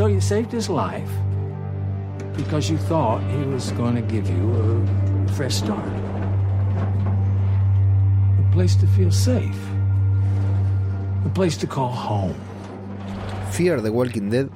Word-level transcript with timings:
So 0.00 0.06
you 0.06 0.22
saved 0.22 0.50
his 0.50 0.70
life 0.70 1.12
because 2.34 2.70
you 2.70 2.78
thought 2.78 3.20
he 3.20 3.44
was 3.44 3.70
going 3.72 3.96
to 3.96 4.00
give 4.00 4.30
you 4.30 4.48
a 5.28 5.28
fresh 5.32 5.56
start. 5.56 5.92
A 8.38 8.50
place 8.50 8.76
to 8.76 8.86
feel 8.86 9.12
safe. 9.12 9.60
A 11.26 11.28
place 11.28 11.58
to 11.58 11.66
call 11.66 11.90
home. 11.90 12.34
Fear 13.50 13.82
the 13.82 13.92
Walking 13.92 14.30
Dead 14.30 14.48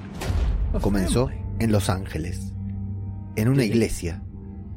comenzó 0.80 1.30
en 1.60 1.72
Los 1.72 1.90
Ángeles, 1.90 2.54
en 3.36 3.48
una 3.48 3.64
iglesia, 3.64 4.22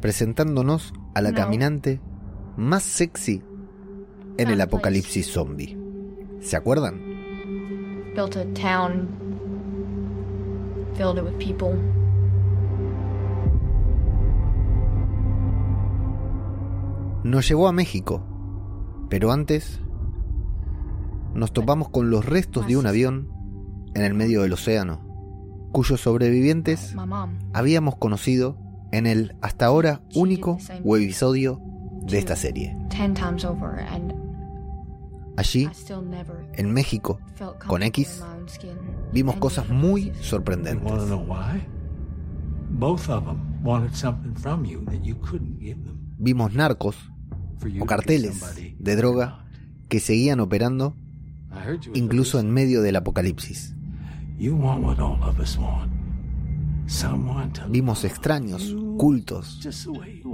presentándonos 0.02 0.92
a 1.16 1.22
la 1.22 1.32
caminante 1.32 2.02
más 2.58 2.84
sexy 2.84 3.42
en 4.38 4.50
el 4.50 4.60
apocalipsis 4.60 5.32
zombie. 5.32 5.78
¿Se 6.42 6.58
acuerdan? 6.58 7.00
Built 8.14 8.36
a 8.36 8.44
town, 8.54 9.27
filled 10.98 11.18
it 11.18 11.24
with 11.24 11.38
people. 11.38 11.74
Nos 17.24 17.48
llevó 17.48 17.68
a 17.68 17.72
México, 17.72 18.22
pero 19.10 19.32
antes 19.32 19.82
nos 21.34 21.54
topamos 21.54 21.90
con 21.90 22.10
los 22.10 22.26
restos 22.26 22.68
de 22.68 22.78
un 22.78 22.88
avión 22.88 23.30
en 23.94 24.04
el 24.04 24.14
medio 24.14 24.42
del 24.42 24.54
océano, 24.54 25.02
cuyos 25.72 26.02
sobrevivientes 26.02 26.96
habíamos 27.54 27.98
conocido 27.98 28.58
en 28.92 29.06
el 29.06 29.36
hasta 29.42 29.66
ahora 29.66 30.02
único 30.16 30.58
episodio 30.70 31.62
de 32.04 32.18
esta 32.18 32.36
serie. 32.36 32.78
Allí, 35.36 35.70
en 36.54 36.74
México, 36.74 37.20
con 37.68 37.84
X, 37.84 38.24
vimos 39.14 39.36
cosas 39.38 39.70
muy 39.70 40.12
sorprendentes. 40.22 40.84
them. 45.84 45.98
Vimos 46.18 46.54
narcos 46.54 46.96
o 47.80 47.86
carteles 47.86 48.42
de 48.78 48.96
droga 48.96 49.46
que 49.90 50.00
seguían 50.00 50.40
operando 50.40 50.96
incluso 51.94 52.40
en 52.40 52.52
medio 52.52 52.82
del 52.82 52.96
apocalipsis. 52.98 53.76
Vimos 57.70 58.04
extraños, 58.04 58.76
cultos, 58.98 59.60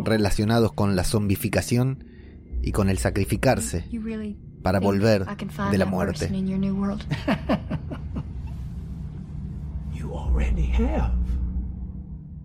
relacionados 0.03 0.73
con 0.73 0.95
la 0.95 1.03
zombificación 1.03 2.05
y 2.61 2.71
con 2.71 2.89
el 2.89 2.97
sacrificarse 2.97 3.85
para 4.61 4.79
volver 4.79 5.25
de 5.71 5.77
la 5.77 5.85
muerte. 5.85 6.29
You 10.13 10.19
already 10.19 10.71
have. 10.77 11.13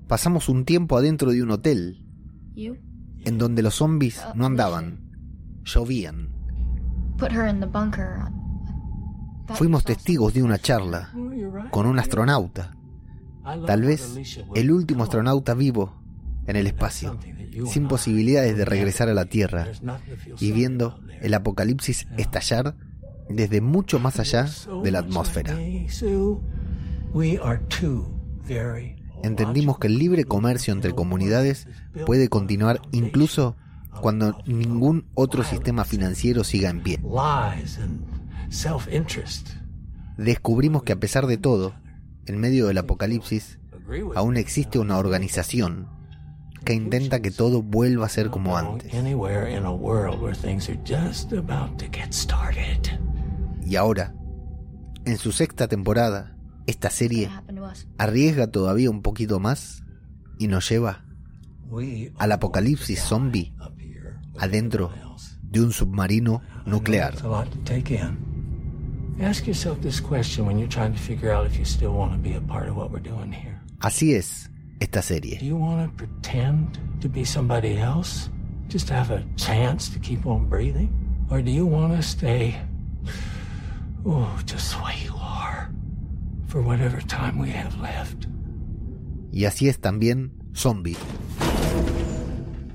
Pasamos 0.06 0.48
un 0.48 0.64
tiempo 0.64 0.96
adentro 0.96 1.32
de 1.32 1.42
un 1.42 1.50
hotel 1.50 2.02
You 2.54 2.76
en 3.24 3.36
donde 3.36 3.62
los 3.62 3.74
zombies 3.74 4.22
no 4.34 4.46
andaban, 4.46 5.10
llovían. 5.64 6.30
put 7.18 7.30
her 7.30 7.46
in 7.48 7.60
the 7.60 7.66
bunker. 7.66 8.20
That 9.46 9.56
Fuimos 9.56 9.84
testigos 9.84 10.34
de 10.34 10.42
una 10.42 10.58
charla 10.58 11.10
con 11.70 11.86
un 11.86 11.98
astronauta, 11.98 12.74
tal 13.66 13.82
vez 13.82 14.40
el 14.54 14.70
último 14.70 15.04
astronauta 15.04 15.54
vivo 15.54 15.94
en 16.46 16.56
el 16.56 16.66
espacio, 16.66 17.18
sin 17.66 17.88
posibilidades 17.88 18.56
de 18.56 18.64
regresar 18.64 19.08
a 19.08 19.14
la 19.14 19.24
Tierra 19.26 19.68
y 20.38 20.52
viendo 20.52 21.00
el 21.20 21.34
apocalipsis 21.34 22.06
estallar 22.16 22.76
desde 23.28 23.60
mucho 23.60 23.98
más 23.98 24.20
allá 24.20 24.46
de 24.82 24.90
la 24.90 25.00
atmósfera. 25.00 25.58
Entendimos 29.22 29.78
que 29.78 29.88
el 29.88 29.98
libre 29.98 30.24
comercio 30.24 30.72
entre 30.72 30.94
comunidades 30.94 31.66
puede 32.06 32.28
continuar 32.28 32.80
incluso 32.92 33.56
cuando 34.00 34.38
ningún 34.46 35.06
otro 35.14 35.42
sistema 35.42 35.84
financiero 35.84 36.44
siga 36.44 36.70
en 36.70 36.82
pie. 36.82 37.00
Descubrimos 40.16 40.82
que 40.82 40.92
a 40.92 41.00
pesar 41.00 41.26
de 41.26 41.36
todo, 41.36 41.74
en 42.26 42.38
medio 42.38 42.66
del 42.68 42.78
apocalipsis, 42.78 43.58
aún 44.14 44.36
existe 44.36 44.78
una 44.78 44.98
organización 44.98 45.88
que 46.64 46.74
intenta 46.74 47.20
que 47.20 47.30
todo 47.30 47.62
vuelva 47.62 48.06
a 48.06 48.08
ser 48.08 48.30
como 48.30 48.56
antes. 48.56 48.92
Y 53.64 53.76
ahora, 53.76 54.14
en 55.04 55.18
su 55.18 55.32
sexta 55.32 55.68
temporada, 55.68 56.37
esta 56.68 56.90
serie 56.90 57.30
us? 57.70 57.86
arriesga 57.98 58.46
todavía 58.46 58.90
un 58.90 59.02
poquito 59.02 59.40
más 59.40 59.82
y 60.38 60.46
nos 60.48 60.68
lleva 60.68 61.04
al 62.18 62.32
apocalipsis 62.32 63.00
zombie 63.00 63.52
adentro 64.38 64.92
de 65.42 65.60
un 65.62 65.72
submarino 65.72 66.42
nuclear. 66.66 67.14
It's 67.14 67.24
a 67.24 67.28
lot 67.28 67.48
to 67.50 67.58
take 67.64 67.94
in. 67.94 69.16
Ask 69.20 69.46
yourself 69.46 69.80
this 69.80 70.00
question 70.00 70.46
when 70.46 70.58
you're 70.58 70.68
trying 70.72 70.92
to 70.92 70.98
figure 70.98 71.32
out 71.32 71.46
if 71.46 71.58
you 71.58 71.64
still 71.64 71.92
want 71.92 72.12
to 72.12 72.18
be 72.18 72.36
a 72.36 72.40
part 72.40 72.68
of 72.68 72.76
what 72.76 72.90
we're 72.92 73.02
doing 73.02 73.32
here. 73.32 73.58
Así 73.80 74.14
es 74.14 74.50
esta 74.78 75.00
Do 75.00 75.06
serie. 75.06 75.38
you 75.40 75.56
for 86.48 86.62
whatever 86.62 87.00
time 87.06 87.38
we 87.38 87.50
have 87.50 87.76
left? 87.80 88.26
Y 89.30 89.44
así 89.44 89.68
es 89.68 89.78
también 89.78 90.32
Zombie. 90.54 90.96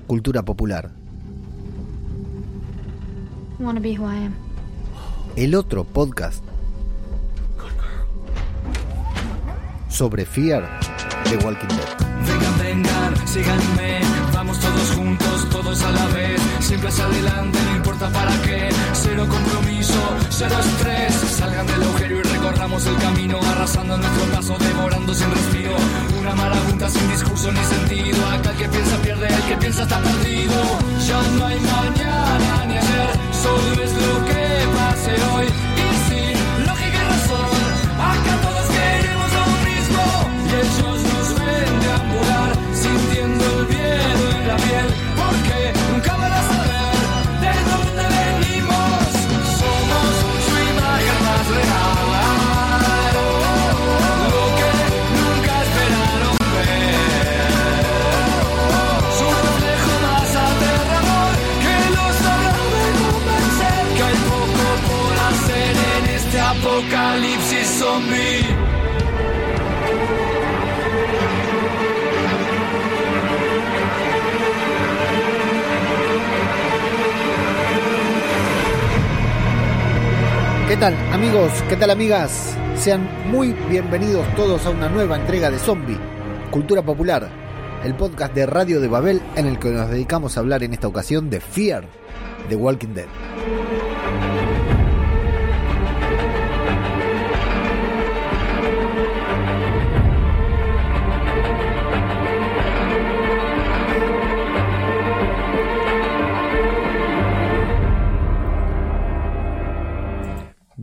Cultura 0.06 0.44
popular. 0.44 0.92
To 3.58 3.80
be 3.80 3.94
who 3.96 4.04
I 4.06 4.26
am. 4.26 4.34
El 5.36 5.54
otro 5.54 5.84
podcast 5.84 6.44
Good 7.56 7.72
girl. 7.72 8.06
sobre 9.88 10.24
Fear 10.24 10.68
de 11.30 11.36
Walking 11.38 11.68
Dead. 11.68 11.98
Vengan, 12.26 12.58
vengan, 12.58 13.26
síganme, 13.26 14.00
vamos 14.32 14.58
todos 14.60 14.90
juntos, 14.92 15.48
todos 15.50 15.82
a 15.82 15.90
la 15.90 16.06
vez, 16.08 16.40
siempre 16.60 16.88
hacia 16.88 17.04
adelante, 17.06 17.58
no 17.70 17.76
importa 17.76 18.08
para 18.10 18.30
qué, 18.42 18.68
cero 18.92 19.26
compromiso, 19.28 20.00
cero 20.30 20.54
estrés, 20.60 21.14
salgan 21.14 21.66
del 21.66 21.82
agujero 21.82 22.20
y 22.20 22.33
recorramos 22.44 22.86
el 22.86 22.96
camino, 22.96 23.40
arrasando 23.52 23.96
nuestro 23.96 24.24
paso, 24.26 24.56
devorando 24.58 25.14
sin 25.14 25.30
respiro, 25.30 25.74
una 26.20 26.34
marabunta 26.34 26.90
sin 26.90 27.08
discurso 27.08 27.50
ni 27.50 27.64
sentido, 27.64 28.26
acá 28.28 28.50
el 28.50 28.56
que 28.58 28.68
piensa 28.68 28.96
pierde, 28.98 29.28
el 29.28 29.42
que 29.44 29.56
piensa 29.56 29.82
está 29.84 29.98
perdido, 29.98 30.54
ya 31.08 31.22
no 31.38 31.46
hay 31.46 31.58
mañana 31.60 32.64
ni 32.66 32.76
ayer, 32.76 33.10
solo 33.42 33.82
es 33.82 33.92
lo 33.92 34.24
que 34.26 34.44
pase 34.76 35.12
hoy, 35.32 35.46
¿Qué 80.68 80.76
tal 80.76 80.96
amigos? 81.12 81.52
¿Qué 81.68 81.76
tal 81.76 81.90
amigas? 81.90 82.56
Sean 82.76 83.08
muy 83.30 83.52
bienvenidos 83.68 84.26
todos 84.34 84.66
a 84.66 84.70
una 84.70 84.88
nueva 84.88 85.14
entrega 85.14 85.48
de 85.48 85.60
Zombie, 85.60 85.96
Cultura 86.50 86.82
Popular, 86.82 87.30
el 87.84 87.94
podcast 87.94 88.34
de 88.34 88.44
Radio 88.46 88.80
de 88.80 88.88
Babel 88.88 89.22
en 89.36 89.46
el 89.46 89.60
que 89.60 89.70
nos 89.70 89.88
dedicamos 89.88 90.36
a 90.36 90.40
hablar 90.40 90.64
en 90.64 90.72
esta 90.72 90.88
ocasión 90.88 91.30
de 91.30 91.40
Fear 91.40 91.84
de 92.48 92.56
Walking 92.56 92.94
Dead. 92.94 93.33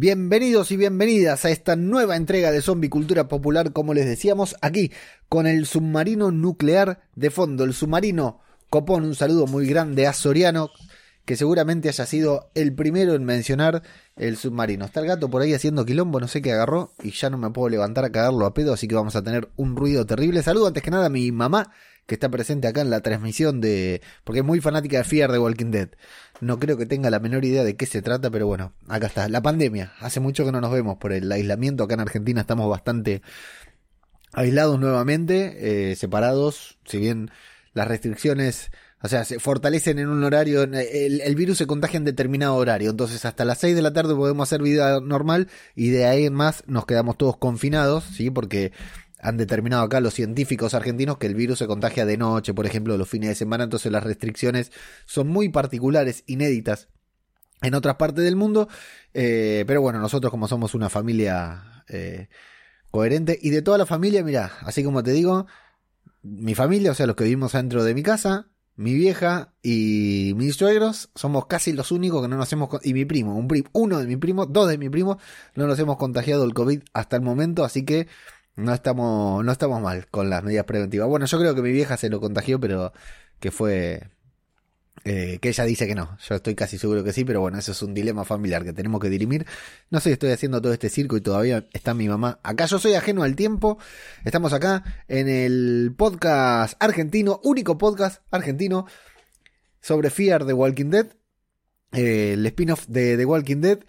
Bienvenidos 0.01 0.71
y 0.71 0.77
bienvenidas 0.77 1.45
a 1.45 1.51
esta 1.51 1.75
nueva 1.75 2.15
entrega 2.15 2.49
de 2.49 2.63
Zombie 2.63 2.89
Cultura 2.89 3.27
Popular, 3.27 3.71
como 3.71 3.93
les 3.93 4.07
decíamos, 4.07 4.55
aquí 4.59 4.91
con 5.29 5.45
el 5.45 5.67
submarino 5.67 6.31
nuclear 6.31 7.03
de 7.15 7.29
fondo, 7.29 7.63
el 7.65 7.75
submarino 7.75 8.39
Copón, 8.71 9.03
un 9.05 9.13
saludo 9.13 9.45
muy 9.45 9.67
grande 9.67 10.07
a 10.07 10.13
Soriano, 10.13 10.71
que 11.31 11.37
seguramente 11.37 11.87
haya 11.87 12.05
sido 12.05 12.51
el 12.55 12.75
primero 12.75 13.15
en 13.15 13.23
mencionar 13.23 13.83
el 14.17 14.35
submarino. 14.35 14.83
Está 14.83 14.99
el 14.99 15.05
gato 15.05 15.29
por 15.29 15.41
ahí 15.41 15.53
haciendo 15.53 15.85
quilombo, 15.85 16.19
no 16.19 16.27
sé 16.27 16.41
qué 16.41 16.51
agarró, 16.51 16.91
y 17.01 17.11
ya 17.11 17.29
no 17.29 17.37
me 17.37 17.49
puedo 17.51 17.69
levantar 17.69 18.03
a 18.03 18.11
cagarlo 18.11 18.45
a 18.45 18.53
pedo, 18.53 18.73
así 18.73 18.85
que 18.85 18.95
vamos 18.95 19.15
a 19.15 19.23
tener 19.23 19.47
un 19.55 19.77
ruido 19.77 20.05
terrible. 20.05 20.43
Saludo 20.43 20.67
antes 20.67 20.83
que 20.83 20.91
nada 20.91 21.05
a 21.05 21.09
mi 21.09 21.31
mamá, 21.31 21.71
que 22.05 22.15
está 22.15 22.27
presente 22.27 22.67
acá 22.67 22.81
en 22.81 22.89
la 22.89 22.99
transmisión 22.99 23.61
de... 23.61 24.01
porque 24.25 24.39
es 24.39 24.45
muy 24.45 24.59
fanática 24.59 24.97
de 24.97 25.05
Fear 25.05 25.31
de 25.31 25.39
Walking 25.39 25.71
Dead. 25.71 25.87
No 26.41 26.59
creo 26.59 26.75
que 26.75 26.85
tenga 26.85 27.09
la 27.09 27.21
menor 27.21 27.45
idea 27.45 27.63
de 27.63 27.77
qué 27.77 27.85
se 27.85 28.01
trata, 28.01 28.29
pero 28.29 28.45
bueno, 28.45 28.73
acá 28.89 29.07
está. 29.07 29.29
La 29.29 29.41
pandemia. 29.41 29.93
Hace 30.01 30.19
mucho 30.19 30.43
que 30.43 30.51
no 30.51 30.59
nos 30.59 30.73
vemos 30.73 30.97
por 30.97 31.13
el 31.13 31.31
aislamiento. 31.31 31.85
Acá 31.85 31.93
en 31.93 32.01
Argentina 32.01 32.41
estamos 32.41 32.69
bastante 32.69 33.21
aislados 34.33 34.77
nuevamente, 34.81 35.91
eh, 35.91 35.95
separados, 35.95 36.77
si 36.83 36.97
bien 36.97 37.31
las 37.71 37.87
restricciones... 37.87 38.69
O 39.03 39.07
sea, 39.07 39.25
se 39.25 39.39
fortalecen 39.39 39.97
en 39.99 40.09
un 40.09 40.23
horario, 40.23 40.63
el, 40.63 40.73
el, 40.75 41.35
virus 41.35 41.57
se 41.57 41.65
contagia 41.65 41.97
en 41.97 42.05
determinado 42.05 42.55
horario, 42.55 42.91
entonces 42.91 43.25
hasta 43.25 43.45
las 43.45 43.57
6 43.57 43.75
de 43.75 43.81
la 43.81 43.93
tarde 43.93 44.13
podemos 44.13 44.47
hacer 44.47 44.61
vida 44.61 44.99
normal 45.01 45.47
y 45.75 45.89
de 45.89 46.05
ahí 46.05 46.25
en 46.25 46.33
más 46.35 46.63
nos 46.67 46.85
quedamos 46.85 47.17
todos 47.17 47.37
confinados, 47.37 48.03
¿sí? 48.03 48.29
Porque 48.29 48.71
han 49.21 49.37
determinado 49.37 49.83
acá 49.83 50.01
los 50.01 50.13
científicos 50.13 50.73
argentinos 50.73 51.17
que 51.17 51.27
el 51.27 51.35
virus 51.35 51.59
se 51.59 51.67
contagia 51.67 52.05
de 52.05 52.17
noche, 52.17 52.53
por 52.53 52.65
ejemplo, 52.65 52.97
los 52.97 53.09
fines 53.09 53.29
de 53.29 53.35
semana, 53.35 53.63
entonces 53.63 53.91
las 53.91 54.03
restricciones 54.03 54.71
son 55.05 55.27
muy 55.27 55.49
particulares, 55.49 56.23
inéditas 56.25 56.87
en 57.61 57.75
otras 57.75 57.95
partes 57.95 58.23
del 58.23 58.35
mundo, 58.35 58.67
eh, 59.13 59.63
pero 59.67 59.81
bueno, 59.81 59.99
nosotros 59.99 60.31
como 60.31 60.47
somos 60.47 60.73
una 60.73 60.89
familia 60.89 61.83
eh, 61.87 62.29
coherente 62.89 63.37
y 63.39 63.51
de 63.51 63.61
toda 63.61 63.77
la 63.77 63.85
familia, 63.85 64.23
mira, 64.23 64.51
así 64.61 64.83
como 64.83 65.03
te 65.03 65.11
digo, 65.11 65.45
mi 66.23 66.55
familia, 66.55 66.91
o 66.91 66.95
sea, 66.95 67.05
los 67.05 67.15
que 67.15 67.23
vivimos 67.23 67.53
dentro 67.53 67.83
de 67.83 67.93
mi 67.93 68.03
casa, 68.03 68.50
mi 68.81 68.95
vieja 68.95 69.53
y 69.61 70.33
mis 70.35 70.55
suegros 70.55 71.09
somos 71.15 71.45
casi 71.45 71.71
los 71.71 71.91
únicos 71.91 72.21
que 72.21 72.27
no 72.27 72.37
nos 72.37 72.51
hemos 72.51 72.69
y 72.83 72.93
mi 72.93 73.05
primo, 73.05 73.35
un 73.35 73.47
primo, 73.47 73.69
uno 73.73 73.99
de 73.99 74.07
mi 74.07 74.17
primo, 74.17 74.45
dos 74.47 74.67
de 74.67 74.77
mi 74.77 74.89
primo, 74.89 75.19
no 75.55 75.67
nos 75.67 75.77
hemos 75.79 75.97
contagiado 75.97 76.43
el 76.43 76.53
COVID 76.53 76.81
hasta 76.93 77.15
el 77.15 77.21
momento, 77.21 77.63
así 77.63 77.85
que 77.85 78.07
no 78.55 78.73
estamos, 78.73 79.45
no 79.45 79.51
estamos 79.51 79.81
mal 79.81 80.07
con 80.07 80.29
las 80.29 80.43
medidas 80.43 80.65
preventivas. 80.65 81.07
Bueno, 81.07 81.25
yo 81.25 81.39
creo 81.39 81.55
que 81.55 81.61
mi 81.61 81.71
vieja 81.71 81.95
se 81.97 82.09
lo 82.09 82.19
contagió, 82.19 82.59
pero 82.59 82.91
que 83.39 83.51
fue. 83.51 84.09
Eh, 85.03 85.39
que 85.41 85.49
ella 85.49 85.63
dice 85.65 85.87
que 85.87 85.95
no. 85.95 86.17
Yo 86.27 86.35
estoy 86.35 86.53
casi 86.53 86.77
seguro 86.77 87.03
que 87.03 87.11
sí, 87.11 87.25
pero 87.25 87.41
bueno, 87.41 87.57
eso 87.57 87.71
es 87.71 87.81
un 87.81 87.93
dilema 87.93 88.23
familiar 88.23 88.63
que 88.63 88.73
tenemos 88.73 89.01
que 89.01 89.09
dirimir. 89.09 89.45
No 89.89 89.99
sé, 89.99 90.11
estoy 90.11 90.31
haciendo 90.31 90.61
todo 90.61 90.73
este 90.73 90.89
circo 90.89 91.17
y 91.17 91.21
todavía 91.21 91.67
está 91.73 91.93
mi 91.93 92.07
mamá 92.07 92.39
acá. 92.43 92.65
Yo 92.65 92.77
soy 92.77 92.93
ajeno 92.93 93.23
al 93.23 93.35
tiempo. 93.35 93.79
Estamos 94.25 94.53
acá 94.53 94.83
en 95.07 95.27
el 95.27 95.93
podcast 95.97 96.75
argentino, 96.79 97.39
único 97.43 97.77
podcast 97.77 98.21
argentino 98.29 98.85
sobre 99.81 100.11
Fear 100.11 100.45
de 100.45 100.53
Walking 100.53 100.91
Dead. 100.91 101.07
Eh, 101.93 102.33
el 102.33 102.45
spin-off 102.45 102.85
de 102.87 103.17
The 103.17 103.25
Walking 103.25 103.61
Dead 103.61 103.79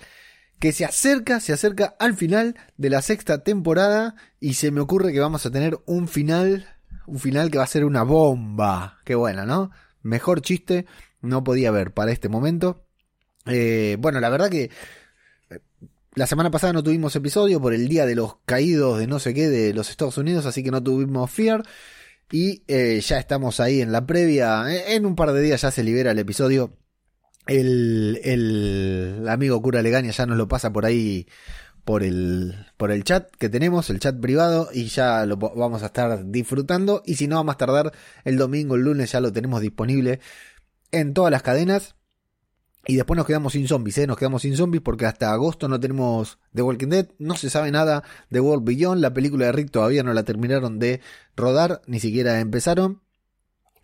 que 0.63 0.71
se 0.71 0.85
acerca, 0.85 1.41
se 1.41 1.53
acerca 1.53 1.97
al 1.99 2.15
final 2.15 2.57
de 2.77 2.89
la 2.89 3.03
sexta 3.03 3.43
temporada 3.43 4.15
y 4.39 4.55
se 4.55 4.71
me 4.71 4.81
ocurre 4.81 5.13
que 5.13 5.19
vamos 5.19 5.45
a 5.45 5.51
tener 5.51 5.81
un 5.87 6.07
final, 6.07 6.69
un 7.05 7.19
final 7.19 7.51
que 7.51 7.59
va 7.59 7.65
a 7.65 7.67
ser 7.67 7.85
una 7.85 8.05
bomba. 8.05 9.01
Qué 9.05 9.17
buena, 9.17 9.45
¿no? 9.45 9.73
Mejor 10.03 10.41
chiste 10.43 10.87
no 11.21 11.45
podía 11.45 11.69
haber 11.69 11.93
para 11.93 12.13
este 12.13 12.29
momento. 12.29 12.85
Eh, 13.47 13.97
bueno, 13.99 14.21
la 14.21 14.29
verdad 14.29 14.51
que 14.51 14.71
eh, 15.51 15.59
la 16.15 16.27
semana 16.27 16.51
pasada 16.51 16.73
no 16.73 16.83
tuvimos 16.83 17.15
episodio 17.17 17.61
por 17.61 17.75
el 17.75 17.89
día 17.89 18.07
de 18.07 18.15
los 18.15 18.37
caídos 18.45 18.99
de 18.99 19.07
no 19.07 19.19
sé 19.19 19.35
qué 19.35 19.49
de 19.49 19.75
los 19.75 19.91
Estados 19.91 20.19
Unidos, 20.19 20.47
así 20.47 20.63
que 20.63 20.71
no 20.71 20.83
tuvimos 20.83 21.31
Fear. 21.31 21.63
Y 22.31 22.63
eh, 22.67 23.01
ya 23.01 23.19
estamos 23.19 23.61
ahí 23.61 23.83
en 23.83 23.93
la 23.93 24.07
previa. 24.07 24.65
En 24.89 25.05
un 25.07 25.17
par 25.17 25.33
de 25.33 25.43
días 25.43 25.61
ya 25.61 25.71
se 25.71 25.85
libera 25.85 26.13
el 26.13 26.19
episodio 26.19 26.79
el, 27.47 28.21
el 28.23 29.29
amigo 29.29 29.61
cura 29.61 29.83
Legaña 29.83 30.11
ya 30.13 30.27
nos 30.27 30.37
lo 30.37 30.49
pasa 30.49 30.73
por 30.73 30.87
ahí 30.87 31.27
por 31.85 32.03
el, 32.03 32.67
por 32.77 32.91
el 32.91 33.05
chat 33.05 33.31
que 33.37 33.49
tenemos, 33.49 33.91
el 33.91 34.01
chat 34.01 34.19
privado, 34.21 34.69
y 34.73 34.87
ya 34.87 35.27
lo 35.27 35.37
vamos 35.37 35.83
a 35.83 35.87
estar 35.87 36.31
disfrutando. 36.31 37.03
Y 37.05 37.17
si 37.17 37.29
no, 37.29 37.39
a 37.39 37.45
más 37.45 37.59
tardar 37.59 37.93
el 38.25 38.37
domingo, 38.37 38.77
el 38.77 38.83
lunes, 38.83 39.13
ya 39.13 39.21
lo 39.21 39.33
tenemos 39.33 39.61
disponible 39.61 40.21
en 40.91 41.15
todas 41.15 41.31
las 41.31 41.43
cadenas. 41.43 41.95
Y 42.85 42.97
después 42.97 43.17
nos 43.17 43.27
quedamos 43.27 43.53
sin 43.53 43.69
zombies, 43.69 43.99
¿eh? 43.99 44.07
Nos 44.09 44.17
quedamos 44.17 44.43
sin 44.43 44.57
zombies 44.57 44.83
porque 44.83 45.07
hasta 45.07 45.33
agosto 45.33 45.69
no 45.69 45.79
tenemos 45.79 46.39
The 46.53 46.63
Walking 46.63 46.89
Dead, 46.89 47.09
no 47.19 47.37
se 47.37 47.49
sabe 47.49 47.71
nada 47.71 48.03
de 48.29 48.41
World 48.41 48.65
Beyond, 48.65 49.01
la 49.01 49.15
película 49.15 49.47
de 49.47 49.53
Rick 49.53 49.71
todavía 49.71 50.03
no 50.03 50.13
la 50.13 50.25
terminaron 50.25 50.81
de 50.81 51.01
rodar, 51.37 51.83
ni 51.87 52.01
siquiera 52.01 52.41
empezaron. 52.41 53.02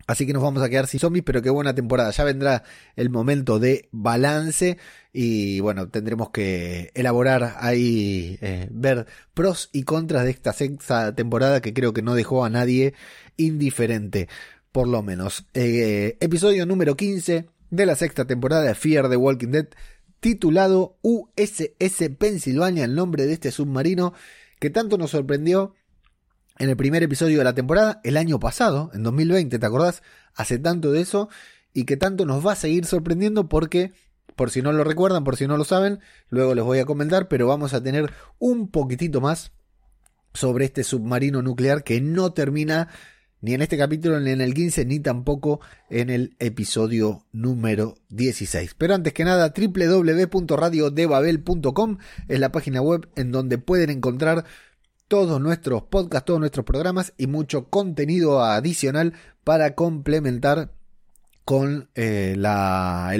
Así 0.09 0.25
que 0.25 0.33
nos 0.33 0.41
vamos 0.41 0.63
a 0.63 0.69
quedar 0.69 0.87
sin 0.87 0.99
zombies, 0.99 1.23
pero 1.23 1.43
qué 1.43 1.51
buena 1.51 1.75
temporada. 1.75 2.09
Ya 2.09 2.23
vendrá 2.23 2.63
el 2.95 3.11
momento 3.11 3.59
de 3.59 3.89
balance 3.91 4.79
y 5.13 5.59
bueno, 5.59 5.89
tendremos 5.89 6.31
que 6.31 6.89
elaborar 6.95 7.57
ahí, 7.59 8.39
eh, 8.41 8.67
ver 8.71 9.05
pros 9.35 9.69
y 9.71 9.83
contras 9.83 10.23
de 10.23 10.31
esta 10.31 10.51
sexta 10.51 11.13
temporada 11.13 11.61
que 11.61 11.75
creo 11.75 11.93
que 11.93 12.01
no 12.01 12.15
dejó 12.15 12.43
a 12.43 12.49
nadie 12.49 12.95
indiferente, 13.37 14.27
por 14.71 14.87
lo 14.87 15.03
menos. 15.03 15.45
Eh, 15.53 16.17
episodio 16.21 16.65
número 16.65 16.97
15 16.97 17.45
de 17.69 17.85
la 17.85 17.95
sexta 17.95 18.25
temporada 18.25 18.63
de 18.63 18.73
Fear 18.73 19.11
the 19.11 19.15
Walking 19.15 19.51
Dead, 19.51 19.67
titulado 20.19 20.97
USS 21.03 22.09
Pennsylvania, 22.17 22.85
el 22.85 22.95
nombre 22.95 23.27
de 23.27 23.33
este 23.33 23.51
submarino 23.51 24.15
que 24.57 24.71
tanto 24.71 24.97
nos 24.97 25.11
sorprendió 25.11 25.75
en 26.59 26.69
el 26.69 26.77
primer 26.77 27.01
episodio 27.01 27.39
de 27.39 27.45
la 27.45 27.55
temporada, 27.55 28.01
el 28.03 28.17
año 28.17 28.39
pasado, 28.39 28.91
en 28.93 29.01
2020, 29.01 29.57
¿te 29.57 29.65
acordás? 29.65 30.03
Hace 30.35 30.59
tanto 30.59 30.91
de 30.91 31.01
eso 31.01 31.29
y 31.73 31.85
que 31.85 31.95
tanto 31.95 32.25
nos 32.25 32.45
va 32.45 32.51
a 32.51 32.57
seguir 32.57 32.85
sorprendiendo 32.85 33.47
porque, 33.47 33.93
por 34.35 34.51
si 34.51 34.61
no 34.61 34.73
lo 34.73 34.83
recuerdan, 34.83 35.23
por 35.23 35.37
si 35.37 35.47
no 35.47 35.55
lo 35.55 35.63
saben, 35.63 36.01
luego 36.29 36.53
les 36.53 36.65
voy 36.65 36.79
a 36.79 36.85
comentar, 36.85 37.29
pero 37.29 37.47
vamos 37.47 37.73
a 37.73 37.81
tener 37.81 38.11
un 38.39 38.67
poquitito 38.67 39.21
más 39.21 39.53
sobre 40.33 40.65
este 40.65 40.83
submarino 40.83 41.41
nuclear 41.41 41.83
que 41.83 42.01
no 42.01 42.33
termina 42.33 42.89
ni 43.41 43.53
en 43.53 43.61
este 43.61 43.77
capítulo, 43.77 44.19
ni 44.19 44.31
en 44.31 44.41
el 44.41 44.53
15, 44.53 44.83
ni 44.83 44.99
tampoco 44.99 45.61
en 45.89 46.09
el 46.09 46.35
episodio 46.39 47.25
número 47.31 47.95
16. 48.09 48.75
Pero 48.77 48.95
antes 48.95 49.13
que 49.13 49.23
nada, 49.23 49.53
www.radiodebabel.com 49.55 51.97
es 52.27 52.39
la 52.39 52.51
página 52.51 52.81
web 52.81 53.07
en 53.15 53.31
donde 53.31 53.57
pueden 53.57 53.91
encontrar 53.91 54.43
todos 55.09 55.41
nuestros 55.41 55.83
podcasts, 55.83 56.25
todos 56.25 56.39
nuestros 56.39 56.65
programas 56.65 57.13
y 57.17 57.27
mucho 57.27 57.65
contenido 57.65 58.41
adicional 58.43 59.13
para 59.43 59.75
complementar 59.75 60.71
con 61.43 61.89
eh, 61.95 62.35
la, 62.37 63.11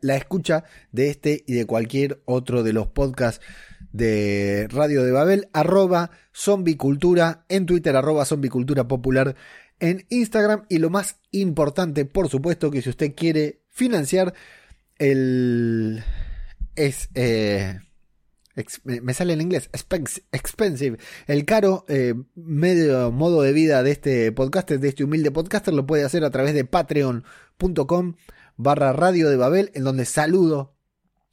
la, 0.00 0.16
escucha 0.16 0.64
de 0.90 1.10
este 1.10 1.44
y 1.46 1.52
de 1.52 1.66
cualquier 1.66 2.22
otro 2.24 2.62
de 2.62 2.72
los 2.72 2.86
podcasts 2.86 3.44
de 3.92 4.66
Radio 4.70 5.04
de 5.04 5.12
Babel, 5.12 5.48
arroba 5.52 6.10
zombicultura, 6.34 7.44
en 7.50 7.66
Twitter, 7.66 7.94
arroba 7.94 8.24
zombicultura 8.24 8.88
popular, 8.88 9.36
en 9.80 10.06
Instagram 10.08 10.64
y 10.70 10.78
lo 10.78 10.88
más 10.88 11.20
importante, 11.30 12.06
por 12.06 12.30
supuesto, 12.30 12.70
que 12.70 12.80
si 12.80 12.88
usted 12.88 13.14
quiere 13.14 13.60
financiar 13.68 14.32
el... 14.98 16.02
es... 16.74 17.10
Eh, 17.14 17.78
me 18.84 19.14
sale 19.14 19.32
en 19.32 19.40
inglés, 19.40 19.68
expensive. 19.72 20.98
El 21.26 21.44
caro 21.44 21.84
eh, 21.88 22.14
medio 22.34 23.10
modo 23.10 23.42
de 23.42 23.52
vida 23.52 23.82
de 23.82 23.90
este 23.90 24.32
podcaster, 24.32 24.78
de 24.78 24.88
este 24.88 25.04
humilde 25.04 25.30
podcaster, 25.30 25.74
lo 25.74 25.86
puede 25.86 26.04
hacer 26.04 26.24
a 26.24 26.30
través 26.30 26.54
de 26.54 26.64
patreon.com 26.64 28.14
barra 28.56 28.92
radio 28.92 29.28
de 29.28 29.36
Babel, 29.36 29.70
en 29.74 29.84
donde 29.84 30.04
saludo 30.04 30.74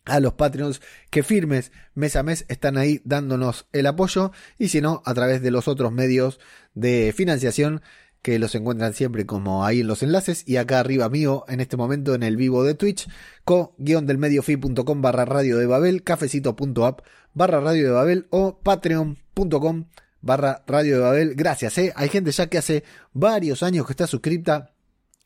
a 0.06 0.20
los 0.20 0.34
Patreons 0.34 0.82
que 1.12 1.22
firmes 1.22 1.72
mes 1.94 2.16
a 2.16 2.24
mes 2.24 2.46
están 2.48 2.78
ahí 2.78 3.02
dándonos 3.06 3.68
el 3.72 3.86
apoyo 3.86 4.32
y 4.58 4.70
si 4.70 4.82
no, 4.82 5.04
a 5.06 5.14
través 5.14 5.42
de 5.42 5.52
los 5.52 5.68
otros 5.68 5.92
medios 5.92 6.40
de 6.74 7.14
financiación 7.16 7.82
que 8.22 8.38
los 8.40 8.54
encuentran 8.56 8.94
siempre 8.94 9.26
como 9.26 9.66
ahí 9.66 9.82
en 9.82 9.88
los 9.88 10.04
enlaces 10.04 10.44
y 10.46 10.58
acá 10.58 10.80
arriba 10.80 11.10
mío 11.10 11.44
en 11.48 11.60
este 11.60 11.78
momento 11.78 12.14
en 12.14 12.24
el 12.24 12.38
vivo 12.38 12.64
de 12.64 12.76
Twitch 12.76 13.08
co-delmediofi.com 13.46 15.02
barra 15.02 15.26
radio 15.26 15.58
de 15.58 15.66
Babel 15.66 16.04
cafecito.app 16.04 17.02
barra 17.34 17.60
radio 17.60 17.86
de 17.86 17.92
Babel 17.92 18.28
o 18.30 18.60
patreon.com 18.60 19.86
barra 20.22 20.64
radio 20.68 20.98
de 20.98 21.02
Babel. 21.02 21.36
Gracias 21.36 21.78
eh. 21.80 21.94
Hay 21.96 22.10
gente 22.10 22.32
ya 22.32 22.48
que 22.48 22.60
hace 22.60 22.84
varios 23.14 23.64
años 23.64 23.86
que 23.88 23.94
está 23.94 24.06
suscripta 24.06 24.72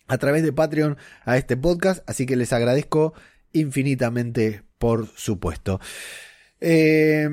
a 0.07 0.17
través 0.17 0.43
de 0.43 0.53
Patreon 0.53 0.97
a 1.25 1.37
este 1.37 1.57
podcast 1.57 2.07
así 2.09 2.25
que 2.25 2.35
les 2.35 2.53
agradezco 2.53 3.13
infinitamente 3.51 4.63
por 4.77 5.07
supuesto. 5.15 5.81
Eh, 6.61 7.27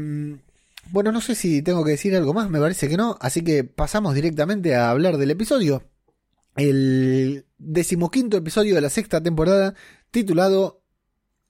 bueno, 0.91 1.13
no 1.13 1.21
sé 1.21 1.35
si 1.35 1.63
tengo 1.63 1.85
que 1.85 1.93
decir 1.93 2.15
algo 2.17 2.35
más, 2.35 2.51
me 2.51 2.61
parece 2.61 2.89
que 2.89 2.97
no, 2.97 3.17
así 3.21 3.43
que 3.43 3.65
pasamos 3.65 4.15
directamente 4.15 4.75
a 4.75 4.91
hablar 4.91 5.17
del 5.17 5.31
episodio. 5.31 5.85
El 6.57 7.47
decimoquinto 7.59 8.37
episodio 8.37 8.75
de 8.75 8.81
la 8.83 8.91
sexta 8.91 9.23
temporada, 9.23 9.75
titulado 10.11 10.83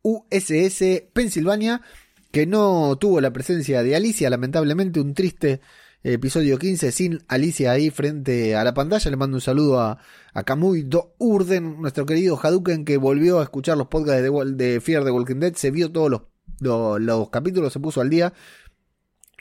USS 0.02 1.04
Pennsylvania, 1.12 1.82
que 2.30 2.46
no 2.46 2.96
tuvo 2.96 3.20
la 3.20 3.32
presencia 3.32 3.82
de 3.82 3.96
Alicia, 3.96 4.30
lamentablemente 4.30 5.00
un 5.00 5.14
triste 5.14 5.60
episodio 6.04 6.58
15 6.58 6.90
sin 6.90 7.24
Alicia 7.28 7.72
ahí 7.72 7.90
frente 7.90 8.56
a 8.56 8.64
la 8.64 8.74
pantalla. 8.74 9.10
Le 9.10 9.16
mando 9.16 9.36
un 9.36 9.40
saludo 9.40 9.80
a, 9.80 9.98
a 10.34 10.42
Do 10.42 11.14
Urden, 11.18 11.80
nuestro 11.80 12.06
querido 12.06 12.38
Hadouken, 12.40 12.84
que 12.84 12.96
volvió 12.96 13.40
a 13.40 13.44
escuchar 13.44 13.76
los 13.76 13.88
podcasts 13.88 14.22
de, 14.22 14.52
de 14.54 14.80
Fear 14.80 15.04
the 15.04 15.10
Walking 15.10 15.36
Dead, 15.36 15.54
se 15.54 15.70
vio 15.70 15.92
todos 15.92 16.10
los, 16.10 16.22
los 17.00 17.30
capítulos, 17.30 17.72
se 17.72 17.80
puso 17.80 18.00
al 18.00 18.10
día 18.10 18.32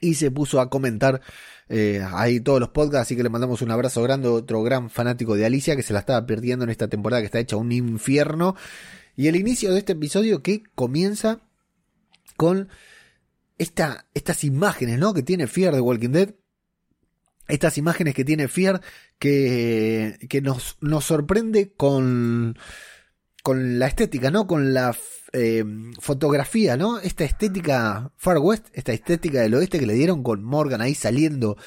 y 0.02 0.16
se 0.16 0.32
puso 0.32 0.60
a 0.60 0.70
comentar 0.70 1.22
eh, 1.70 2.06
ahí 2.12 2.42
todos 2.42 2.60
los 2.60 2.70
podcasts, 2.70 3.08
así 3.08 3.16
que 3.16 3.24
le 3.24 3.30
mandamos 3.30 3.62
un 3.62 3.72
abrazo 3.72 4.04
grande, 4.04 4.28
otro 4.28 4.62
gran 4.62 4.90
fanático 4.90 5.36
de 5.36 5.46
Alicia 5.46 5.78
que 5.78 5.84
se 5.84 5.94
la 5.94 6.00
estaba 6.00 6.26
perdiendo 6.26 6.66
en 6.66 6.72
esta 6.72 6.90
temporada 6.90 7.22
que 7.22 7.28
está 7.28 7.40
hecha 7.40 7.56
un 7.56 7.72
infierno. 7.72 8.56
Y 9.16 9.28
el 9.28 9.38
inicio 9.38 9.72
de 9.72 9.80
este 9.80 9.94
episodio 9.94 10.42
que 10.44 10.64
comienza 10.76 11.40
con 12.36 12.68
esta, 13.58 14.08
estas 14.14 14.44
imágenes, 14.44 15.00
¿no? 15.00 15.14
Que 15.14 15.24
tiene 15.24 15.48
Fear 15.48 15.76
de 15.76 15.82
Walking 15.82 16.10
Dead. 16.10 16.36
Estas 17.48 17.78
imágenes 17.78 18.16
que 18.16 18.26
tiene 18.26 18.48
Fear 18.48 18.82
que, 19.20 20.18
que 20.30 20.42
nos, 20.42 20.78
nos 20.82 21.06
sorprende 21.06 21.72
con, 21.74 22.58
con 23.42 23.80
la 23.80 23.88
estética, 23.88 24.32
¿no? 24.32 24.48
Con 24.48 24.74
la 24.74 24.96
eh, 25.34 25.64
fotografía, 26.00 26.78
¿no? 26.78 27.00
Esta 27.00 27.24
estética 27.24 28.12
Far 28.18 28.38
West, 28.40 28.68
esta 28.74 28.94
estética 28.94 29.42
del 29.42 29.56
oeste 29.56 29.80
que 29.80 29.86
le 29.86 29.94
dieron 29.94 30.24
con 30.24 30.44
Morgan 30.44 30.82
ahí 30.82 30.96
saliendo 30.96 31.58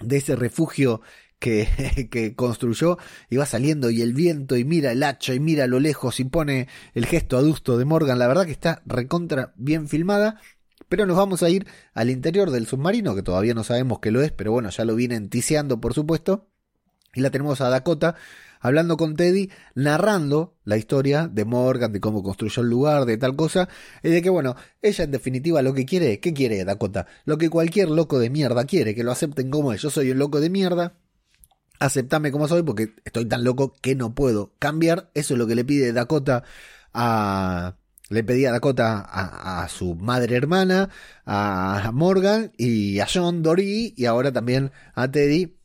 de 0.00 0.16
ese 0.16 0.36
refugio 0.36 1.00
que, 1.38 2.08
que, 2.10 2.34
construyó 2.34 2.98
y 3.30 3.36
va 3.36 3.46
saliendo 3.46 3.90
y 3.90 4.02
el 4.02 4.14
viento 4.14 4.56
y 4.56 4.64
mira 4.64 4.92
el 4.92 5.02
hacha 5.02 5.34
y 5.34 5.40
mira 5.40 5.64
a 5.64 5.68
lo 5.68 5.80
lejos 5.80 6.18
y 6.20 6.24
pone 6.24 6.68
el 6.94 7.06
gesto 7.06 7.36
adusto 7.36 7.78
de 7.78 7.84
Morgan. 7.84 8.18
La 8.18 8.28
verdad 8.28 8.46
que 8.46 8.52
está 8.52 8.82
recontra 8.86 9.52
bien 9.56 9.88
filmada. 9.88 10.40
Pero 10.88 11.04
nos 11.04 11.16
vamos 11.16 11.42
a 11.42 11.50
ir 11.50 11.66
al 11.94 12.10
interior 12.10 12.52
del 12.52 12.68
submarino, 12.68 13.16
que 13.16 13.22
todavía 13.22 13.54
no 13.54 13.64
sabemos 13.64 13.98
qué 13.98 14.12
lo 14.12 14.22
es, 14.22 14.30
pero 14.30 14.52
bueno, 14.52 14.70
ya 14.70 14.84
lo 14.84 14.94
vienen 14.94 15.28
tiseando 15.28 15.80
por 15.80 15.94
supuesto. 15.94 16.46
Y 17.12 17.22
la 17.22 17.30
tenemos 17.30 17.60
a 17.60 17.68
Dakota 17.68 18.14
hablando 18.60 18.96
con 18.96 19.16
Teddy, 19.16 19.50
narrando 19.74 20.54
la 20.64 20.76
historia 20.76 21.28
de 21.28 21.44
Morgan, 21.44 21.92
de 21.92 22.00
cómo 22.00 22.22
construyó 22.22 22.62
el 22.62 22.68
lugar, 22.68 23.04
de 23.04 23.16
tal 23.18 23.36
cosa, 23.36 23.68
y 24.02 24.10
de 24.10 24.22
que, 24.22 24.30
bueno, 24.30 24.56
ella 24.82 25.04
en 25.04 25.10
definitiva 25.10 25.62
lo 25.62 25.74
que 25.74 25.84
quiere, 25.84 26.20
¿qué 26.20 26.32
quiere 26.32 26.64
Dakota? 26.64 27.06
Lo 27.24 27.38
que 27.38 27.50
cualquier 27.50 27.88
loco 27.88 28.18
de 28.18 28.30
mierda 28.30 28.64
quiere, 28.64 28.94
que 28.94 29.04
lo 29.04 29.12
acepten 29.12 29.50
como 29.50 29.72
es. 29.72 29.82
Yo 29.82 29.90
soy 29.90 30.10
un 30.10 30.18
loco 30.18 30.40
de 30.40 30.50
mierda, 30.50 30.94
aceptame 31.78 32.32
como 32.32 32.48
soy 32.48 32.62
porque 32.62 32.94
estoy 33.04 33.26
tan 33.26 33.44
loco 33.44 33.74
que 33.80 33.94
no 33.94 34.14
puedo 34.14 34.52
cambiar. 34.58 35.10
Eso 35.14 35.34
es 35.34 35.38
lo 35.38 35.46
que 35.46 35.54
le 35.54 35.64
pide 35.64 35.92
Dakota 35.92 36.44
a... 36.92 37.76
Le 38.08 38.22
pedía 38.22 38.52
Dakota 38.52 39.00
a, 39.00 39.64
a, 39.64 39.68
su 39.68 39.96
madre 39.96 40.36
hermana, 40.36 40.90
a 41.24 41.90
Morgan 41.92 42.52
y 42.56 43.00
a 43.00 43.08
John 43.12 43.42
Dory 43.42 43.94
y 43.96 44.04
ahora 44.04 44.30
también 44.30 44.70
a 44.94 45.10
Teddy 45.10 45.56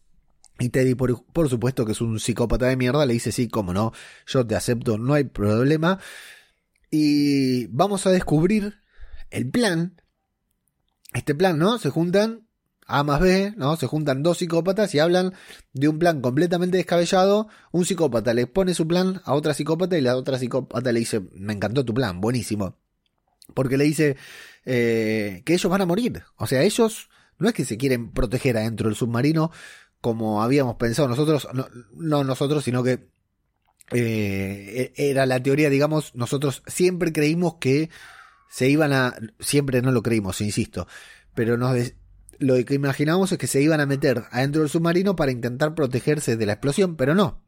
y 0.61 0.69
Teddy, 0.69 0.93
por, 0.93 1.49
supuesto 1.49 1.85
que 1.85 1.93
es 1.93 2.01
un 2.01 2.19
psicópata 2.19 2.67
de 2.67 2.77
mierda, 2.77 3.05
le 3.07 3.13
dice, 3.13 3.31
sí, 3.31 3.47
cómo 3.47 3.73
no, 3.73 3.93
yo 4.27 4.45
te 4.45 4.55
acepto, 4.55 4.99
no 4.99 5.15
hay 5.15 5.23
problema. 5.23 5.99
Y 6.91 7.65
vamos 7.67 8.05
a 8.05 8.11
descubrir 8.11 8.75
el 9.31 9.49
plan. 9.49 9.99
Este 11.13 11.33
plan, 11.33 11.57
¿no? 11.57 11.79
Se 11.79 11.89
juntan 11.89 12.47
A 12.85 13.03
más 13.03 13.19
B, 13.19 13.53
¿no? 13.57 13.75
Se 13.75 13.87
juntan 13.87 14.21
dos 14.21 14.37
psicópatas 14.37 14.93
y 14.93 14.99
hablan 14.99 15.33
de 15.73 15.87
un 15.87 15.97
plan 15.97 16.21
completamente 16.21 16.77
descabellado. 16.77 17.47
Un 17.71 17.85
psicópata 17.85 18.33
le 18.35 18.45
pone 18.45 18.75
su 18.75 18.87
plan 18.87 19.19
a 19.25 19.33
otra 19.33 19.55
psicópata 19.55 19.97
y 19.97 20.01
la 20.01 20.15
otra 20.15 20.37
psicópata 20.37 20.91
le 20.91 20.99
dice, 20.99 21.21
me 21.33 21.53
encantó 21.53 21.83
tu 21.83 21.93
plan, 21.93 22.21
buenísimo. 22.21 22.77
Porque 23.55 23.77
le 23.77 23.85
dice 23.85 24.15
eh, 24.65 25.41
que 25.43 25.55
ellos 25.55 25.71
van 25.71 25.81
a 25.81 25.85
morir. 25.87 26.23
O 26.37 26.45
sea, 26.45 26.61
ellos 26.61 27.09
no 27.41 27.47
es 27.47 27.55
que 27.55 27.65
se 27.65 27.77
quieren 27.77 28.11
proteger 28.11 28.55
adentro 28.55 28.87
del 28.87 28.95
submarino, 28.95 29.51
como 30.01 30.41
habíamos 30.43 30.75
pensado 30.75 31.07
nosotros, 31.07 31.47
no, 31.53 31.67
no 31.93 32.23
nosotros, 32.23 32.63
sino 32.63 32.83
que 32.83 33.07
eh, 33.91 34.93
e-, 34.95 35.09
era 35.11 35.25
la 35.25 35.41
teoría, 35.41 35.69
digamos, 35.69 36.15
nosotros 36.15 36.63
siempre 36.67 37.13
creímos 37.13 37.55
que 37.55 37.89
se 38.49 38.69
iban 38.69 38.91
a, 38.91 39.15
siempre 39.39 39.81
no 39.81 39.91
lo 39.91 40.03
creímos, 40.03 40.41
insisto, 40.41 40.87
pero 41.33 41.57
nos 41.57 41.93
lo 42.39 42.55
que 42.65 42.73
imaginábamos 42.73 43.31
es 43.31 43.37
que 43.37 43.45
se 43.45 43.61
iban 43.61 43.79
a 43.81 43.85
meter 43.85 44.23
adentro 44.31 44.61
del 44.61 44.69
submarino 44.69 45.15
para 45.15 45.31
intentar 45.31 45.75
protegerse 45.75 46.37
de 46.37 46.45
la 46.47 46.53
explosión, 46.53 46.95
pero 46.95 47.13
no. 47.13 47.43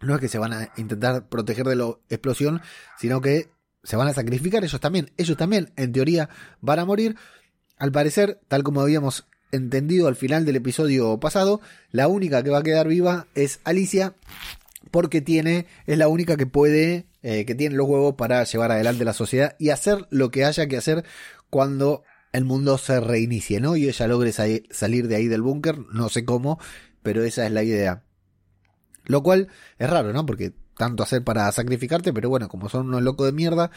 No 0.00 0.14
es 0.14 0.20
que 0.20 0.28
se 0.28 0.38
van 0.38 0.52
a 0.52 0.70
intentar 0.76 1.28
proteger 1.28 1.66
de 1.66 1.74
la 1.74 1.96
explosión, 2.08 2.62
sino 2.96 3.20
que 3.20 3.50
se 3.82 3.96
van 3.96 4.06
a 4.06 4.14
sacrificar 4.14 4.62
ellos 4.62 4.80
también. 4.80 5.10
Ellos 5.16 5.36
también, 5.36 5.72
en 5.76 5.92
teoría, 5.92 6.28
van 6.60 6.78
a 6.78 6.84
morir. 6.84 7.16
Al 7.76 7.90
parecer, 7.90 8.40
tal 8.46 8.62
como 8.62 8.82
habíamos 8.82 9.26
entendido 9.52 10.08
al 10.08 10.16
final 10.16 10.44
del 10.44 10.56
episodio 10.56 11.18
pasado, 11.20 11.60
la 11.90 12.08
única 12.08 12.42
que 12.42 12.50
va 12.50 12.58
a 12.58 12.62
quedar 12.62 12.88
viva 12.88 13.26
es 13.34 13.60
Alicia, 13.64 14.14
porque 14.90 15.20
tiene, 15.20 15.66
es 15.86 15.98
la 15.98 16.08
única 16.08 16.36
que 16.36 16.46
puede, 16.46 17.06
eh, 17.22 17.44
que 17.44 17.54
tiene 17.54 17.76
los 17.76 17.88
huevos 17.88 18.14
para 18.14 18.44
llevar 18.44 18.72
adelante 18.72 19.04
la 19.04 19.12
sociedad 19.12 19.56
y 19.58 19.70
hacer 19.70 20.06
lo 20.10 20.30
que 20.30 20.44
haya 20.44 20.66
que 20.66 20.76
hacer 20.76 21.04
cuando 21.50 22.02
el 22.32 22.44
mundo 22.44 22.78
se 22.78 23.00
reinicie, 23.00 23.60
¿no? 23.60 23.76
Y 23.76 23.88
ella 23.88 24.08
logre 24.08 24.32
salir 24.32 25.08
de 25.08 25.16
ahí 25.16 25.28
del 25.28 25.42
búnker, 25.42 25.78
no 25.92 26.08
sé 26.08 26.24
cómo, 26.24 26.58
pero 27.02 27.22
esa 27.22 27.46
es 27.46 27.52
la 27.52 27.62
idea. 27.62 28.02
Lo 29.04 29.22
cual 29.22 29.48
es 29.78 29.88
raro, 29.88 30.12
¿no? 30.12 30.26
Porque 30.26 30.52
tanto 30.76 31.02
hacer 31.02 31.22
para 31.22 31.50
sacrificarte, 31.52 32.12
pero 32.12 32.28
bueno, 32.28 32.48
como 32.48 32.68
son 32.68 32.88
unos 32.88 33.02
locos 33.02 33.26
de 33.26 33.32
mierda, 33.32 33.70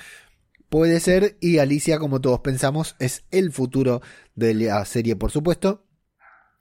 puede 0.70 1.00
ser 1.00 1.38
y 1.40 1.60
Alicia, 1.60 2.00
como 2.00 2.22
todos 2.22 2.40
pensamos, 2.40 2.96
es 3.00 3.24
el 3.32 3.52
futuro 3.52 4.02
de 4.36 4.54
la 4.54 4.84
serie, 4.86 5.16
por 5.16 5.32
supuesto. 5.32 5.86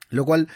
Lo 0.08 0.24
cual 0.24 0.48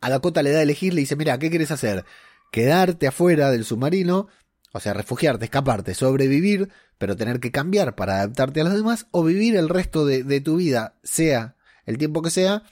a 0.00 0.10
Dakota 0.10 0.42
le 0.42 0.52
da 0.52 0.60
a 0.60 0.62
elegir, 0.62 0.94
le 0.94 1.00
dice, 1.00 1.16
mira, 1.16 1.38
¿qué 1.38 1.50
quieres 1.50 1.70
hacer? 1.70 2.04
Quedarte 2.52 3.06
afuera 3.06 3.50
del 3.50 3.64
submarino, 3.64 4.28
o 4.72 4.80
sea, 4.80 4.94
refugiarte, 4.94 5.46
escaparte, 5.46 5.94
sobrevivir, 5.94 6.70
pero 6.98 7.16
tener 7.16 7.40
que 7.40 7.50
cambiar 7.50 7.94
para 7.94 8.16
adaptarte 8.16 8.60
a 8.60 8.64
los 8.64 8.74
demás, 8.74 9.06
o 9.10 9.24
vivir 9.24 9.56
el 9.56 9.68
resto 9.68 10.04
de, 10.04 10.40
tu 10.40 10.56
vida, 10.56 10.98
sea 11.02 11.56
el 11.86 11.98
tiempo 11.98 12.22
que 12.22 12.30
sea, 12.30 12.62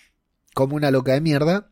como 0.55 0.77
una 0.77 0.91
loca 0.91 1.13
de 1.13 1.21
mierda. 1.21 1.71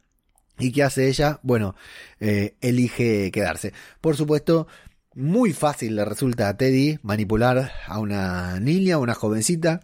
¿Y 0.57 0.71
qué 0.71 0.85
hace 0.85 1.09
ella? 1.09 1.41
Bueno, 1.43 1.75
eh, 2.21 2.57
elige 2.61 3.33
quedarse. 3.33 3.73
Por 4.01 4.17
supuesto, 4.17 4.69
muy 5.15 5.53
fácil 5.53 5.97
le 5.97 6.05
resulta 6.05 6.49
a 6.49 6.57
Teddy 6.57 6.99
manipular 7.03 7.73
a 7.87 7.99
una 7.99 8.61
niña, 8.61 8.99
una 8.99 9.15
jovencita, 9.15 9.81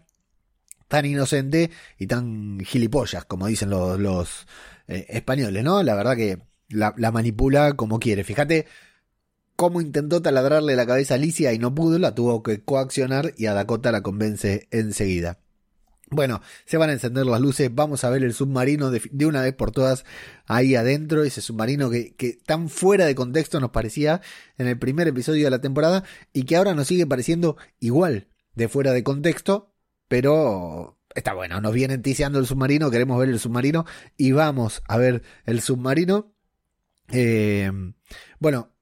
tan 0.89 1.07
inocente 1.07 1.71
y 1.99 2.07
tan 2.07 2.61
gilipollas, 2.61 3.25
como 3.25 3.47
dicen 3.47 3.71
los, 3.71 4.47
eh, 4.89 5.07
españoles, 5.09 5.63
¿no? 5.63 5.83
La 5.83 5.95
verdad 5.95 6.17
que 6.17 6.39
la, 6.69 6.95
la, 6.97 7.13
manipula 7.13 7.75
como 7.75 8.01
quiere. 8.01 8.25
Fíjate 8.25 8.67
cómo 9.57 9.81
intentó 9.81 10.23
taladrarle 10.23 10.75
la 10.75 10.87
cabeza 10.87 11.15
a 11.15 11.17
Alicia 11.17 11.53
y 11.53 11.59
no 11.59 11.75
pudo, 11.75 11.99
la 11.99 12.15
tuvo 12.15 12.43
que 12.43 12.63
coaccionar 12.63 13.35
y 13.37 13.47
a 13.47 13.55
Dakota 13.55 13.93
la 13.93 14.03
convence 14.03 14.69
enseguida. 14.71 15.39
Bueno, 16.13 16.41
se 16.65 16.77
van 16.77 16.91
a 16.91 16.93
encender 16.93 17.25
las 17.25 17.41
luces, 17.41 17.73
vamos 17.73 18.03
a 18.03 18.11
ver 18.11 18.25
el 18.25 18.35
submarino 18.35 18.91
de, 18.91 19.27
una 19.27 19.43
vez 19.43 19.55
por 19.55 19.71
todas 19.71 20.05
ahí 20.47 20.75
adentro, 20.75 21.23
ese 21.23 21.41
submarino 21.41 21.89
que, 21.89 22.41
tan 22.45 22.69
fuera 22.69 23.07
de 23.07 23.15
contexto 23.15 23.61
nos 23.61 23.71
parecía 23.71 24.21
en 24.59 24.67
el 24.67 24.77
primer 24.77 25.07
episodio 25.07 25.45
de 25.45 25.51
la 25.51 25.61
temporada 25.61 26.03
y 26.33 26.43
que 26.45 26.57
ahora 26.57 26.75
nos 26.75 26.89
sigue 26.89 27.07
pareciendo 27.07 27.57
igual 27.79 28.27
de 28.57 28.69
fuera 28.69 28.93
de 28.93 29.05
contexto, 29.05 29.73
pero 30.09 30.99
está 31.15 31.33
bueno, 31.33 31.61
nos 31.61 31.73
vienen 31.73 32.03
tiseando 32.03 32.41
el 32.41 32.47
submarino, 32.47 32.91
queremos 32.91 33.17
ver 33.17 33.29
el 33.29 33.39
submarino 33.39 33.87
y 34.17 34.33
vamos 34.33 34.83
a 34.89 34.97
ver 34.97 35.23
el 35.47 35.61
submarino. 35.61 36.35
Eh, 37.13 37.71
bueno, 38.41 38.73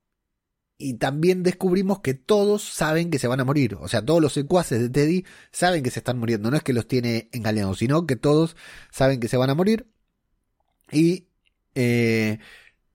y 0.78 0.94
también 0.94 1.42
descubrimos 1.42 2.00
que 2.00 2.14
todos 2.14 2.62
saben 2.62 3.10
que 3.10 3.18
se 3.18 3.26
van 3.26 3.40
a 3.40 3.44
morir. 3.44 3.76
O 3.80 3.88
sea, 3.88 4.04
todos 4.04 4.22
los 4.22 4.32
secuaces 4.32 4.80
de 4.80 4.88
Teddy 4.88 5.24
saben 5.50 5.82
que 5.82 5.90
se 5.90 5.98
están 5.98 6.18
muriendo. 6.18 6.50
No 6.50 6.56
es 6.56 6.62
que 6.62 6.72
los 6.72 6.86
tiene 6.86 7.28
engañados, 7.32 7.78
sino 7.78 8.06
que 8.06 8.14
todos 8.14 8.56
saben 8.92 9.18
que 9.18 9.26
se 9.26 9.36
van 9.36 9.50
a 9.50 9.54
morir. 9.56 9.88
Y 10.92 11.26
eh, 11.74 12.38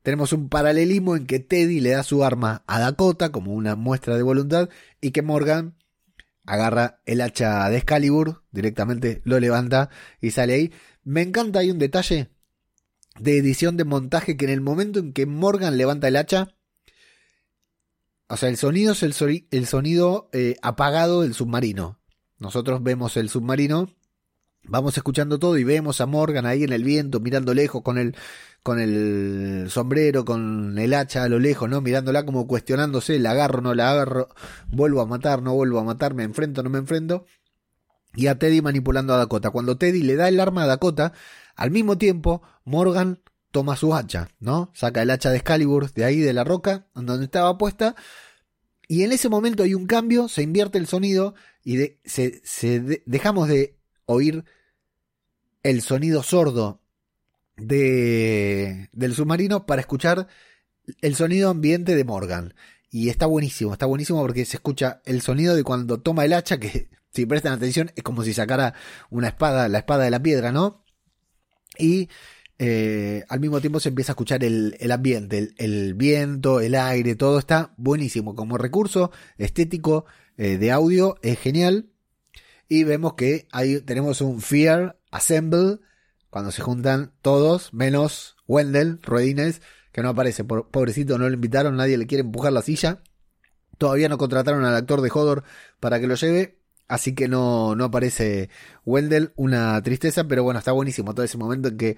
tenemos 0.01 0.31
un 0.31 0.47
paralelismo 0.47 1.17
en 1.17 1.25
que 1.25 1.39
Teddy 1.39 1.81
le 1.81 1.91
da 1.91 2.03
su 2.03 2.23
arma 2.23 2.63
a 2.67 2.79
Dakota 2.79 3.31
como 3.33 3.53
una 3.53 3.75
muestra 3.75 4.15
de 4.15 4.23
voluntad 4.23 4.69
y 5.01 5.11
que 5.11 5.21
Morgan 5.21 5.75
agarra 6.45 7.01
el 7.05 7.21
hacha 7.21 7.69
de 7.69 7.77
Excalibur, 7.77 8.43
directamente 8.51 9.21
lo 9.25 9.39
levanta 9.39 9.89
y 10.21 10.31
sale 10.31 10.53
ahí. 10.53 10.73
Me 11.03 11.21
encanta, 11.21 11.59
hay 11.59 11.69
un 11.69 11.79
detalle 11.79 12.29
de 13.19 13.37
edición 13.37 13.75
de 13.77 13.83
montaje 13.83 14.37
que 14.37 14.45
en 14.45 14.51
el 14.51 14.61
momento 14.61 14.99
en 14.99 15.13
que 15.13 15.25
Morgan 15.25 15.77
levanta 15.77 16.07
el 16.07 16.15
hacha, 16.15 16.55
o 18.33 18.37
sea, 18.37 18.49
el 18.49 18.57
sonido 18.57 18.93
es 18.93 19.03
el, 19.03 19.13
sonido 19.67 20.27
eh, 20.33 20.55
apagado 20.63 21.21
del 21.21 21.35
submarino. 21.35 21.99
Nosotros 22.39 22.81
vemos 22.81 23.15
el 23.15 23.29
submarino, 23.29 23.89
vamos 24.63 24.97
escuchando 24.97 25.37
todo 25.37 25.55
y 25.59 25.63
vemos 25.63 26.01
a 26.01 26.07
Morgan 26.07 26.47
ahí 26.47 26.63
en 26.63 26.73
el 26.73 26.83
viento, 26.83 27.19
mirando 27.19 27.53
lejos 27.53 27.83
con 27.83 27.99
el, 27.99 28.15
con 28.63 28.79
el 28.79 29.67
sombrero, 29.69 30.25
con 30.25 30.79
el 30.79 30.95
hacha 30.95 31.21
a 31.21 31.29
lo 31.29 31.37
lejos, 31.37 31.69
¿no? 31.69 31.79
Mirándola 31.81 32.25
como 32.25 32.47
cuestionándose, 32.47 33.19
la 33.19 33.31
agarro, 33.31 33.61
no 33.61 33.75
la 33.75 33.91
agarro, 33.91 34.29
vuelvo 34.67 35.01
a 35.01 35.05
matar, 35.05 35.43
no 35.43 35.53
vuelvo 35.53 35.77
a 35.77 35.83
matar, 35.83 36.15
me 36.15 36.23
enfrento, 36.23 36.63
no 36.63 36.71
me 36.71 36.79
enfrento. 36.79 37.27
y 38.15 38.25
a 38.27 38.39
Teddy 38.39 38.63
manipulando 38.63 39.13
a 39.13 39.17
Dakota. 39.17 39.51
Cuando 39.51 39.77
Teddy 39.77 40.01
le 40.01 40.15
da 40.15 40.27
el 40.27 40.39
arma 40.39 40.63
a 40.63 40.67
Dakota, 40.67 41.13
al 41.55 41.69
mismo 41.69 41.99
tiempo 41.99 42.41
Morgan 42.65 43.19
toma 43.53 43.77
su 43.77 43.93
hacha, 43.93 44.29
¿no? 44.39 44.71
Saca 44.73 45.03
el 45.03 45.11
hacha 45.11 45.29
de 45.29 45.37
Excalibur 45.37 45.93
de 45.93 46.03
ahí 46.03 46.19
de 46.19 46.33
la 46.33 46.43
roca, 46.43 46.87
donde 46.95 47.25
estaba 47.25 47.57
puesta, 47.57 47.95
y 48.87 49.03
en 49.03 49.11
ese 49.11 49.29
momento 49.29 49.63
hay 49.63 49.75
un 49.75 49.85
cambio, 49.85 50.27
se 50.27 50.41
invierte 50.41 50.77
el 50.77 50.87
sonido 50.87 51.35
y 51.63 51.97
se, 52.03 53.01
dejamos 53.05 53.47
de 53.47 53.77
oír 54.05 54.43
el 55.61 55.81
sonido 55.81 56.23
sordo 56.23 56.81
de, 57.55 58.89
del 58.91 59.13
submarino 59.13 59.65
para 59.65 59.81
escuchar 59.81 60.27
el 61.01 61.15
sonido 61.15 61.49
ambiente 61.49 61.95
de 61.95 62.03
Morgan. 62.03 62.55
Y 62.89 63.09
está 63.09 63.25
buenísimo, 63.25 63.71
está 63.73 63.85
buenísimo 63.85 64.19
porque 64.21 64.45
se 64.45 64.57
escucha 64.57 65.01
el 65.05 65.21
sonido 65.21 65.55
de 65.55 65.63
cuando 65.63 66.01
toma 66.01 66.25
el 66.25 66.33
hacha, 66.33 66.59
que 66.59 66.89
si 67.11 67.25
prestan 67.25 67.53
atención 67.53 67.91
es 67.95 68.03
como 68.03 68.23
si 68.23 68.33
sacara 68.33 68.73
una 69.09 69.27
espada, 69.29 69.69
la 69.69 69.79
espada 69.79 70.03
de 70.03 70.11
la 70.11 70.21
piedra, 70.21 70.51
¿no? 70.51 70.83
Y 71.77 72.09
eh, 72.65 73.25
al 73.27 73.41
mismo 73.41 73.59
tiempo 73.59 73.81
se 73.81 73.89
empieza 73.89 74.13
a 74.13 74.13
escuchar 74.13 74.41
el, 74.41 74.77
ambiente, 74.89 75.53
el, 75.57 75.95
viento, 75.95 76.61
el 76.61 76.75
aire, 76.75 77.13
todo 77.15 77.37
está 77.37 77.73
buenísimo. 77.75 78.35
Como 78.35 78.57
recurso 78.57 79.11
estético 79.37 80.05
eh, 80.37 80.57
de 80.57 80.71
audio 80.71 81.17
es 81.23 81.37
genial. 81.39 81.89
Y 82.69 82.85
vemos 82.85 83.15
que 83.15 83.49
ahí 83.51 83.81
tenemos 83.81 84.21
un 84.21 84.39
Fear 84.39 84.97
Assemble 85.11 85.79
cuando 86.29 86.51
se 86.51 86.61
juntan 86.61 87.11
todos, 87.21 87.73
menos 87.73 88.37
Wendell, 88.47 89.01
Ruedines, 89.03 89.61
que 89.91 90.01
no 90.01 90.07
aparece. 90.07 90.45
Pobrecito, 90.45 91.17
no 91.17 91.27
lo 91.27 91.35
invitaron, 91.35 91.75
nadie 91.75 91.97
le 91.97 92.07
quiere 92.07 92.21
empujar 92.21 92.53
la 92.53 92.61
silla. 92.61 93.03
Todavía 93.77 94.07
no 94.07 94.17
contrataron 94.17 94.63
al 94.63 94.75
actor 94.75 95.01
de 95.01 95.11
Hodor 95.13 95.43
para 95.81 95.99
que 95.99 96.07
lo 96.07 96.15
lleve. 96.15 96.59
Así 96.87 97.13
que 97.13 97.27
no, 97.27 97.75
no 97.75 97.85
aparece 97.85 98.49
Wendell, 98.85 99.33
una 99.35 99.81
tristeza, 99.83 100.23
pero 100.25 100.43
bueno, 100.43 100.59
está 100.59 100.71
buenísimo 100.71 101.13
todo 101.13 101.25
ese 101.25 101.37
momento 101.37 101.67
en 101.67 101.77
que 101.77 101.97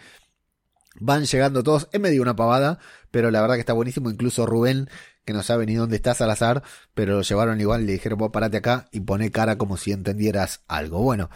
Van 0.99 1.25
llegando 1.25 1.63
todos, 1.63 1.89
en 1.91 2.01
medio 2.01 2.21
una 2.21 2.35
pavada, 2.35 2.79
pero 3.11 3.29
la 3.31 3.41
verdad 3.41 3.55
que 3.55 3.61
está 3.61 3.73
buenísimo. 3.73 4.09
Incluso 4.09 4.45
Rubén, 4.45 4.89
que 5.25 5.33
no 5.33 5.43
sabe 5.43 5.65
ni 5.65 5.75
dónde 5.75 5.97
está 5.97 6.13
Salazar, 6.13 6.63
pero 6.93 7.15
lo 7.15 7.21
llevaron 7.21 7.59
igual 7.59 7.85
le 7.85 7.93
dijeron, 7.93 8.17
vos 8.17 8.31
parate 8.31 8.57
acá 8.57 8.87
y 8.91 9.01
pone 9.01 9.31
cara 9.31 9.57
como 9.57 9.77
si 9.77 9.91
entendieras 9.91 10.63
algo. 10.67 11.01
Bueno, 11.01 11.29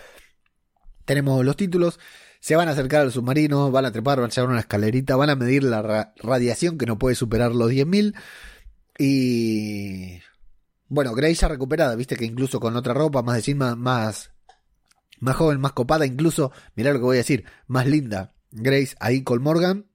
tenemos 1.06 1.44
los 1.44 1.58
títulos. 1.58 2.00
Se 2.40 2.56
van 2.56 2.70
a 2.70 2.72
acercar 2.72 3.02
al 3.02 3.12
submarino, 3.12 3.70
van 3.70 3.86
a 3.86 3.92
trepar, 3.92 4.22
van 4.22 4.32
a 4.32 4.34
llevar 4.34 4.50
una 4.50 4.62
escalerita, 4.62 5.18
van 5.18 5.30
a 5.30 5.36
medir 5.36 5.64
la 5.64 6.14
radiación 6.16 6.78
que 6.78 6.86
no 6.86 6.98
puede 6.98 7.16
superar 7.16 7.54
los 7.54 7.70
10.000. 7.70 8.16
Y. 8.98 10.20
Bueno, 10.88 11.14
Grace 11.14 11.36
ya 11.36 11.48
recuperada, 11.50 11.96
viste 11.96 12.16
que 12.16 12.26
incluso 12.26 12.60
con 12.60 12.76
otra 12.76 12.94
ropa, 12.94 13.22
más 13.22 13.48
más, 13.56 13.78
más, 13.78 14.32
más 15.20 15.36
joven, 15.36 15.60
más 15.60 15.74
copada, 15.74 16.06
incluso, 16.06 16.52
mirá 16.76 16.94
lo 16.94 17.00
que 17.00 17.06
voy 17.06 17.18
a 17.18 17.20
decir, 17.20 17.46
más 17.68 17.86
linda 17.86 18.34
Grace 18.52 18.96
ahí 19.00 19.24
con 19.24 19.42
Morgan. 19.42 19.86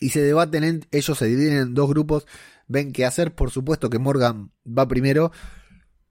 Y 0.00 0.10
se 0.10 0.22
debaten, 0.22 0.86
ellos 0.92 1.18
se 1.18 1.26
dividen 1.26 1.58
en 1.58 1.74
dos 1.74 1.88
grupos, 1.88 2.26
ven 2.68 2.92
qué 2.92 3.04
hacer, 3.04 3.34
por 3.34 3.50
supuesto 3.50 3.90
que 3.90 3.98
Morgan 3.98 4.52
va 4.66 4.86
primero. 4.86 5.32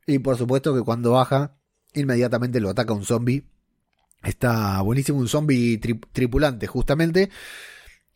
Y 0.06 0.20
por 0.20 0.38
supuesto 0.38 0.76
que 0.76 0.82
cuando 0.82 1.12
baja 1.12 1.58
inmediatamente 1.94 2.60
lo 2.60 2.70
ataca 2.70 2.94
un 2.94 3.06
zombie. 3.06 3.46
Está 4.24 4.82
buenísimo, 4.82 5.20
un 5.20 5.28
zombie 5.28 5.80
tripulante 6.12 6.68
justamente. 6.68 7.30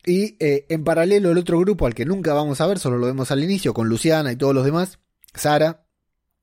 Y 0.04 0.36
eh, 0.40 0.66
en 0.68 0.84
paralelo 0.84 1.30
el 1.30 1.38
otro 1.38 1.58
grupo 1.60 1.86
al 1.86 1.94
que 1.94 2.04
nunca 2.04 2.34
vamos 2.34 2.60
a 2.60 2.66
ver, 2.66 2.78
solo 2.78 2.98
lo 2.98 3.06
vemos 3.06 3.30
al 3.30 3.42
inicio 3.42 3.72
con 3.72 3.88
Luciana 3.88 4.32
y 4.32 4.36
todos 4.36 4.54
los 4.54 4.64
demás, 4.64 4.98
Sara, 5.34 5.86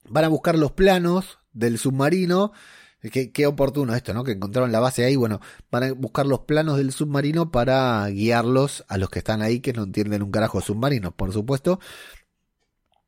van 0.08 0.24
a 0.24 0.30
buscar 0.30 0.58
los 0.58 0.72
planos 0.72 1.40
del 1.52 1.78
submarino 1.78 2.54
Qué, 3.02 3.48
oportuno 3.48 3.96
esto, 3.96 4.14
¿no? 4.14 4.26
Que 4.26 4.34
encontraron 4.34 4.74
la 4.74 4.82
base 4.82 5.06
ahí. 5.06 5.16
Bueno, 5.16 5.40
van 5.72 5.84
a 5.84 5.94
buscar 5.94 6.26
los 6.26 6.42
planos 6.42 6.78
del 6.78 6.92
submarino 6.92 7.50
para 7.50 8.06
guiarlos 8.10 8.84
a 8.90 8.98
los 8.98 9.10
que 9.10 9.20
están 9.20 9.42
ahí 9.42 9.62
que 9.62 9.72
no 9.72 9.84
entienden 9.84 10.22
un 10.22 10.32
carajo 10.32 10.60
submarino, 10.60 11.12
por 11.12 11.32
supuesto. 11.32 11.80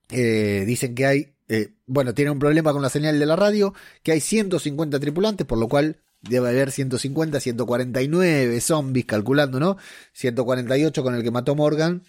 Eh, 0.10 0.64
dicen 0.66 0.96
que 0.96 1.06
hay, 1.06 1.34
eh, 1.50 1.74
bueno, 1.88 2.14
tiene 2.14 2.32
un 2.32 2.40
problema 2.40 2.72
con 2.72 2.82
la 2.82 2.90
señal 2.90 3.20
de 3.20 3.26
la 3.26 3.36
radio, 3.36 3.74
que 4.02 4.14
hay 4.14 4.22
150 4.22 4.98
tripulantes, 5.00 5.46
por 5.46 5.58
lo 5.58 5.68
cual 5.68 5.98
debe 6.22 6.50
haber 6.50 6.72
150, 6.72 7.42
149 7.42 8.62
zombies 8.62 9.06
calculando, 9.06 9.60
¿no? 9.60 9.78
148 10.14 11.04
con 11.04 11.16
el 11.16 11.24
que 11.24 11.32
mató 11.32 11.54
Morgan, 11.54 12.04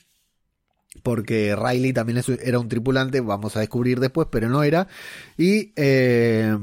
porque 1.02 1.56
Riley 1.56 1.92
también 1.92 2.22
era 2.42 2.60
un 2.60 2.68
tripulante, 2.68 3.20
vamos 3.20 3.56
a 3.56 3.60
descubrir 3.60 3.98
después, 3.98 4.28
pero 4.30 4.48
no 4.48 4.62
era. 4.62 4.86
Y 5.36 5.72
eh, 5.74 6.56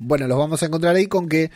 bueno, 0.00 0.26
los 0.26 0.38
vamos 0.38 0.62
a 0.62 0.66
encontrar 0.66 0.96
ahí 0.96 1.06
con 1.06 1.28
que 1.28 1.50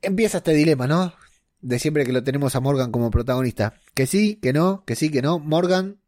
empieza 0.00 0.38
este 0.38 0.54
dilema, 0.54 0.86
¿no? 0.86 1.12
De 1.60 1.80
siempre 1.80 2.06
que 2.06 2.12
lo 2.12 2.22
tenemos 2.22 2.54
a 2.54 2.60
Morgan 2.60 2.92
como 2.92 3.10
protagonista. 3.10 3.74
Que 3.94 4.06
sí, 4.06 4.36
que 4.40 4.52
no, 4.52 4.84
que 4.86 4.94
sí, 4.94 5.10
que 5.10 5.22
no. 5.22 5.40
Morgan 5.40 5.98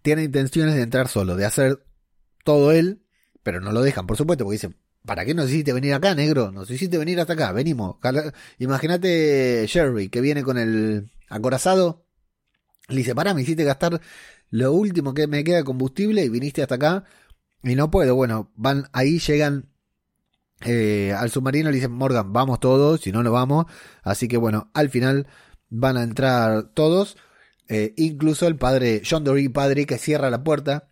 tiene 0.00 0.24
intenciones 0.24 0.74
de 0.74 0.82
entrar 0.82 1.08
solo, 1.08 1.36
de 1.36 1.44
hacer 1.44 1.84
todo 2.44 2.72
él, 2.72 3.02
pero 3.42 3.60
no 3.60 3.72
lo 3.72 3.82
dejan, 3.82 4.06
por 4.06 4.16
supuesto, 4.16 4.44
porque 4.44 4.54
dicen, 4.54 4.76
¿para 5.04 5.26
qué 5.26 5.34
nos 5.34 5.50
hiciste 5.50 5.74
venir 5.74 5.92
acá, 5.92 6.14
negro? 6.14 6.50
Nos 6.50 6.70
hiciste 6.70 6.96
venir 6.96 7.20
hasta 7.20 7.34
acá, 7.34 7.52
venimos. 7.52 7.96
Imagínate 8.58 9.66
Sherry, 9.66 10.08
que 10.08 10.22
viene 10.22 10.42
con 10.42 10.56
el 10.56 11.10
acorazado. 11.28 12.06
Le 12.88 12.96
dice, 12.96 13.14
pará, 13.14 13.34
me 13.34 13.42
hiciste 13.42 13.64
gastar 13.64 14.00
lo 14.48 14.72
último 14.72 15.12
que 15.12 15.26
me 15.26 15.44
queda 15.44 15.58
de 15.58 15.64
combustible 15.64 16.24
y 16.24 16.30
viniste 16.30 16.62
hasta 16.62 16.76
acá 16.76 17.04
y 17.62 17.74
no 17.74 17.90
puedo, 17.90 18.14
bueno, 18.14 18.52
van 18.56 18.88
ahí, 18.92 19.18
llegan 19.18 19.68
eh, 20.64 21.12
al 21.16 21.30
submarino, 21.30 21.70
le 21.70 21.76
dicen, 21.76 21.92
Morgan, 21.92 22.32
vamos 22.32 22.60
todos, 22.60 23.00
si 23.00 23.12
no, 23.12 23.22
no 23.22 23.32
vamos. 23.32 23.66
Así 24.02 24.28
que 24.28 24.36
bueno, 24.36 24.70
al 24.74 24.90
final 24.90 25.26
van 25.68 25.96
a 25.96 26.02
entrar 26.02 26.70
todos, 26.74 27.16
eh, 27.68 27.94
incluso 27.96 28.46
el 28.46 28.56
padre, 28.56 29.02
John 29.08 29.24
Dory, 29.24 29.48
padre, 29.48 29.86
que 29.86 29.98
cierra 29.98 30.30
la 30.30 30.42
puerta. 30.42 30.88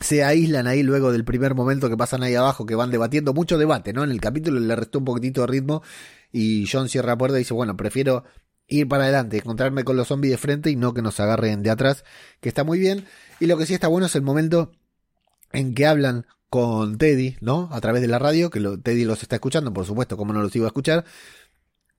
Se 0.00 0.22
aíslan 0.22 0.68
ahí 0.68 0.84
luego 0.84 1.10
del 1.10 1.24
primer 1.24 1.56
momento 1.56 1.90
que 1.90 1.96
pasan 1.96 2.22
ahí 2.22 2.34
abajo, 2.36 2.66
que 2.66 2.76
van 2.76 2.92
debatiendo, 2.92 3.34
mucho 3.34 3.58
debate, 3.58 3.92
¿no? 3.92 4.04
En 4.04 4.12
el 4.12 4.20
capítulo 4.20 4.60
le 4.60 4.76
restó 4.76 5.00
un 5.00 5.04
poquitito 5.04 5.40
de 5.40 5.48
ritmo 5.48 5.82
y 6.30 6.66
John 6.70 6.88
cierra 6.88 7.12
la 7.12 7.18
puerta 7.18 7.36
y 7.36 7.40
dice, 7.40 7.54
bueno, 7.54 7.76
prefiero 7.76 8.24
ir 8.68 8.86
para 8.86 9.04
adelante, 9.04 9.38
encontrarme 9.38 9.82
con 9.82 9.96
los 9.96 10.08
zombies 10.08 10.32
de 10.32 10.38
frente 10.38 10.70
y 10.70 10.76
no 10.76 10.94
que 10.94 11.02
nos 11.02 11.18
agarren 11.18 11.64
de 11.64 11.70
atrás, 11.70 12.04
que 12.40 12.48
está 12.48 12.62
muy 12.62 12.78
bien. 12.78 13.06
Y 13.40 13.46
lo 13.46 13.58
que 13.58 13.66
sí 13.66 13.74
está 13.74 13.88
bueno 13.88 14.06
es 14.06 14.14
el 14.14 14.22
momento 14.22 14.70
en 15.52 15.74
que 15.74 15.86
hablan 15.86 16.26
con 16.48 16.98
Teddy, 16.98 17.36
¿no? 17.40 17.68
A 17.72 17.80
través 17.80 18.02
de 18.02 18.08
la 18.08 18.18
radio, 18.18 18.50
que 18.50 18.60
Teddy 18.60 19.04
los 19.04 19.22
está 19.22 19.36
escuchando, 19.36 19.72
por 19.72 19.84
supuesto, 19.84 20.16
como 20.16 20.32
no 20.32 20.42
los 20.42 20.54
iba 20.56 20.66
a 20.66 20.68
escuchar, 20.68 21.04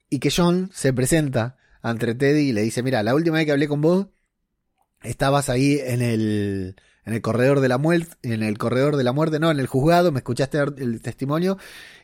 y 0.09 0.19
que 0.19 0.31
John 0.35 0.71
se 0.73 0.91
presenta 0.93 1.57
ante 1.81 2.15
Teddy 2.15 2.49
y 2.49 2.53
le 2.53 2.61
dice, 2.61 2.83
mira, 2.83 3.03
la 3.03 3.15
última 3.15 3.37
vez 3.37 3.45
que 3.45 3.51
hablé 3.51 3.67
con 3.67 3.81
vos, 3.81 4.07
estabas 5.03 5.49
ahí 5.49 5.79
en 5.81 6.01
el, 6.01 6.75
en 7.05 7.13
el 7.13 7.21
corredor 7.21 7.59
de 7.59 7.69
la 7.69 7.77
muerte, 7.77 8.15
en 8.23 8.43
el 8.43 8.57
corredor 8.57 8.97
de 8.97 9.03
la 9.03 9.13
muerte, 9.13 9.39
no, 9.39 9.51
en 9.51 9.59
el 9.59 9.67
juzgado, 9.67 10.11
me 10.11 10.19
escuchaste 10.19 10.57
el 10.57 11.01
testimonio, 11.01 11.57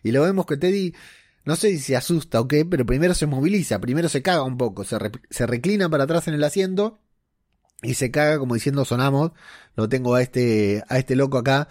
y 0.03 0.11
lo 0.11 0.21
vemos 0.21 0.45
que 0.45 0.57
Teddy, 0.57 0.93
no 1.45 1.55
sé 1.55 1.71
si 1.71 1.79
se 1.79 1.95
asusta 1.95 2.39
o 2.39 2.47
qué, 2.47 2.63
pero 2.63 2.85
primero 2.85 3.15
se 3.15 3.25
moviliza, 3.25 3.79
primero 3.79 4.07
se 4.07 4.21
caga 4.21 4.43
un 4.43 4.57
poco, 4.57 4.83
se, 4.83 4.97
se 5.29 5.47
reclina 5.47 5.89
para 5.89 6.03
atrás 6.03 6.27
en 6.27 6.35
el 6.35 6.43
asiento, 6.43 6.99
y 7.81 7.95
se 7.95 8.11
caga 8.11 8.39
como 8.39 8.55
diciendo 8.55 8.85
sonamos, 8.85 9.31
lo 9.75 9.89
tengo 9.89 10.15
a 10.15 10.21
este, 10.21 10.83
a 10.87 10.97
este 10.97 11.15
loco 11.15 11.37
acá 11.37 11.67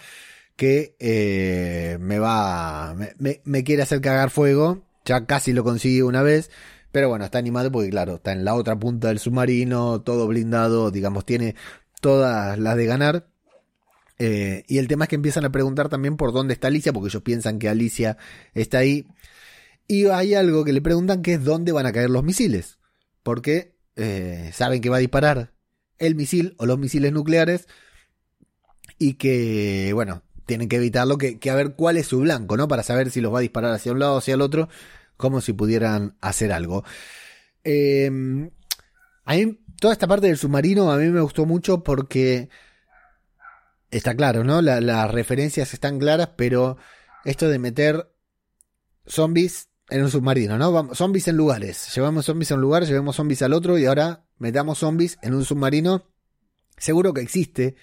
que 0.57 0.97
eh, 1.01 1.99
me 2.01 2.19
va, 2.19 2.95
me, 3.19 3.65
quiere 3.65 3.83
hacer 3.83 4.01
cagar 4.01 4.31
fuego, 4.31 4.85
ya 5.05 5.27
casi 5.27 5.53
lo 5.53 5.65
consigue 5.65 6.03
una 6.03 6.23
vez, 6.23 6.51
pero 6.93 7.09
bueno, 7.09 7.25
está 7.25 7.39
animado 7.39 7.73
porque 7.73 7.91
claro, 7.91 8.17
está 8.17 8.33
en 8.33 8.45
la 8.45 8.55
otra 8.55 8.79
punta 8.79 9.09
del 9.09 9.19
submarino, 9.19 10.03
todo 10.03 10.29
blindado, 10.29 10.91
digamos, 10.91 11.25
tiene 11.25 11.57
todas 12.01 12.59
las 12.59 12.77
de 12.77 12.87
ganar. 12.87 13.27
Eh, 14.21 14.63
y 14.69 14.79
el 14.79 14.87
tema 14.87 15.07
es 15.07 15.09
que 15.09 15.17
empiezan 15.17 15.45
a 15.45 15.51
preguntar 15.51 15.89
también 15.89 16.17
por 16.17 16.33
dónde 16.33 16.55
está 16.55 16.69
Alicia, 16.69 16.93
porque 16.93 17.09
ellos 17.09 17.23
piensan 17.23 17.59
que 17.59 17.69
Alicia 17.69 18.17
está 18.55 18.79
ahí. 18.79 19.07
Y 19.89 20.07
hay 20.07 20.35
algo 20.35 20.65
que 20.65 20.73
le 20.73 20.81
preguntan 20.81 21.23
que 21.23 21.35
es 21.35 21.45
dónde 21.45 21.73
van 21.73 21.87
a 21.87 21.93
caer 21.93 22.11
los 22.11 22.23
misiles. 22.23 22.79
Porque 23.23 23.77
eh, 23.97 24.51
saben 24.55 24.81
que 24.81 24.89
va 24.89 24.97
a 24.99 25.01
disparar 25.01 25.54
el 25.99 26.15
misil 26.15 26.55
o 26.59 26.67
los 26.67 26.79
misiles 26.79 27.13
nucleares 27.13 27.69
y 28.99 29.15
que, 29.15 29.93
bueno, 29.95 30.23
tienen 30.47 30.69
que 30.69 30.77
evitarlo, 30.77 31.19
que, 31.19 31.39
a 31.51 31.55
ver 31.55 31.75
cuál 31.75 31.97
es 31.97 32.07
su 32.07 32.21
blanco, 32.21 32.57
¿no? 32.57 32.69
Para 32.69 32.83
saber 32.83 33.11
si 33.11 33.21
los 33.21 33.33
va 33.33 33.39
a 33.39 33.43
disparar 33.43 33.73
hacia 33.73 33.93
un 33.93 33.99
lado 33.99 34.15
o 34.15 34.19
hacia 34.19 34.35
el 34.35 34.41
otro, 34.41 34.69
como 35.17 35.41
si 35.41 35.53
pudieran 35.53 36.17
hacer 36.21 36.53
algo. 36.53 36.85
Eh, 37.65 38.11
a 39.25 39.35
mí, 39.35 39.59
toda 39.81 39.93
esta 39.93 40.07
parte 40.07 40.27
del 40.27 40.39
submarino 40.39 40.91
a 40.93 40.99
mí 40.99 41.09
me 41.09 41.21
gustó 41.21 41.47
mucho 41.47 41.83
porque 41.83 42.49
está 43.91 44.15
claro, 44.15 44.45
¿no? 44.45 44.61
las 44.61 45.11
referencias 45.11 45.73
están 45.73 45.99
claras, 45.99 46.31
pero 46.37 46.77
esto 47.25 47.49
de 47.49 47.59
meter 47.59 48.11
zombies 49.07 49.69
en 49.89 50.03
un 50.03 50.11
submarino, 50.11 50.59
¿no? 50.59 50.95
zombies 50.95 51.29
en 51.29 51.37
lugares. 51.37 51.95
Llevamos 51.95 52.27
zombies 52.27 52.53
a 52.53 52.57
un 52.57 52.61
lugar, 52.61 52.85
llevamos 52.85 53.17
zombies 53.17 53.43
al 53.43 53.53
otro 53.53 53.79
y 53.79 53.87
ahora 53.87 54.24
metamos 54.39 54.79
zombies 54.79 55.19
en 55.23 55.35
un 55.35 55.45
submarino. 55.45 56.05
Seguro 56.77 57.15
que 57.15 57.21
existe, 57.21 57.77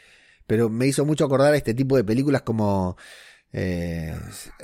pero 0.48 0.70
me 0.70 0.88
hizo 0.88 1.06
mucho 1.06 1.26
acordar 1.26 1.54
a 1.54 1.58
este 1.58 1.74
tipo 1.74 1.96
de 1.96 2.04
películas 2.04 2.42
como 2.42 2.98
eh, 3.54 4.16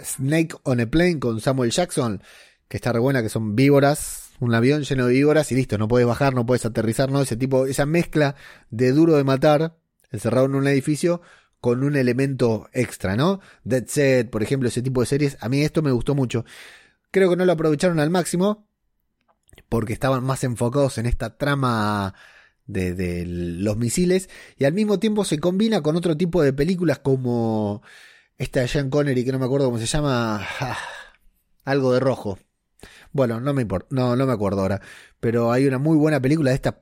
Snake 0.03 0.55
on 0.63 0.81
a 0.81 0.85
Plane 0.85 1.19
con 1.19 1.39
Samuel 1.39 1.71
Jackson, 1.71 2.21
que 2.67 2.77
está 2.77 2.91
re 2.91 2.99
buena, 2.99 3.21
que 3.21 3.29
son 3.29 3.55
víboras, 3.55 4.31
un 4.39 4.53
avión 4.53 4.83
lleno 4.83 5.07
de 5.07 5.13
víboras 5.13 5.51
y 5.51 5.55
listo, 5.55 5.77
no 5.77 5.87
puedes 5.87 6.07
bajar, 6.07 6.33
no 6.33 6.45
puedes 6.45 6.65
aterrizar, 6.65 7.11
¿no? 7.11 7.21
Ese 7.21 7.37
tipo, 7.37 7.65
esa 7.65 7.85
mezcla 7.85 8.35
de 8.69 8.91
duro 8.91 9.15
de 9.15 9.23
matar, 9.23 9.77
encerrado 10.11 10.45
en 10.45 10.55
un 10.55 10.67
edificio, 10.67 11.21
con 11.59 11.83
un 11.83 11.95
elemento 11.95 12.69
extra, 12.73 13.15
¿no? 13.15 13.39
Dead 13.63 13.85
Set, 13.87 14.29
por 14.29 14.43
ejemplo, 14.43 14.69
ese 14.69 14.81
tipo 14.81 15.01
de 15.01 15.07
series, 15.07 15.37
a 15.41 15.49
mí 15.49 15.61
esto 15.61 15.81
me 15.81 15.91
gustó 15.91 16.13
mucho. 16.15 16.45
Creo 17.11 17.29
que 17.29 17.35
no 17.35 17.45
lo 17.45 17.53
aprovecharon 17.53 17.99
al 17.99 18.09
máximo, 18.09 18.67
porque 19.69 19.93
estaban 19.93 20.23
más 20.23 20.43
enfocados 20.43 20.97
en 20.97 21.05
esta 21.05 21.37
trama 21.37 22.13
de, 22.65 23.23
los 23.25 23.77
misiles 23.77 24.29
y 24.57 24.65
al 24.65 24.73
mismo 24.73 24.99
tiempo 24.99 25.25
se 25.25 25.39
combina 25.39 25.81
con 25.81 25.95
otro 25.95 26.17
tipo 26.17 26.41
de 26.41 26.53
películas 26.53 26.99
como 26.99 27.81
esta 28.37 28.61
de 28.61 28.67
Sean 28.67 28.89
Connery 28.89 29.25
que 29.25 29.31
no 29.31 29.39
me 29.39 29.45
acuerdo 29.45 29.67
cómo 29.67 29.79
se 29.79 29.85
llama 29.85 30.45
algo 31.65 31.93
de 31.93 31.99
rojo. 31.99 32.39
Bueno 33.11 33.39
no 33.39 33.53
me 33.53 33.63
importa 33.63 33.87
no, 33.91 34.15
no 34.15 34.25
me 34.25 34.33
acuerdo 34.33 34.61
ahora 34.61 34.81
pero 35.19 35.51
hay 35.51 35.65
una 35.65 35.79
muy 35.79 35.97
buena 35.97 36.21
película 36.21 36.51
de 36.51 36.55
estas 36.55 36.75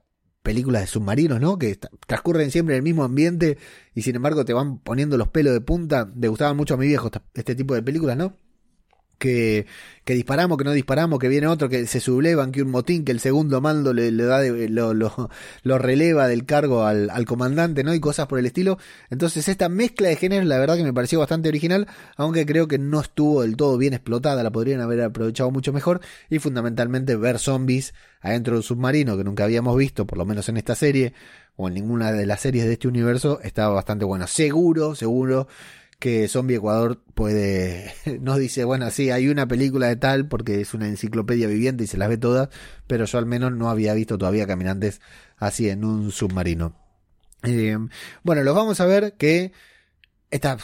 películas 0.43 0.81
de 0.81 0.87
submarinos 0.87 1.39
no 1.39 1.57
que 1.57 1.79
transcurren 2.07 2.51
siempre 2.51 2.75
en 2.75 2.77
el 2.77 2.83
mismo 2.83 3.03
ambiente 3.03 3.57
y 3.93 4.01
sin 4.01 4.15
embargo 4.15 4.45
te 4.45 4.53
van 4.53 4.79
poniendo 4.79 5.17
los 5.17 5.29
pelos 5.29 5.53
de 5.53 5.61
punta. 5.61 6.11
Le 6.15 6.27
gustaban 6.27 6.57
mucho 6.57 6.73
a 6.75 6.77
mi 6.77 6.87
viejo 6.87 7.09
este 7.33 7.55
tipo 7.55 7.73
de 7.73 7.83
películas 7.83 8.17
no 8.17 8.44
que, 9.17 9.65
disparamos, 10.05 10.57
que 10.57 10.63
no 10.63 10.71
disparamos, 10.71 11.19
que 11.19 11.27
viene 11.27 11.47
otro, 11.47 11.69
que 11.69 11.85
se 11.87 11.99
sublevan, 11.99 12.51
que 12.51 12.61
un 12.61 12.71
motín, 12.71 13.05
que 13.05 13.11
el 13.11 13.19
segundo 13.19 13.61
mando 13.61 13.93
le, 13.93 14.11
da 14.11 14.41
lo, 14.43 14.93
lo, 14.93 15.29
lo, 15.63 15.77
releva 15.77 16.27
del 16.27 16.45
cargo 16.45 16.83
al, 16.85 17.09
al, 17.09 17.25
comandante, 17.25 17.83
¿no? 17.83 17.93
Y 17.93 17.99
cosas 17.99 18.27
por 18.27 18.39
el 18.39 18.45
estilo. 18.45 18.77
Entonces, 19.09 19.47
esta 19.47 19.69
mezcla 19.69 20.09
de 20.09 20.15
géneros, 20.15 20.47
la 20.47 20.59
verdad 20.59 20.77
que 20.77 20.83
me 20.83 20.93
pareció 20.93 21.19
bastante 21.19 21.49
original, 21.49 21.87
aunque 22.17 22.45
creo 22.45 22.67
que 22.67 22.77
no 22.77 23.01
estuvo 23.01 23.41
del 23.41 23.55
todo 23.57 23.77
bien 23.77 23.93
explotada, 23.93 24.43
la 24.43 24.51
podrían 24.51 24.81
haber 24.81 25.01
aprovechado 25.01 25.51
mucho 25.51 25.73
mejor. 25.73 26.01
Y 26.29 26.39
fundamentalmente 26.39 27.15
ver 27.15 27.39
zombies 27.39 27.93
adentro 28.21 28.53
de 28.53 28.57
un 28.57 28.63
submarino 28.63 29.17
que 29.17 29.23
nunca 29.23 29.43
habíamos 29.43 29.77
visto, 29.77 30.05
por 30.05 30.17
lo 30.17 30.25
menos 30.25 30.49
en 30.49 30.57
esta 30.57 30.75
serie, 30.75 31.13
o 31.55 31.67
en 31.67 31.75
ninguna 31.75 32.11
de 32.11 32.25
las 32.25 32.41
series 32.41 32.65
de 32.65 32.73
este 32.73 32.87
universo, 32.87 33.39
estaba 33.41 33.73
bastante 33.73 34.03
bueno. 34.03 34.27
Seguro, 34.27 34.95
seguro 34.95 35.47
que 35.99 36.27
Zombie 36.27 36.57
Ecuador 36.57 37.01
puede, 37.13 37.93
nos 38.21 38.37
dice, 38.37 38.63
bueno, 38.63 38.89
sí, 38.91 39.11
hay 39.11 39.27
una 39.29 39.47
película 39.47 39.87
de 39.87 39.95
tal 39.95 40.27
porque 40.27 40.61
es 40.61 40.73
una 40.73 40.87
enciclopedia 40.87 41.47
viviente 41.47 41.83
y 41.83 41.87
se 41.87 41.97
las 41.97 42.09
ve 42.09 42.17
todas, 42.17 42.49
pero 42.87 43.05
yo 43.05 43.17
al 43.17 43.25
menos 43.25 43.51
no 43.53 43.69
había 43.69 43.93
visto 43.93 44.17
todavía 44.17 44.47
caminantes 44.47 45.01
así 45.37 45.69
en 45.69 45.83
un 45.85 46.11
submarino. 46.11 46.75
Eh, 47.43 47.77
bueno, 48.23 48.43
los 48.43 48.55
vamos 48.55 48.79
a 48.79 48.85
ver 48.85 49.15
que 49.17 49.51
estas 50.31 50.63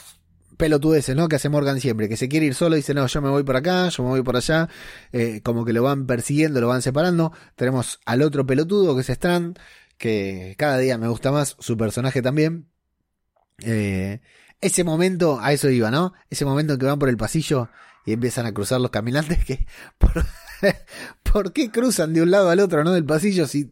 pelotudeces, 0.58 1.15
¿no? 1.15 1.28
Que 1.28 1.38
hace 1.38 1.50
Morgan 1.50 1.80
siempre, 1.80 2.08
que 2.08 2.17
se 2.17 2.30
quiere 2.30 2.46
ir 2.46 2.54
solo 2.54 2.76
y 2.76 2.80
dice, 2.80 2.94
no, 2.94 3.08
yo 3.08 3.22
me 3.22 3.30
voy 3.30 3.44
por 3.44 3.56
acá, 3.56 3.89
yo 3.89 4.04
me 4.04 4.10
voy 4.10 4.22
por 4.22 4.36
allá, 4.36 4.70
eh, 5.12 5.41
como 5.44 5.65
que 5.65 5.74
lo 5.74 5.82
van 5.82 6.06
persiguiendo, 6.06 6.62
lo 6.62 6.67
van 6.67 6.84
separando. 6.84 7.34
Tenemos 7.56 8.00
al 8.06 8.22
otro 8.22 8.46
pelotudo 8.46 8.94
que 8.96 9.02
es 9.02 9.10
Strand, 9.10 9.58
que 9.98 10.54
cada 10.60 10.78
día 10.78 11.00
me 11.00 11.08
gusta 11.08 11.32
más, 11.32 11.56
su 11.60 11.78
personaje 11.78 12.22
también. 12.22 12.67
Eh, 13.63 14.22
ese 14.62 14.84
momento, 14.84 15.39
a 15.41 15.54
eso 15.54 15.69
iba, 15.69 15.91
¿no? 15.91 16.13
Ese 16.30 16.45
momento 16.45 16.74
en 16.74 16.80
que 16.80 16.86
van 16.86 17.00
por 17.00 17.10
el 17.10 17.17
pasillo 17.17 17.69
y 18.06 18.13
empiezan 18.13 18.45
a 18.45 18.54
cruzar 18.54 18.80
los 18.80 18.91
caminantes 18.91 19.43
que... 19.43 19.65
Por, 19.97 20.26
¿Por 21.24 21.54
qué 21.54 21.71
cruzan 21.71 22.13
de 22.13 22.21
un 22.21 22.30
lado 22.30 22.50
al 22.50 22.60
otro, 22.60 22.84
no? 22.84 22.91
Del 22.91 23.06
pasillo 23.06 23.47
si 23.47 23.71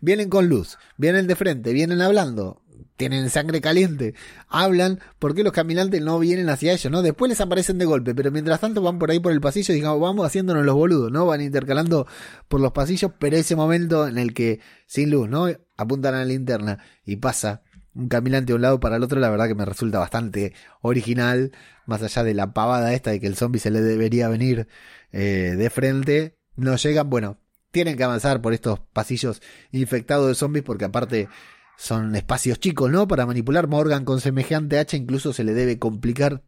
vienen 0.00 0.30
con 0.30 0.48
luz, 0.48 0.78
vienen 0.96 1.26
de 1.26 1.34
frente, 1.34 1.72
vienen 1.72 2.00
hablando, 2.00 2.62
tienen 2.96 3.30
sangre 3.30 3.60
caliente, 3.60 4.14
hablan, 4.46 5.00
¿por 5.18 5.34
qué 5.34 5.42
los 5.42 5.52
caminantes 5.52 6.02
no 6.02 6.18
vienen 6.18 6.50
hacia 6.50 6.72
ellos, 6.72 6.92
no? 6.92 7.02
Después 7.02 7.30
les 7.30 7.40
aparecen 7.40 7.78
de 7.78 7.84
golpe, 7.84 8.14
pero 8.14 8.30
mientras 8.30 8.60
tanto 8.60 8.82
van 8.82 8.98
por 8.98 9.10
ahí 9.10 9.18
por 9.18 9.32
el 9.32 9.40
pasillo 9.40 9.72
y 9.72 9.78
digamos, 9.78 10.00
vamos 10.00 10.26
haciéndonos 10.26 10.64
los 10.64 10.74
boludos, 10.74 11.10
¿no? 11.10 11.26
Van 11.26 11.40
intercalando 11.40 12.06
por 12.46 12.60
los 12.60 12.72
pasillos, 12.72 13.12
pero 13.18 13.36
ese 13.36 13.56
momento 13.56 14.06
en 14.06 14.18
el 14.18 14.34
que 14.34 14.60
sin 14.86 15.10
luz, 15.10 15.28
¿no? 15.28 15.48
Apuntan 15.76 16.14
a 16.14 16.18
la 16.18 16.26
linterna 16.26 16.78
y 17.04 17.16
pasa 17.16 17.62
un 17.94 18.08
caminante 18.08 18.52
de 18.52 18.56
un 18.56 18.62
lado 18.62 18.80
para 18.80 18.96
el 18.96 19.02
otro, 19.02 19.20
la 19.20 19.30
verdad 19.30 19.48
que 19.48 19.54
me 19.54 19.64
resulta 19.64 19.98
bastante 19.98 20.54
original, 20.80 21.52
más 21.86 22.02
allá 22.02 22.22
de 22.22 22.34
la 22.34 22.52
pavada 22.52 22.94
esta 22.94 23.10
de 23.10 23.20
que 23.20 23.26
el 23.26 23.36
zombie 23.36 23.60
se 23.60 23.70
le 23.70 23.80
debería 23.80 24.28
venir 24.28 24.68
eh, 25.12 25.54
de 25.56 25.70
frente, 25.70 26.36
no 26.56 26.76
llegan, 26.76 27.10
bueno, 27.10 27.38
tienen 27.70 27.96
que 27.96 28.04
avanzar 28.04 28.40
por 28.40 28.52
estos 28.52 28.80
pasillos 28.92 29.42
infectados 29.72 30.28
de 30.28 30.34
zombies 30.34 30.64
porque 30.64 30.84
aparte 30.84 31.28
son 31.76 32.14
espacios 32.14 32.60
chicos, 32.60 32.90
¿no? 32.90 33.08
Para 33.08 33.26
manipular 33.26 33.66
Morgan 33.66 34.04
con 34.04 34.20
semejante 34.20 34.78
hacha 34.78 34.96
incluso 34.96 35.32
se 35.32 35.44
le 35.44 35.54
debe 35.54 35.78
complicar 35.78 36.42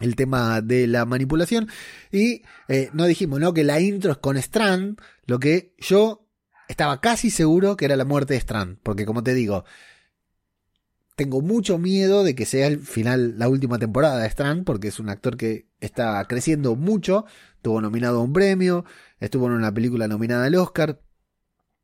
el 0.00 0.16
tema 0.16 0.60
de 0.60 0.86
la 0.86 1.04
manipulación 1.04 1.68
y 2.10 2.42
eh, 2.68 2.90
no 2.92 3.04
dijimos, 3.06 3.40
¿no? 3.40 3.54
Que 3.54 3.64
la 3.64 3.80
intro 3.80 4.12
es 4.12 4.18
con 4.18 4.36
Strand, 4.36 5.00
lo 5.24 5.38
que 5.38 5.74
yo 5.78 6.26
estaba 6.68 7.00
casi 7.00 7.30
seguro 7.30 7.76
que 7.76 7.84
era 7.84 7.96
la 7.96 8.04
muerte 8.04 8.34
de 8.34 8.40
Strand, 8.40 8.78
porque 8.82 9.06
como 9.06 9.22
te 9.22 9.34
digo, 9.34 9.64
tengo 11.16 11.40
mucho 11.40 11.78
miedo 11.78 12.24
de 12.24 12.34
que 12.34 12.44
sea 12.44 12.66
el 12.66 12.78
final, 12.80 13.38
la 13.38 13.48
última 13.48 13.78
temporada 13.78 14.20
de 14.20 14.28
Strand, 14.28 14.64
porque 14.64 14.88
es 14.88 15.00
un 15.00 15.08
actor 15.08 15.36
que 15.36 15.66
está 15.80 16.22
creciendo 16.28 16.76
mucho, 16.76 17.24
estuvo 17.56 17.80
nominado 17.80 18.18
a 18.20 18.22
un 18.22 18.34
premio, 18.34 18.84
estuvo 19.18 19.46
en 19.46 19.52
una 19.52 19.72
película 19.72 20.08
nominada 20.08 20.44
al 20.44 20.54
Oscar, 20.56 21.00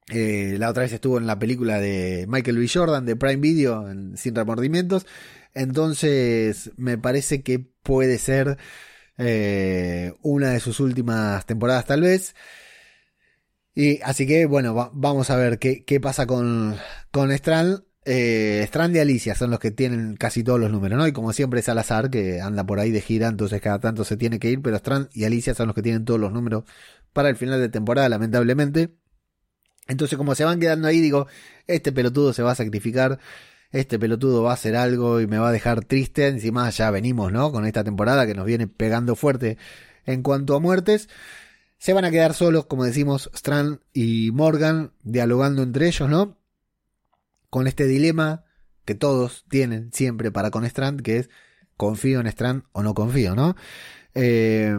eh, 0.08 0.56
la 0.58 0.68
otra 0.68 0.82
vez 0.82 0.92
estuvo 0.92 1.16
en 1.16 1.26
la 1.26 1.38
película 1.38 1.80
de 1.80 2.26
Michael 2.28 2.58
B. 2.58 2.68
Jordan 2.68 3.06
de 3.06 3.16
Prime 3.16 3.36
Video, 3.36 3.86
Sin 4.16 4.34
Remordimientos, 4.34 5.06
entonces 5.54 6.70
me 6.76 6.98
parece 6.98 7.42
que 7.42 7.58
puede 7.58 8.18
ser 8.18 8.58
eh, 9.16 10.12
una 10.22 10.50
de 10.50 10.60
sus 10.60 10.78
últimas 10.80 11.46
temporadas 11.46 11.86
tal 11.86 12.02
vez. 12.02 12.34
Y 13.74 14.00
así 14.02 14.26
que 14.26 14.44
bueno, 14.44 14.90
vamos 14.92 15.30
a 15.30 15.36
ver 15.36 15.58
qué, 15.58 15.84
qué 15.84 16.00
pasa 16.00 16.26
con, 16.26 16.76
con 17.10 17.32
Strand. 17.32 17.82
Eh, 18.04 18.62
Strand 18.64 18.96
y 18.96 18.98
Alicia 18.98 19.36
son 19.36 19.50
los 19.50 19.60
que 19.60 19.70
tienen 19.70 20.16
casi 20.16 20.42
todos 20.42 20.58
los 20.58 20.70
números, 20.70 20.98
¿no? 20.98 21.06
Y 21.06 21.12
como 21.12 21.32
siempre 21.32 21.60
es 21.60 21.66
Salazar 21.66 22.10
que 22.10 22.40
anda 22.40 22.64
por 22.64 22.80
ahí 22.80 22.90
de 22.90 23.00
gira, 23.00 23.28
entonces 23.28 23.60
cada 23.60 23.78
tanto 23.78 24.04
se 24.04 24.16
tiene 24.16 24.40
que 24.40 24.50
ir, 24.50 24.60
pero 24.60 24.76
Strand 24.76 25.08
y 25.12 25.24
Alicia 25.24 25.54
son 25.54 25.68
los 25.68 25.74
que 25.74 25.82
tienen 25.82 26.04
todos 26.04 26.18
los 26.18 26.32
números 26.32 26.64
para 27.12 27.28
el 27.28 27.36
final 27.36 27.60
de 27.60 27.68
temporada, 27.68 28.08
lamentablemente. 28.08 28.90
Entonces 29.86 30.16
como 30.18 30.34
se 30.34 30.44
van 30.44 30.58
quedando 30.58 30.88
ahí, 30.88 31.00
digo, 31.00 31.28
este 31.66 31.92
pelotudo 31.92 32.32
se 32.32 32.42
va 32.42 32.52
a 32.52 32.54
sacrificar, 32.56 33.20
este 33.70 33.98
pelotudo 33.98 34.42
va 34.42 34.50
a 34.50 34.54
hacer 34.54 34.76
algo 34.76 35.20
y 35.20 35.26
me 35.26 35.38
va 35.38 35.48
a 35.50 35.52
dejar 35.52 35.84
triste, 35.84 36.26
encima 36.26 36.68
ya 36.70 36.90
venimos, 36.90 37.32
¿no? 37.32 37.52
Con 37.52 37.66
esta 37.66 37.84
temporada 37.84 38.26
que 38.26 38.34
nos 38.34 38.46
viene 38.46 38.66
pegando 38.66 39.16
fuerte 39.16 39.58
en 40.06 40.22
cuanto 40.22 40.56
a 40.56 40.60
muertes. 40.60 41.08
Se 41.78 41.92
van 41.92 42.04
a 42.04 42.10
quedar 42.10 42.34
solos, 42.34 42.66
como 42.66 42.84
decimos, 42.84 43.30
Strand 43.34 43.80
y 43.92 44.30
Morgan, 44.32 44.92
dialogando 45.02 45.62
entre 45.62 45.88
ellos, 45.88 46.08
¿no? 46.08 46.41
Con 47.52 47.66
este 47.66 47.86
dilema 47.86 48.44
que 48.86 48.94
todos 48.94 49.44
tienen 49.50 49.92
siempre 49.92 50.32
para 50.32 50.50
con 50.50 50.64
Strand, 50.64 51.02
que 51.02 51.18
es 51.18 51.30
confío 51.76 52.18
en 52.18 52.26
Strand 52.26 52.62
o 52.72 52.82
no 52.82 52.94
confío, 52.94 53.34
¿no? 53.34 53.56
Eh, 54.14 54.74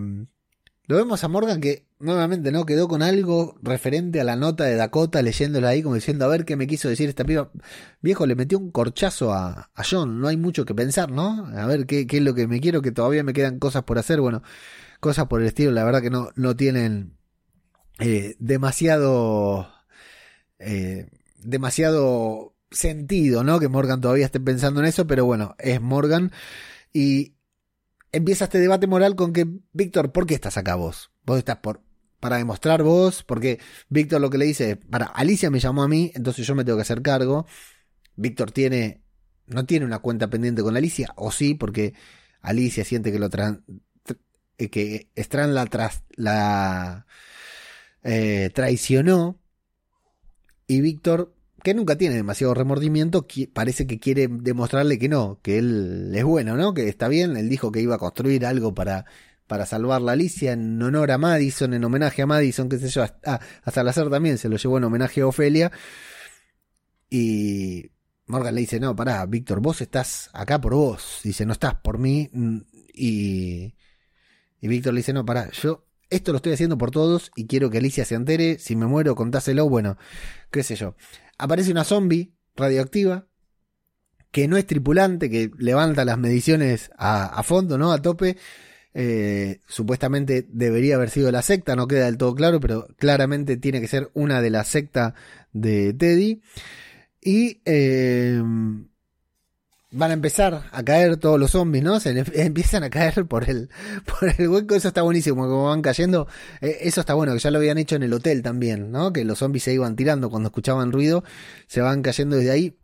lo 0.88 0.96
vemos 0.96 1.24
a 1.24 1.28
Morgan 1.28 1.62
que 1.62 1.86
nuevamente 2.00 2.52
no 2.52 2.66
quedó 2.66 2.88
con 2.88 3.04
algo 3.04 3.60
referente 3.62 4.20
a 4.20 4.24
la 4.24 4.36
nota 4.36 4.64
de 4.64 4.76
Dakota, 4.76 5.22
leyéndola 5.22 5.70
ahí 5.70 5.84
como 5.84 5.94
diciendo 5.94 6.26
a 6.26 6.30
ver 6.30 6.46
qué 6.46 6.56
me 6.56 6.66
quiso 6.66 6.90
decir 6.90 7.10
esta 7.10 7.24
piba. 7.24 7.52
Viejo, 8.02 8.26
le 8.26 8.34
metió 8.34 8.58
un 8.58 8.72
corchazo 8.72 9.32
a, 9.34 9.70
John, 9.88 10.20
no 10.20 10.28
hay 10.28 10.38
mucho 10.38 10.66
que 10.66 10.74
pensar, 10.74 11.12
¿no? 11.12 11.46
A 11.56 11.68
ver 11.68 11.86
qué, 11.86 12.08
qué, 12.08 12.18
es 12.18 12.24
lo 12.24 12.34
que 12.34 12.48
me 12.48 12.60
quiero, 12.60 12.82
que 12.82 12.92
todavía 12.92 13.24
me 13.24 13.34
quedan 13.34 13.60
cosas 13.60 13.84
por 13.84 14.00
hacer, 14.00 14.20
bueno, 14.20 14.42
cosas 15.00 15.28
por 15.28 15.42
el 15.42 15.48
estilo, 15.48 15.70
la 15.74 15.84
verdad 15.84 16.02
que 16.02 16.10
no, 16.10 16.32
no 16.36 16.56
tienen 16.56 17.18
eh, 18.00 18.36
demasiado... 18.40 19.70
Eh, 20.58 21.08
demasiado 21.44 22.53
sentido, 22.74 23.44
¿no? 23.44 23.60
Que 23.60 23.70
Morgan 23.70 24.02
todavía 24.02 24.26
esté 24.26 24.40
pensando 24.40 24.80
en 24.82 24.88
eso, 24.88 25.08
pero 25.08 25.26
bueno, 25.26 25.56
es 25.60 25.82
Morgan. 25.82 26.32
Y 26.92 27.36
empieza 28.12 28.46
este 28.46 28.60
debate 28.60 28.88
moral 28.88 29.16
con 29.16 29.34
que, 29.34 29.48
Víctor, 29.72 30.12
¿por 30.12 30.26
qué 30.26 30.36
estás 30.36 30.58
acá 30.58 30.76
vos? 30.76 31.12
Vos 31.26 31.38
estás 31.38 31.58
por, 31.58 31.82
para 32.20 32.38
demostrar 32.38 32.84
vos, 32.84 33.24
porque 33.24 33.60
Víctor 33.90 34.22
lo 34.22 34.30
que 34.30 34.38
le 34.38 34.46
dice, 34.46 34.78
para, 34.78 35.06
Alicia 35.08 35.50
me 35.50 35.60
llamó 35.60 35.84
a 35.84 35.88
mí, 35.88 36.12
entonces 36.16 36.46
yo 36.48 36.56
me 36.56 36.64
tengo 36.64 36.78
que 36.78 36.84
hacer 36.84 37.02
cargo. 37.02 37.46
Víctor 38.16 38.52
tiene, 38.52 39.02
no 39.48 39.66
tiene 39.66 39.86
una 39.86 40.00
cuenta 40.00 40.30
pendiente 40.30 40.62
con 40.62 40.78
Alicia, 40.78 41.14
o 41.16 41.32
sí, 41.32 41.56
porque 41.56 41.94
Alicia 42.42 42.86
siente 42.86 43.12
que 43.12 43.20
lo 43.20 43.30
eh, 44.58 44.70
que 44.70 45.10
Strand 45.16 45.54
la, 45.54 45.66
tras, 45.66 46.04
la 46.16 47.06
eh, 48.04 48.52
traicionó. 48.54 49.40
Y 50.68 50.82
Víctor 50.82 51.36
que 51.64 51.74
nunca 51.74 51.98
tiene 51.98 52.16
demasiado 52.16 52.54
remordimiento, 52.54 53.26
parece 53.54 53.88
que 53.88 54.00
quiere 54.00 54.28
demostrarle 54.30 55.00
que 55.00 55.10
no, 55.10 55.40
que 55.42 55.58
él 55.58 56.12
es 56.14 56.24
bueno, 56.24 56.56
¿no? 56.56 56.74
Que 56.74 56.90
está 56.90 57.08
bien, 57.08 57.38
él 57.38 57.50
dijo 57.50 57.72
que 57.72 57.82
iba 57.82 57.96
a 57.96 58.00
construir 58.00 58.46
algo 58.46 58.74
para, 58.74 59.06
para 59.48 59.66
salvar 59.66 60.02
la 60.02 60.12
Alicia 60.12 60.54
en 60.54 60.82
honor 60.82 61.12
a 61.12 61.18
Madison, 61.18 61.74
en 61.74 61.84
homenaje 61.84 62.22
a 62.22 62.26
Madison, 62.26 62.70
qué 62.70 62.78
sé 62.78 62.90
yo, 62.90 63.04
a, 63.04 63.40
a 63.64 63.72
Salazar 63.72 64.10
también 64.10 64.38
se 64.38 64.50
lo 64.50 64.58
llevó 64.58 64.78
en 64.78 64.84
homenaje 64.84 65.22
a 65.22 65.28
Ofelia. 65.28 65.72
Y 67.10 67.92
Morgan 68.26 68.56
le 68.56 68.62
dice, 68.62 68.80
no, 68.80 68.96
pará, 68.96 69.26
Víctor, 69.26 69.60
vos 69.60 69.82
estás 69.82 70.30
acá 70.34 70.60
por 70.60 70.74
vos. 70.74 71.22
Dice, 71.24 71.46
no 71.46 71.54
estás 71.54 71.76
por 71.76 72.00
mí. 72.00 72.30
Y, 72.94 73.76
y 74.60 74.68
Víctor 74.68 74.94
le 74.94 75.02
dice, 75.02 75.14
no, 75.14 75.26
pará, 75.26 75.52
yo 75.52 75.86
esto 76.10 76.32
lo 76.32 76.38
estoy 76.38 76.54
haciendo 76.54 76.78
por 76.78 76.92
todos 76.92 77.32
y 77.36 77.48
quiero 77.48 77.70
que 77.70 77.80
Alicia 77.80 78.06
se 78.06 78.16
entere. 78.16 78.60
Si 78.60 78.76
me 78.76 78.86
muero, 78.86 79.16
contáselo. 79.16 79.68
Bueno, 79.68 79.98
qué 80.52 80.64
sé 80.64 80.76
yo. 80.76 80.96
Aparece 81.38 81.72
una 81.72 81.84
zombie 81.84 82.34
radioactiva 82.56 83.28
que 84.32 84.48
no 84.48 84.58
es 84.58 84.66
tripulante, 84.66 85.30
que 85.30 85.52
levanta 85.60 86.06
las 86.06 86.18
mediciones 86.18 86.90
a, 86.98 87.42
fondo, 87.44 87.78
¿no? 87.78 87.92
A 87.92 88.02
tope. 88.02 88.38
Eh, 88.96 89.60
supuestamente 89.68 90.46
debería 90.50 90.96
haber 90.96 91.10
sido 91.10 91.32
la 91.32 91.42
secta, 91.42 91.76
no 91.76 91.88
queda 91.88 92.06
del 92.06 92.18
todo 92.18 92.36
claro, 92.36 92.60
pero 92.60 92.88
claramente 92.98 93.58
tiene 93.58 93.82
que 93.82 93.88
ser 93.88 94.12
una 94.14 94.42
de 94.42 94.50
la 94.50 94.64
secta 94.64 95.14
de 95.52 95.94
Teddy. 95.94 96.42
Y 97.22 97.62
eh, 97.66 98.42
van 99.94 100.12
a 100.12 100.14
empezar 100.14 100.64
a 100.72 100.84
caer 100.84 101.18
todos 101.18 101.40
los 101.40 101.52
zombies, 101.52 101.84
¿no? 101.84 102.00
Se 102.00 102.12
empiezan 102.34 102.84
a 102.84 102.90
caer 102.90 103.26
por 103.26 103.50
el, 103.50 103.70
por 104.06 104.34
el 104.38 104.50
hueco, 104.50 104.76
eso 104.76 104.90
está 104.90 105.04
buenísimo, 105.04 105.44
como 105.44 105.66
van 105.66 105.82
cayendo, 105.82 106.28
eh, 106.62 106.80
eso 106.82 107.02
está 107.02 107.14
bueno, 107.14 107.34
que 107.34 107.40
ya 107.40 107.52
lo 107.52 107.60
habían 107.60 107.78
hecho 107.78 107.96
en 107.96 108.04
el 108.04 108.14
hotel 108.14 108.42
también, 108.42 108.92
¿no? 108.92 109.14
Que 109.14 109.24
los 109.24 109.40
zombies 109.40 109.64
se 109.64 109.74
iban 109.74 109.96
tirando 109.96 110.30
cuando 110.30 110.48
escuchaban 110.48 110.92
ruido, 110.92 111.24
se 111.68 111.82
van 111.82 112.02
cayendo 112.02 112.36
desde 112.36 112.52
ahí. 112.52 112.78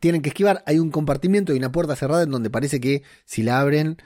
Tienen 0.00 0.22
que 0.22 0.28
esquivar, 0.30 0.62
hay 0.66 0.78
un 0.78 0.90
compartimiento 0.90 1.54
y 1.54 1.58
una 1.58 1.72
puerta 1.72 1.96
cerrada 1.96 2.22
en 2.22 2.30
donde 2.30 2.50
parece 2.50 2.80
que 2.80 3.02
si 3.24 3.42
la 3.42 3.60
abren 3.60 3.96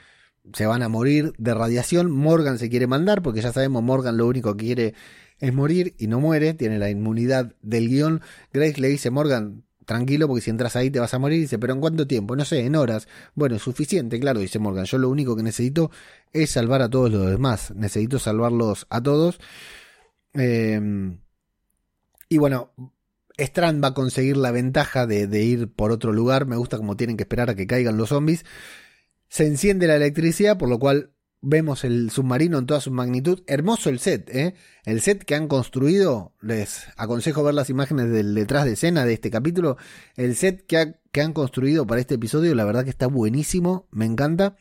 se 0.53 0.67
van 0.67 0.83
a 0.83 0.89
morir 0.89 1.33
de 1.39 1.55
radiación. 1.55 2.11
Morgan 2.11 2.59
se 2.59 2.71
quiere 2.71 2.87
mandar, 2.87 3.21
porque 3.21 3.43
ya 3.43 3.53
sabemos, 3.53 3.83
Morgan 3.83 4.17
lo 4.17 4.27
único 4.27 4.57
que 4.57 4.65
quiere 4.65 4.95
es 5.41 5.53
morir 5.53 5.95
y 5.99 6.07
no 6.07 6.21
muere, 6.21 6.55
tiene 6.55 6.79
la 6.79 6.89
inmunidad 6.89 7.55
del 7.63 7.89
guion. 7.89 8.23
Grace 8.53 8.81
le 8.81 8.89
dice, 8.89 9.11
Morgan, 9.11 9.65
tranquilo 9.89 10.29
porque 10.29 10.43
si 10.43 10.51
entras 10.51 10.77
ahí 10.77 10.91
te 10.91 11.01
vas 11.01 11.15
a 11.15 11.19
morir. 11.19 11.41
Dice, 11.41 11.59
pero 11.59 11.73
¿en 11.73 11.81
cuánto 11.81 12.07
tiempo? 12.07 12.37
No 12.37 12.45
sé, 12.45 12.61
en 12.67 12.77
horas. 12.77 13.09
Bueno, 13.35 13.59
suficiente, 13.59 14.21
claro, 14.21 14.39
dice 14.39 14.59
Morgan. 14.59 14.85
Yo 14.85 14.99
lo 14.99 15.09
único 15.09 15.35
que 15.35 15.43
necesito 15.43 15.91
es 16.33 16.51
salvar 16.51 16.83
a 16.83 16.91
todos 16.91 17.11
los 17.11 17.31
demás. 17.31 17.73
Necesito 17.75 18.19
salvarlos 18.19 18.87
a 18.91 19.03
todos. 19.03 19.41
Em, 20.35 21.21
y 22.29 22.37
bueno, 22.37 22.73
Strand 23.39 23.83
va 23.83 23.89
a 23.89 23.95
conseguir 23.95 24.37
la 24.37 24.51
ventaja 24.51 25.07
de, 25.07 25.43
ir 25.43 25.73
por 25.73 25.91
otro 25.91 26.13
lugar. 26.13 26.45
Me 26.45 26.57
gusta 26.57 26.77
como 26.77 26.97
tienen 26.97 27.17
que 27.17 27.23
esperar 27.23 27.49
a 27.49 27.55
que 27.55 27.67
caigan 27.67 27.97
los 27.97 28.11
zombies. 28.11 28.45
Se 29.29 29.47
enciende 29.47 29.87
la 29.87 29.97
electricidad, 29.97 30.59
por 30.59 30.69
lo 30.69 30.79
cual 30.79 31.13
Vemos 31.41 31.85
el 31.85 32.11
submarino 32.11 32.59
en 32.59 32.67
toda 32.67 32.81
su 32.81 32.91
magnitud. 32.91 33.43
Hermoso 33.47 33.91
el 33.91 34.01
set, 34.01 34.29
¿eh? 34.35 34.55
El 34.85 35.01
set 35.01 35.23
que 35.25 35.37
han 35.37 35.47
construido. 35.47 36.35
Les 36.41 36.87
aconsejo 36.97 37.45
ver 37.45 37.55
las 37.55 37.71
imágenes 37.71 38.11
del 38.11 38.35
detrás 38.35 38.65
de 38.65 38.73
escena 38.73 39.05
de 39.05 39.13
este 39.13 39.31
capítulo. 39.31 39.77
El 40.17 40.35
set 40.35 40.67
que, 40.67 40.97
que 41.13 41.21
han 41.21 41.33
construido 41.33 41.87
para 41.87 42.01
este 42.01 42.17
episodio, 42.17 42.55
la 42.55 42.65
verdad 42.65 42.83
que 42.83 42.91
está 42.91 43.07
buenísimo. 43.07 43.87
Me 43.93 44.05
encanta. 44.05 44.57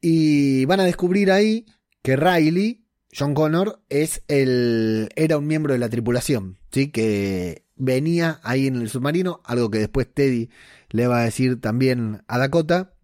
Y 0.00 0.64
van 0.66 0.80
a 0.80 0.84
descubrir 0.84 1.30
ahí 1.30 1.66
que 2.02 2.16
Riley, 2.16 2.86
John 3.16 3.34
Connor, 3.34 3.82
es 3.88 4.22
el, 4.28 5.08
era 5.16 5.38
un 5.38 5.46
miembro 5.46 5.72
de 5.72 5.78
la 5.78 5.88
tripulación, 5.88 6.58
¿sí? 6.70 6.90
Que 6.90 7.64
venía 7.76 8.40
ahí 8.42 8.66
en 8.66 8.76
el 8.76 8.88
submarino, 8.88 9.40
algo 9.44 9.70
que 9.70 9.78
después 9.78 10.12
Teddy 10.12 10.50
le 10.90 11.06
va 11.06 11.20
a 11.20 11.24
decir 11.24 11.60
también 11.60 12.22
a 12.28 12.38
Dakota. 12.38 12.94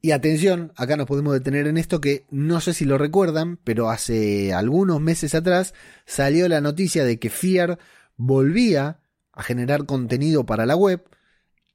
Y 0.00 0.12
atención, 0.12 0.72
acá 0.76 0.96
nos 0.96 1.06
podemos 1.06 1.32
detener 1.32 1.66
en 1.66 1.76
esto 1.76 2.00
que 2.00 2.24
no 2.30 2.60
sé 2.60 2.72
si 2.72 2.84
lo 2.84 2.98
recuerdan, 2.98 3.58
pero 3.64 3.90
hace 3.90 4.52
algunos 4.52 5.00
meses 5.00 5.34
atrás 5.34 5.74
salió 6.06 6.48
la 6.48 6.60
noticia 6.60 7.04
de 7.04 7.18
que 7.18 7.30
Fear 7.30 7.78
volvía 8.16 9.00
a 9.32 9.42
generar 9.42 9.86
contenido 9.86 10.46
para 10.46 10.66
la 10.66 10.76
web. 10.76 11.02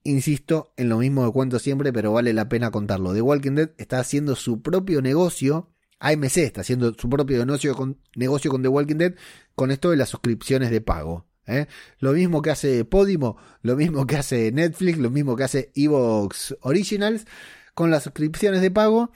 Insisto 0.05 0.73
en 0.77 0.89
lo 0.89 0.99
mismo 0.99 1.25
que 1.25 1.33
cuento 1.33 1.59
siempre, 1.59 1.91
pero 1.91 2.13
vale 2.13 2.33
la 2.33 2.47
pena 2.47 2.71
contarlo. 2.71 3.13
The 3.13 3.21
Walking 3.21 3.55
Dead 3.55 3.71
está 3.77 3.99
haciendo 3.99 4.35
su 4.35 4.61
propio 4.61 5.01
negocio. 5.01 5.69
AMC 5.99 6.37
está 6.37 6.61
haciendo 6.61 6.93
su 6.93 7.09
propio 7.09 7.45
negocio 7.45 7.75
con, 7.75 7.99
negocio 8.15 8.51
con 8.51 8.61
The 8.61 8.67
Walking 8.69 8.97
Dead 8.97 9.15
con 9.55 9.71
esto 9.71 9.91
de 9.91 9.97
las 9.97 10.09
suscripciones 10.09 10.71
de 10.71 10.79
pago. 10.79 11.25
¿eh? 11.45 11.67
Lo 11.99 12.13
mismo 12.13 12.41
que 12.41 12.51
hace 12.51 12.85
Podimo, 12.85 13.37
lo 13.61 13.75
mismo 13.75 14.07
que 14.07 14.17
hace 14.17 14.51
Netflix, 14.51 14.97
lo 14.97 15.09
mismo 15.09 15.35
que 15.35 15.43
hace 15.43 15.71
Evox 15.75 16.55
Originals 16.61 17.25
con 17.73 17.91
las 17.91 18.03
suscripciones 18.03 18.61
de 18.61 18.71
pago 18.71 19.11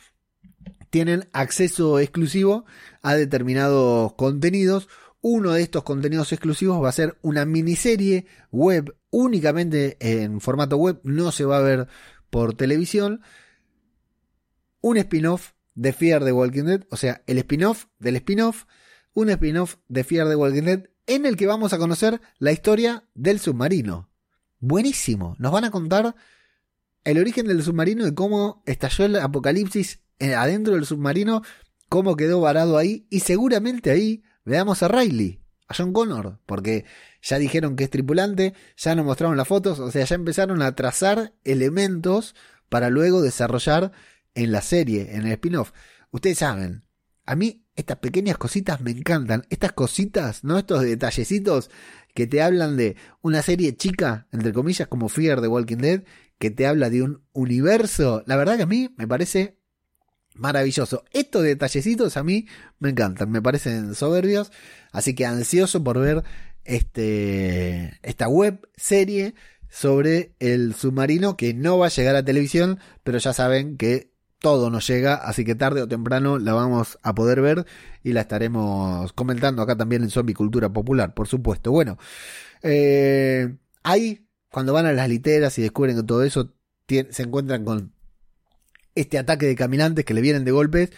tienen 0.89 1.27
acceso 1.33 1.99
exclusivo 1.99 2.65
a 3.01 3.15
determinados 3.15 4.13
contenidos. 4.13 4.87
Uno 5.21 5.51
de 5.51 5.61
estos 5.61 5.83
contenidos 5.83 6.31
exclusivos 6.31 6.83
va 6.83 6.89
a 6.89 6.93
ser 6.93 7.17
una 7.21 7.45
miniserie 7.45 8.25
web 8.51 8.95
únicamente 9.09 9.97
en 9.99 10.41
formato 10.41 10.77
web, 10.77 10.99
no 11.03 11.31
se 11.31 11.45
va 11.45 11.57
a 11.57 11.61
ver 11.61 11.87
por 12.29 12.53
televisión. 12.53 13.21
Un 14.81 14.97
spin-off 14.97 15.51
de 15.75 15.93
Fear 15.93 16.23
the 16.23 16.31
Walking 16.31 16.63
Dead, 16.63 16.83
o 16.89 16.97
sea, 16.97 17.23
el 17.27 17.37
spin-off 17.39 17.85
del 17.99 18.15
spin-off, 18.17 18.65
un 19.13 19.29
spin-off 19.29 19.77
de 19.87 20.03
Fear 20.03 20.29
the 20.29 20.35
Walking 20.35 20.63
Dead 20.63 20.83
en 21.07 21.25
el 21.25 21.35
que 21.35 21.47
vamos 21.47 21.73
a 21.73 21.77
conocer 21.77 22.21
la 22.37 22.51
historia 22.51 23.05
del 23.15 23.39
submarino. 23.39 24.09
Buenísimo, 24.59 25.35
nos 25.39 25.51
van 25.51 25.65
a 25.65 25.71
contar 25.71 26.15
el 27.07 27.19
origen 27.19 27.47
del 27.47 27.63
submarino 27.63 28.05
y 28.05 28.13
cómo 28.13 28.61
estalló 28.65 29.05
el 29.05 29.15
apocalipsis 29.15 30.01
eh, 30.19 30.35
adentro 30.35 30.73
del 30.73 30.85
submarino, 30.85 31.41
cómo 31.87 32.17
quedó 32.17 32.41
varado 32.41 32.77
ahí 32.77 33.07
y 33.09 33.21
seguramente 33.21 33.91
ahí 33.91 34.23
veamos 34.43 34.83
a 34.83 34.89
Riley, 34.89 35.39
a 35.69 35.73
John 35.73 35.93
Connor, 35.93 36.41
porque 36.45 36.83
ya 37.21 37.39
dijeron 37.39 37.77
que 37.77 37.85
es 37.85 37.89
tripulante, 37.89 38.55
ya 38.75 38.93
nos 38.93 39.05
mostraron 39.05 39.37
las 39.37 39.47
fotos, 39.47 39.79
o 39.79 39.89
sea, 39.89 40.03
ya 40.03 40.15
empezaron 40.15 40.61
a 40.61 40.75
trazar 40.75 41.33
elementos 41.45 42.35
para 42.67 42.89
luego 42.89 43.21
desarrollar 43.21 43.93
en 44.35 44.51
la 44.51 44.61
serie, 44.61 45.15
en 45.15 45.27
el 45.27 45.31
spin-off. 45.31 45.71
Ustedes 46.11 46.39
saben, 46.39 46.83
a 47.25 47.37
mí 47.37 47.63
estas 47.77 47.99
pequeñas 47.99 48.37
cositas 48.37 48.81
me 48.81 48.91
encantan, 48.91 49.45
estas 49.49 49.71
cositas, 49.71 50.43
¿no? 50.43 50.57
Estos 50.57 50.81
detallecitos 50.81 51.69
que 52.13 52.27
te 52.27 52.41
hablan 52.41 52.75
de 52.75 52.97
una 53.21 53.41
serie 53.43 53.77
chica, 53.77 54.27
entre 54.33 54.51
comillas, 54.51 54.89
como 54.89 55.07
Fear 55.07 55.39
de 55.39 55.47
Walking 55.47 55.77
Dead, 55.77 56.03
que 56.39 56.51
te 56.51 56.67
habla 56.67 56.89
de 56.89 57.03
un 57.03 57.23
universo. 57.33 58.23
La 58.25 58.35
verdad 58.35 58.57
que 58.57 58.63
a 58.63 58.67
mí 58.67 58.93
me 58.97 59.07
parece 59.07 59.57
maravilloso. 60.35 61.03
Estos 61.11 61.43
detallecitos 61.43 62.17
a 62.17 62.23
mí 62.23 62.47
me 62.79 62.89
encantan, 62.89 63.31
me 63.31 63.41
parecen 63.41 63.95
soberbios. 63.95 64.51
Así 64.91 65.15
que 65.15 65.25
ansioso 65.25 65.83
por 65.83 65.99
ver 65.99 66.23
este, 66.63 67.99
esta 68.03 68.27
web 68.27 68.67
serie 68.75 69.35
sobre 69.69 70.33
el 70.39 70.75
submarino 70.75 71.37
que 71.37 71.53
no 71.53 71.77
va 71.77 71.87
a 71.87 71.89
llegar 71.89 72.15
a 72.15 72.25
televisión, 72.25 72.79
pero 73.03 73.17
ya 73.17 73.33
saben 73.33 73.77
que 73.77 74.11
todo 74.39 74.69
nos 74.69 74.87
llega, 74.87 75.15
así 75.15 75.43
que 75.43 75.55
tarde 75.55 75.81
o 75.81 75.87
temprano 75.87 76.37
la 76.37 76.53
vamos 76.53 76.99
a 77.01 77.15
poder 77.15 77.41
ver 77.41 77.65
y 78.03 78.13
la 78.13 78.21
estaremos 78.21 79.11
comentando 79.13 79.61
acá 79.61 79.75
también 79.75 80.03
en 80.03 80.09
Zombie 80.09 80.35
Cultura 80.35 80.69
Popular, 80.69 81.13
por 81.13 81.27
supuesto. 81.27 81.71
Bueno, 81.71 81.97
eh, 82.61 83.57
hay 83.83 84.26
cuando 84.51 84.73
van 84.73 84.85
a 84.85 84.93
las 84.93 85.09
literas 85.09 85.57
y 85.57 85.61
descubren 85.61 85.95
que 85.97 86.03
todo 86.03 86.23
eso 86.23 86.53
se 86.87 87.23
encuentran 87.23 87.65
con 87.65 87.93
este 88.95 89.17
ataque 89.17 89.45
de 89.45 89.55
caminantes 89.55 90.05
que 90.05 90.13
le 90.13 90.21
vienen 90.21 90.45
de 90.45 90.51
golpes 90.51 90.91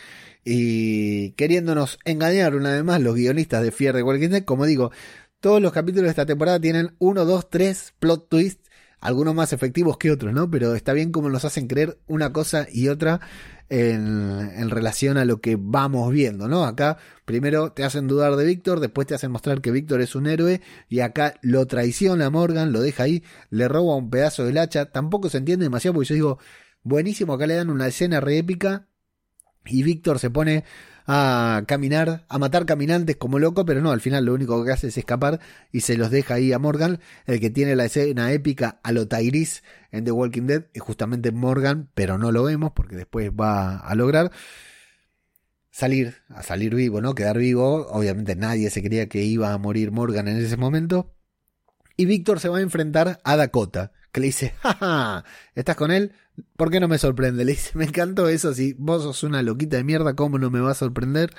y 0.45 1.31
queriéndonos 1.31 1.99
engañar 2.05 2.55
una 2.55 2.71
vez 2.73 2.83
más 2.83 3.01
los 3.01 3.15
guionistas 3.15 3.63
de 3.63 3.71
Fear 3.71 3.95
de 3.95 4.03
Walking. 4.03 4.41
Como 4.41 4.65
digo, 4.65 4.91
todos 5.39 5.61
los 5.61 5.73
capítulos 5.73 6.05
de 6.05 6.09
esta 6.11 6.25
temporada 6.25 6.59
tienen 6.59 6.95
uno, 6.99 7.25
dos, 7.25 7.49
tres 7.49 7.93
plot 7.99 8.29
twists, 8.29 8.68
algunos 9.01 9.33
más 9.33 9.53
efectivos 9.53 9.97
que 9.97 10.11
otros, 10.11 10.33
¿no? 10.33 10.49
Pero 10.49 10.75
está 10.75 10.93
bien 10.93 11.11
como 11.11 11.29
nos 11.29 11.45
hacen 11.45 11.67
creer 11.67 11.99
una 12.07 12.33
cosa 12.33 12.67
y 12.71 12.89
otra 12.89 13.21
en, 13.69 14.69
relación 14.69 15.17
a 15.17 15.25
lo 15.25 15.41
que 15.41 15.57
vamos 15.59 16.11
viendo, 16.11 16.47
¿no? 16.47 16.65
Acá 16.65 16.97
primero 17.25 17.71
te 17.71 17.83
hacen 17.83 18.07
dudar 18.07 18.35
de 18.35 18.45
Víctor, 18.45 18.79
después 18.79 19.07
te 19.07 19.15
hacen 19.15 19.31
mostrar 19.31 19.61
que 19.61 19.71
Víctor 19.71 20.01
es 20.01 20.15
un 20.15 20.27
héroe 20.27 20.61
y 20.89 21.01
acá 21.01 21.35
lo 21.41 21.65
traiciona 21.67 22.29
Morgan, 22.29 22.71
lo 22.71 22.81
deja 22.81 23.03
ahí, 23.03 23.23
le 23.49 23.67
roba 23.67 23.95
un 23.95 24.09
pedazo 24.09 24.45
del 24.45 24.57
hacha, 24.57 24.85
tampoco 24.85 25.29
se 25.29 25.37
entiende 25.37 25.65
demasiado 25.65 25.93
porque 25.93 26.09
yo 26.09 26.15
digo, 26.15 26.39
buenísimo, 26.83 27.33
acá 27.33 27.47
le 27.47 27.55
dan 27.55 27.69
una 27.69 27.87
escena 27.87 28.19
re 28.19 28.37
épica 28.37 28.87
y 29.65 29.83
Víctor 29.83 30.19
se 30.19 30.29
pone 30.29 30.63
a 31.11 31.63
caminar, 31.65 32.23
a 32.29 32.37
matar 32.37 32.67
caminantes 32.67 33.15
como 33.15 33.39
loco, 33.39 33.65
pero 33.65 33.81
no, 33.81 33.89
al 33.89 33.99
final 33.99 34.25
lo 34.25 34.33
único 34.35 34.63
que 34.63 34.71
hace 34.71 34.89
es 34.89 34.97
escapar 34.99 35.39
y 35.71 35.81
se 35.81 35.97
los 35.97 36.11
deja 36.11 36.35
ahí 36.35 36.53
a 36.53 36.59
Morgan, 36.59 36.99
el 37.25 37.39
que 37.39 37.49
tiene 37.49 37.75
la 37.75 37.85
escena 37.85 38.31
épica 38.31 38.79
a 38.83 38.91
lo 38.91 39.07
Tyrese 39.07 39.63
en 39.91 40.05
The 40.05 40.11
Walking 40.11 40.43
Dead, 40.43 40.65
es 40.71 40.83
justamente 40.83 41.31
Morgan, 41.31 41.89
pero 41.95 42.19
no 42.19 42.31
lo 42.31 42.43
vemos 42.43 42.73
porque 42.75 42.95
después 42.95 43.31
va 43.31 43.77
a 43.77 43.95
lograr 43.95 44.31
salir, 45.71 46.13
a 46.27 46.43
salir 46.43 46.75
vivo, 46.75 47.01
¿no? 47.01 47.15
Quedar 47.15 47.39
vivo, 47.39 47.87
obviamente 47.87 48.35
nadie 48.35 48.69
se 48.69 48.83
creía 48.83 49.09
que 49.09 49.23
iba 49.23 49.51
a 49.51 49.57
morir 49.57 49.91
Morgan 49.91 50.27
en 50.27 50.37
ese 50.37 50.57
momento. 50.57 51.15
Y 51.99 52.05
Víctor 52.05 52.39
se 52.39 52.47
va 52.47 52.59
a 52.59 52.61
enfrentar 52.61 53.19
a 53.25 53.35
Dakota, 53.35 53.91
que 54.13 54.21
le 54.21 54.27
dice, 54.27 54.53
jaja, 54.61 55.25
¿estás 55.53 55.75
con 55.75 55.91
él? 55.91 56.13
¿Por 56.55 56.71
qué 56.71 56.79
no 56.79 56.87
me 56.87 56.97
sorprende? 56.97 57.43
Le 57.43 57.51
dice, 57.51 57.71
me 57.77 57.83
encantó 57.83 58.29
eso, 58.29 58.53
si 58.53 58.71
vos 58.71 59.03
sos 59.03 59.23
una 59.23 59.43
loquita 59.43 59.75
de 59.75 59.83
mierda, 59.83 60.15
¿cómo 60.15 60.39
no 60.39 60.49
me 60.49 60.61
va 60.61 60.71
a 60.71 60.75
sorprender? 60.75 61.31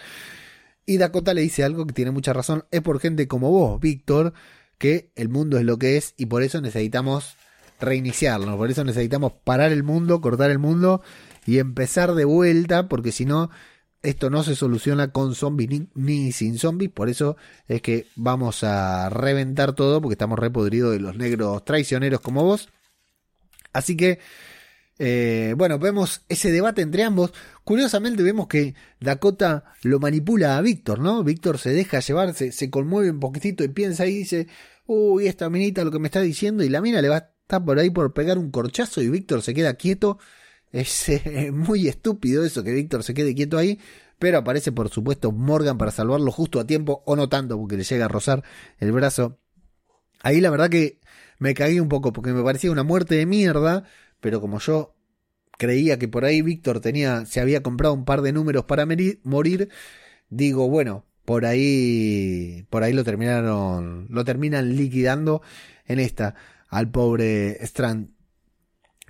Y 0.84 0.98
Dakota 0.98 1.32
le 1.32 1.40
dice 1.40 1.64
algo 1.64 1.86
que 1.86 1.94
tiene 1.94 2.10
mucha 2.10 2.34
razón, 2.34 2.66
es 2.72 2.82
por 2.82 3.00
gente 3.00 3.26
como 3.26 3.50
vos, 3.50 3.80
Víctor, 3.80 4.34
que 4.76 5.12
el 5.16 5.30
mundo 5.30 5.56
es 5.56 5.64
lo 5.64 5.78
que 5.78 5.96
es 5.96 6.12
y 6.18 6.26
por 6.26 6.42
eso 6.42 6.60
necesitamos 6.60 7.36
reiniciarlo, 7.80 8.58
por 8.58 8.70
eso 8.70 8.84
necesitamos 8.84 9.32
parar 9.42 9.72
el 9.72 9.82
mundo, 9.82 10.20
cortar 10.20 10.50
el 10.50 10.58
mundo 10.58 11.00
y 11.46 11.56
empezar 11.56 12.14
de 12.14 12.26
vuelta, 12.26 12.86
porque 12.86 13.12
si 13.12 13.24
no, 13.24 13.48
esto 14.02 14.30
no 14.30 14.42
se 14.42 14.56
soluciona 14.56 15.12
con 15.12 15.34
zombies 15.34 15.82
ni, 15.94 16.32
sin 16.32 16.58
zombies, 16.58 16.90
por 16.90 17.08
eso 17.08 17.36
es 17.68 17.82
que 17.82 18.06
vamos 18.16 18.64
a 18.64 19.10
reventar 19.10 19.74
todo, 19.74 20.00
porque 20.00 20.14
estamos 20.14 20.38
repodridos 20.38 20.92
de 20.92 21.00
los 21.00 21.16
negros 21.16 21.64
traicioneros 21.64 22.20
como 22.20 22.42
vos. 22.42 22.70
Así 23.72 23.96
que, 23.96 24.18
eh, 24.98 25.54
bueno, 25.56 25.78
vemos 25.78 26.22
ese 26.28 26.50
debate 26.50 26.82
entre 26.82 27.04
ambos. 27.04 27.32
Curiosamente 27.62 28.22
vemos 28.22 28.48
que 28.48 28.74
Dakota 29.00 29.64
lo 29.82 30.00
manipula 30.00 30.56
a 30.56 30.62
Víctor, 30.62 30.98
¿no? 30.98 31.22
Víctor 31.22 31.58
se 31.58 31.70
deja 31.70 32.00
llevar, 32.00 32.34
se, 32.34 32.70
conmueve 32.70 33.10
un 33.10 33.20
poquitito 33.20 33.64
y 33.64 33.68
piensa 33.68 34.06
y 34.06 34.14
dice, 34.14 34.48
uy, 34.86 35.26
esta 35.26 35.50
minita 35.50 35.84
lo 35.84 35.90
que 35.90 35.98
me 35.98 36.08
está 36.08 36.20
diciendo, 36.20 36.64
y 36.64 36.70
la 36.70 36.80
mina 36.80 37.02
le 37.02 37.10
va 37.10 37.16
a 37.16 37.30
estar 37.42 37.64
por 37.64 37.78
ahí 37.78 37.90
por 37.90 38.14
pegar 38.14 38.38
un 38.38 38.50
corchazo 38.50 39.02
y 39.02 39.10
Víctor 39.10 39.42
se 39.42 39.54
queda 39.54 39.74
quieto. 39.74 40.18
Es 40.72 41.08
eh, 41.08 41.50
muy 41.52 41.88
estúpido 41.88 42.44
eso 42.44 42.62
que 42.62 42.72
Víctor 42.72 43.02
se 43.02 43.14
quede 43.14 43.34
quieto 43.34 43.58
ahí. 43.58 43.78
Pero 44.18 44.38
aparece 44.38 44.70
por 44.70 44.90
supuesto 44.90 45.32
Morgan 45.32 45.78
para 45.78 45.90
salvarlo 45.90 46.30
justo 46.30 46.60
a 46.60 46.66
tiempo, 46.66 47.02
o 47.06 47.16
no 47.16 47.28
tanto, 47.30 47.58
porque 47.58 47.78
le 47.78 47.84
llega 47.84 48.04
a 48.04 48.08
rozar 48.08 48.44
el 48.78 48.92
brazo. 48.92 49.38
Ahí 50.22 50.42
la 50.42 50.50
verdad 50.50 50.68
que 50.68 51.00
me 51.38 51.54
caí 51.54 51.80
un 51.80 51.88
poco 51.88 52.12
porque 52.12 52.32
me 52.32 52.42
parecía 52.42 52.70
una 52.70 52.82
muerte 52.82 53.14
de 53.14 53.24
mierda, 53.24 53.84
pero 54.20 54.42
como 54.42 54.58
yo 54.58 54.94
creía 55.56 55.98
que 55.98 56.06
por 56.08 56.24
ahí 56.26 56.42
Víctor 56.42 56.80
tenía, 56.80 57.24
se 57.24 57.40
había 57.40 57.62
comprado 57.62 57.94
un 57.94 58.04
par 58.04 58.20
de 58.20 58.32
números 58.32 58.64
para 58.64 58.86
morir, 59.22 59.70
digo, 60.28 60.68
bueno, 60.68 61.06
por 61.24 61.46
ahí, 61.46 62.66
por 62.70 62.82
ahí 62.82 62.92
lo 62.92 63.04
terminaron, 63.04 64.06
lo 64.10 64.24
terminan 64.24 64.76
liquidando 64.76 65.42
en 65.86 65.98
esta 66.00 66.34
al 66.68 66.90
pobre 66.90 67.58
Strand. 67.64 68.10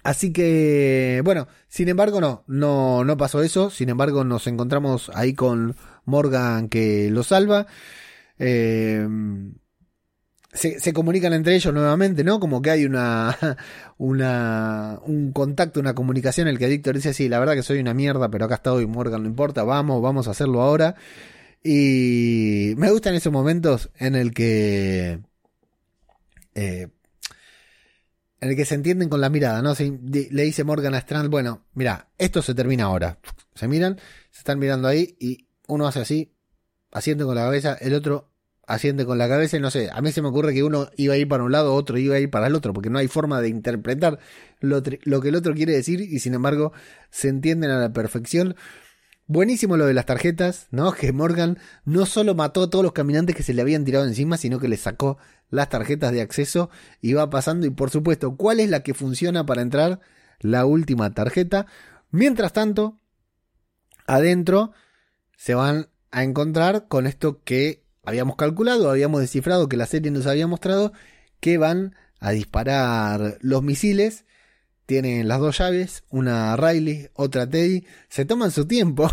Así 0.03 0.33
que, 0.33 1.21
bueno, 1.25 1.49
sin 1.69 1.89
embargo, 1.89 2.21
no, 2.21 2.45
no, 2.47 3.05
no 3.05 3.17
pasó 3.17 3.43
eso. 3.43 3.71
Sin 3.71 3.89
embargo, 3.89 4.25
nos 4.25 4.47
encontramos 4.47 5.11
ahí 5.15 5.35
con 5.35 5.77
Morgan 6.05 6.69
que 6.69 7.11
lo 7.11 7.23
salva. 7.23 7.67
Eh, 8.39 9.07
se, 10.53 10.93
comunican 10.93 11.33
entre 11.33 11.55
ellos 11.55 11.73
nuevamente, 11.73 12.25
¿no? 12.25 12.41
Como 12.41 12.61
que 12.63 12.71
hay 12.71 12.85
una, 12.85 13.37
una, 13.99 14.99
un 15.05 15.33
contacto, 15.33 15.81
una 15.81 15.95
comunicación 15.95 16.49
en 16.49 16.55
el 16.55 16.59
que 16.59 16.67
Víctor 16.69 16.97
dice, 16.97 17.15
sí, 17.15 17.29
la 17.29 17.39
verdad 17.39 17.55
que 17.55 17.63
soy 17.63 17.79
una 17.79 17.95
mierda, 17.95 18.31
pero 18.31 18.47
acá 18.47 18.57
está 18.57 18.73
hoy 18.73 18.87
Morgan, 18.87 19.23
no 19.23 19.29
importa, 19.29 19.63
vamos, 19.65 20.03
vamos 20.03 20.29
a 20.29 20.33
hacerlo 20.33 20.63
ahora. 20.63 20.97
Y 21.63 22.75
me 22.79 22.91
gustan 22.91 23.15
esos 23.15 23.33
momentos 23.33 23.91
en 23.99 24.15
el 24.17 24.33
que, 24.33 25.21
eh, 26.55 26.89
en 28.41 28.49
el 28.49 28.57
que 28.57 28.65
se 28.65 28.75
entienden 28.75 29.09
con 29.09 29.21
la 29.21 29.29
mirada, 29.29 29.61
¿no? 29.63 29.75
le 29.75 30.43
dice 30.43 30.65
Morgan 30.65 30.95
a 30.95 30.99
Strand, 30.99 31.31
bueno, 31.31 31.67
mira, 31.75 32.09
esto 32.19 32.41
se 32.43 32.55
termina 32.55 32.85
ahora. 32.85 33.19
Se 33.55 33.69
miran, 33.69 33.99
se 34.31 34.39
están 34.39 34.59
mirando 34.59 34.89
ahí 34.89 35.17
y 35.21 35.49
uno 35.69 35.87
hace 35.87 36.01
así, 36.01 36.33
asiente 36.91 37.25
con 37.25 37.35
la 37.35 37.43
cabeza, 37.43 37.75
el 37.81 37.95
otro 37.95 38.31
asiente 38.67 39.05
con 39.05 39.19
la 39.19 39.29
cabeza 39.29 39.57
y 39.57 39.61
no 39.61 39.71
sé, 39.71 39.91
a 39.93 40.01
mí 40.01 40.13
se 40.13 40.23
me 40.23 40.29
ocurre 40.29 40.55
que 40.55 40.63
uno 40.63 40.89
iba 40.97 41.15
a 41.15 41.17
ir 41.17 41.27
para 41.29 41.43
un 41.43 41.53
lado, 41.53 41.75
otro 41.75 41.99
iba 41.99 42.15
a 42.15 42.21
ir 42.21 42.31
para 42.31 42.47
el 42.47 42.55
otro, 42.55 42.73
porque 42.73 42.89
no 42.89 42.99
hay 42.99 43.09
forma 43.09 43.41
de 43.41 43.49
interpretar 43.49 44.21
lo, 44.61 44.83
que 44.83 45.01
el 45.05 45.35
otro 45.35 45.55
quiere 45.55 45.73
decir 45.73 46.01
y 46.01 46.21
sin 46.21 46.35
embargo 46.35 46.73
se 47.11 47.29
entienden 47.29 47.71
a 47.71 47.81
la 47.81 47.93
perfección. 47.93 48.55
Buenísimo 49.33 49.77
lo 49.77 49.87
de 49.87 49.95
las 49.95 50.07
tarjetas, 50.07 50.67
¿no? 50.73 50.91
Que 50.91 51.13
Morgan 51.13 51.57
no 51.85 52.05
solo 52.05 52.35
mató 52.35 52.65
a 52.65 52.69
todos 52.69 52.83
los 52.83 52.93
caminantes 52.93 53.37
que 53.37 53.45
se 53.45 53.55
le 53.55 53.63
habían 53.63 53.85
tirado 53.85 54.05
encima, 54.05 54.37
sino 54.37 54.59
que 54.59 54.67
le 54.67 54.77
sacó 54.77 55.19
las 55.51 55.69
tarjetas 55.69 56.11
de 56.11 56.21
acceso 56.21 56.69
y 57.01 57.13
va 57.13 57.31
pasando. 57.31 57.65
Y 57.65 57.71
por 57.71 57.91
supuesto, 57.91 58.35
¿cuál 58.35 58.59
es 58.59 58.69
la 58.69 58.83
que 58.83 58.93
funciona 58.93 59.47
para 59.47 59.63
entrar? 59.63 60.01
La 60.41 60.67
última 60.67 61.15
tarjeta. 61.15 61.67
Mientras 62.11 62.53
tanto, 62.53 62.99
adentro 64.05 64.73
se 65.37 65.55
van 65.55 65.91
a 66.11 66.25
encontrar 66.25 66.89
con 66.89 67.07
esto 67.07 67.41
que 67.45 67.85
habíamos 68.03 68.35
calculado, 68.35 68.91
habíamos 68.91 69.21
descifrado 69.21 69.69
que 69.69 69.77
la 69.77 69.87
serie 69.87 70.11
nos 70.11 70.27
había 70.27 70.49
mostrado 70.49 70.93
que 71.39 71.57
van 71.57 71.95
a 72.19 72.33
disparar 72.33 73.39
los 73.43 73.63
misiles. 73.63 74.25
Tienen 74.91 75.29
las 75.29 75.39
dos 75.39 75.57
llaves, 75.57 76.03
una 76.11 76.57
Riley, 76.57 77.11
otra 77.15 77.49
Teddy. 77.49 77.87
Se 78.09 78.25
toman 78.25 78.51
su 78.51 78.67
tiempo. 78.67 79.09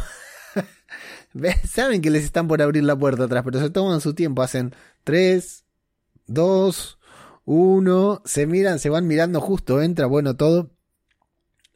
Saben 1.69 2.01
que 2.01 2.09
les 2.09 2.23
están 2.23 2.47
por 2.47 2.63
abrir 2.63 2.83
la 2.83 2.95
puerta 2.95 3.25
atrás, 3.25 3.43
pero 3.45 3.59
se 3.59 3.69
toman 3.69 4.01
su 4.01 4.15
tiempo. 4.15 4.41
Hacen 4.41 4.73
3, 5.03 5.65
2, 6.25 6.99
1. 7.45 8.21
Se 8.25 8.47
miran, 8.47 8.79
se 8.79 8.89
van 8.89 9.05
mirando 9.05 9.39
justo. 9.39 9.79
Entra, 9.79 10.07
bueno, 10.07 10.35
todo. 10.35 10.71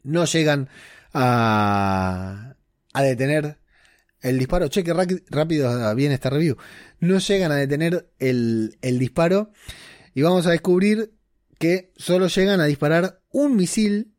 No 0.02 0.24
llegan 0.24 0.68
a, 1.14 2.56
a 2.92 3.02
detener 3.02 3.60
el 4.20 4.36
disparo. 4.36 4.66
Cheque 4.66 4.92
rápido, 5.30 5.94
viene 5.94 6.16
esta 6.16 6.28
review. 6.28 6.56
No 6.98 7.20
llegan 7.20 7.52
a 7.52 7.54
detener 7.54 8.10
el, 8.18 8.76
el 8.82 8.98
disparo. 8.98 9.52
Y 10.12 10.22
vamos 10.22 10.48
a 10.48 10.50
descubrir 10.50 11.12
que 11.62 11.92
solo 11.94 12.26
llegan 12.26 12.60
a 12.60 12.64
disparar 12.64 13.20
un 13.30 13.54
misil 13.54 14.10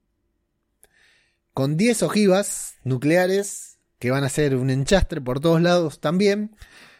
con 1.54 1.76
10 1.76 2.04
ojivas 2.04 2.76
nucleares 2.86 3.80
que 4.00 4.12
van 4.12 4.24
a 4.24 4.30
ser 4.30 4.56
un 4.56 4.70
enchastre 4.70 5.20
por 5.20 5.42
todos 5.42 5.62
lados 5.62 6.00
también. 6.00 6.56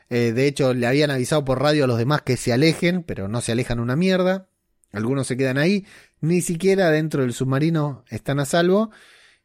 Eh, 0.10 0.34
de 0.34 0.46
hecho, 0.46 0.74
le 0.74 0.86
habían 0.86 1.12
avisado 1.12 1.46
por 1.46 1.62
radio 1.62 1.86
a 1.86 1.88
los 1.88 1.98
demás 1.98 2.24
que 2.24 2.36
se 2.36 2.52
alejen, 2.52 3.04
pero 3.04 3.30
no 3.30 3.40
se 3.40 3.54
alejan 3.54 3.80
una 3.80 3.96
mierda. 3.96 4.50
Algunos 4.92 5.28
se 5.28 5.38
quedan 5.38 5.58
ahí, 5.58 5.86
ni 6.20 6.42
siquiera 6.42 6.92
dentro 6.92 7.22
del 7.22 7.32
submarino 7.32 8.04
están 8.10 8.42
a 8.42 8.46
salvo. 8.46 8.92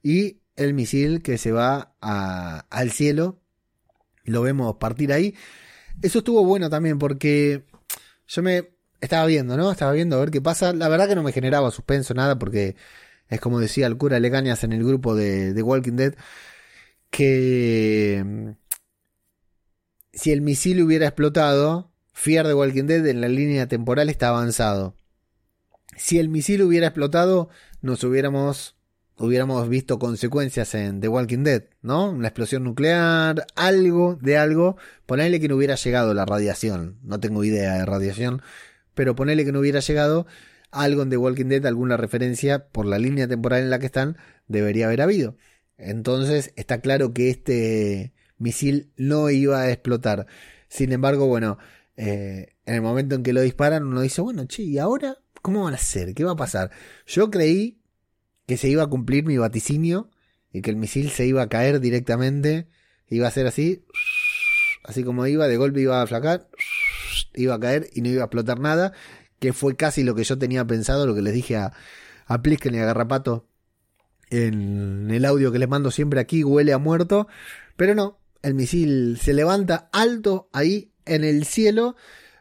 Y 0.02 0.40
el 0.56 0.74
misil 0.74 1.22
que 1.22 1.38
se 1.38 1.52
va 1.52 1.94
al 2.00 2.90
cielo 2.90 3.40
lo 4.24 4.42
vemos 4.42 4.78
partir 4.78 5.12
ahí. 5.12 5.37
Eso 6.02 6.18
estuvo 6.18 6.44
bueno 6.44 6.68
también 6.68 6.98
porque 6.98 7.66
yo 8.26 8.42
me 8.42 8.77
estaba 9.00 9.26
viendo, 9.26 9.56
¿no? 9.56 9.70
Estaba 9.70 9.92
viendo 9.92 10.16
a 10.16 10.20
ver 10.20 10.30
qué 10.30 10.40
pasa. 10.40 10.72
La 10.72 10.88
verdad 10.88 11.08
que 11.08 11.14
no 11.14 11.22
me 11.22 11.32
generaba 11.32 11.70
suspenso 11.70 12.14
nada 12.14 12.38
porque 12.38 12.76
es 13.28 13.40
como 13.40 13.61
decía 13.61 13.87
el 13.87 13.96
cura 13.96 14.20
Legañas 14.20 14.64
en 14.64 14.72
el 14.72 14.84
grupo 14.84 15.14
de, 15.14 15.52
de 15.52 15.62
Walking 15.62 15.96
Dead 15.96 16.14
que 17.11 18.22
mm, 18.24 18.50
si 20.12 20.32
el 20.32 20.40
misil 20.40 20.82
hubiera 20.82 21.06
explotado, 21.06 21.92
Fear 22.12 22.46
de 22.46 22.54
Walking 22.54 22.84
Dead 22.84 23.06
en 23.06 23.20
la 23.20 23.28
línea 23.28 23.68
temporal 23.68 24.08
está 24.08 24.28
avanzado. 24.28 24.96
Si 25.96 26.18
el 26.18 26.28
misil 26.28 26.62
hubiera 26.62 26.88
explotado, 26.88 27.48
nos 27.80 28.02
hubiéramos 28.04 28.76
hubiéramos 29.18 29.68
visto 29.68 29.98
consecuencias 29.98 30.74
en 30.74 31.00
The 31.00 31.08
Walking 31.08 31.42
Dead, 31.42 31.64
¿no? 31.82 32.11
Una 32.11 32.28
explosión 32.28 32.64
nuclear, 32.64 33.46
algo 33.56 34.16
de 34.20 34.38
algo. 34.38 34.76
Ponerle 35.06 35.40
que 35.40 35.48
no 35.48 35.56
hubiera 35.56 35.74
llegado 35.74 36.14
la 36.14 36.24
radiación. 36.24 36.98
No 37.02 37.20
tengo 37.20 37.44
idea 37.44 37.74
de 37.74 37.87
radiación. 37.87 38.42
Pero 38.98 39.14
ponerle 39.14 39.44
que 39.44 39.52
no 39.52 39.61
hubiera 39.61 39.78
llegado 39.78 40.26
algo 40.72 41.02
en 41.02 41.08
The 41.08 41.16
Walking 41.16 41.44
Dead, 41.44 41.64
alguna 41.66 41.96
referencia 41.96 42.66
por 42.66 42.84
la 42.84 42.98
línea 42.98 43.28
temporal 43.28 43.62
en 43.62 43.70
la 43.70 43.78
que 43.78 43.87
están, 43.87 44.16
debería 44.48 44.87
haber 44.87 45.02
habido. 45.02 45.37
Entonces 45.76 46.52
está 46.56 46.80
claro 46.80 47.14
que 47.14 47.30
este 47.30 48.12
misil 48.38 48.90
no 48.96 49.30
iba 49.30 49.61
a 49.61 49.70
explotar. 49.70 50.26
Sin 50.66 50.90
embargo, 50.90 51.28
bueno, 51.28 51.58
eh, 51.96 52.56
en 52.66 52.74
el 52.74 52.82
momento 52.82 53.14
en 53.14 53.22
que 53.22 53.32
lo 53.32 53.40
disparan, 53.40 53.84
uno 53.84 54.00
dice, 54.00 54.20
bueno, 54.20 54.46
che, 54.46 54.64
¿y 54.64 54.78
ahora 54.78 55.18
cómo 55.42 55.62
van 55.62 55.74
a 55.74 55.76
hacer? 55.76 56.12
¿Qué 56.12 56.24
va 56.24 56.32
a 56.32 56.37
pasar? 56.37 56.72
Yo 57.06 57.30
creí 57.30 57.80
que 58.48 58.56
se 58.56 58.68
iba 58.68 58.82
a 58.82 58.88
cumplir 58.88 59.24
mi 59.24 59.38
vaticinio 59.38 60.11
y 60.52 60.61
que 60.61 60.70
el 60.70 60.76
misil 60.76 61.11
se 61.11 61.24
iba 61.24 61.42
a 61.42 61.48
caer 61.48 61.78
directamente, 61.78 62.66
iba 63.06 63.28
a 63.28 63.30
ser 63.30 63.46
así, 63.46 63.84
así 64.82 65.04
como 65.04 65.24
iba, 65.28 65.46
de 65.46 65.56
golpe 65.56 65.82
iba 65.82 66.02
a 66.02 66.06
flacar, 66.08 66.48
iba 67.40 67.54
a 67.54 67.60
caer 67.60 67.88
y 67.94 68.02
no 68.02 68.08
iba 68.08 68.22
a 68.22 68.26
explotar 68.26 68.60
nada, 68.60 68.92
que 69.38 69.52
fue 69.52 69.76
casi 69.76 70.04
lo 70.04 70.14
que 70.14 70.24
yo 70.24 70.38
tenía 70.38 70.66
pensado, 70.66 71.06
lo 71.06 71.14
que 71.14 71.22
les 71.22 71.34
dije 71.34 71.56
a, 71.56 71.72
a 72.26 72.42
Plisken 72.42 72.74
y 72.74 72.78
a 72.78 72.86
Garrapato 72.86 73.46
en 74.30 75.10
el 75.10 75.24
audio 75.24 75.52
que 75.52 75.58
les 75.58 75.68
mando 75.68 75.90
siempre 75.90 76.20
aquí, 76.20 76.44
huele 76.44 76.72
a 76.72 76.78
muerto, 76.78 77.28
pero 77.76 77.94
no, 77.94 78.18
el 78.42 78.54
misil 78.54 79.18
se 79.22 79.32
levanta 79.32 79.88
alto 79.92 80.50
ahí 80.52 80.92
en 81.06 81.24
el 81.24 81.44
cielo, 81.46 81.96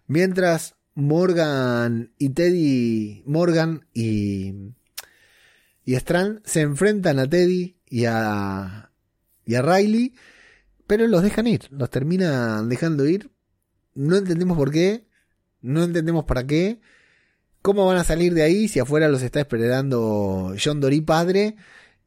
mientras 0.07 0.75
Morgan 0.95 2.13
y 2.17 2.29
Teddy, 2.29 3.23
Morgan 3.25 3.85
y 3.93 4.73
y 5.87 5.95
Strand 5.95 6.41
se 6.43 6.59
enfrentan 6.59 7.17
a 7.17 7.29
Teddy 7.29 7.77
y 7.89 8.03
a, 8.05 8.91
y 9.45 9.55
a 9.55 9.61
Riley, 9.61 10.15
pero 10.85 11.07
los 11.07 11.23
dejan 11.23 11.47
ir, 11.47 11.61
los 11.71 11.89
terminan 11.89 12.67
dejando 12.67 13.07
ir. 13.07 13.31
No 13.97 14.15
entendemos 14.15 14.55
por 14.55 14.71
qué, 14.71 15.07
no 15.61 15.83
entendemos 15.83 16.25
para 16.25 16.45
qué, 16.45 16.79
cómo 17.63 17.87
van 17.87 17.97
a 17.97 18.03
salir 18.03 18.35
de 18.35 18.43
ahí 18.43 18.67
si 18.67 18.79
afuera 18.79 19.09
los 19.09 19.23
está 19.23 19.39
esperando 19.39 20.53
John 20.63 20.79
Dory 20.79 21.01
padre 21.01 21.55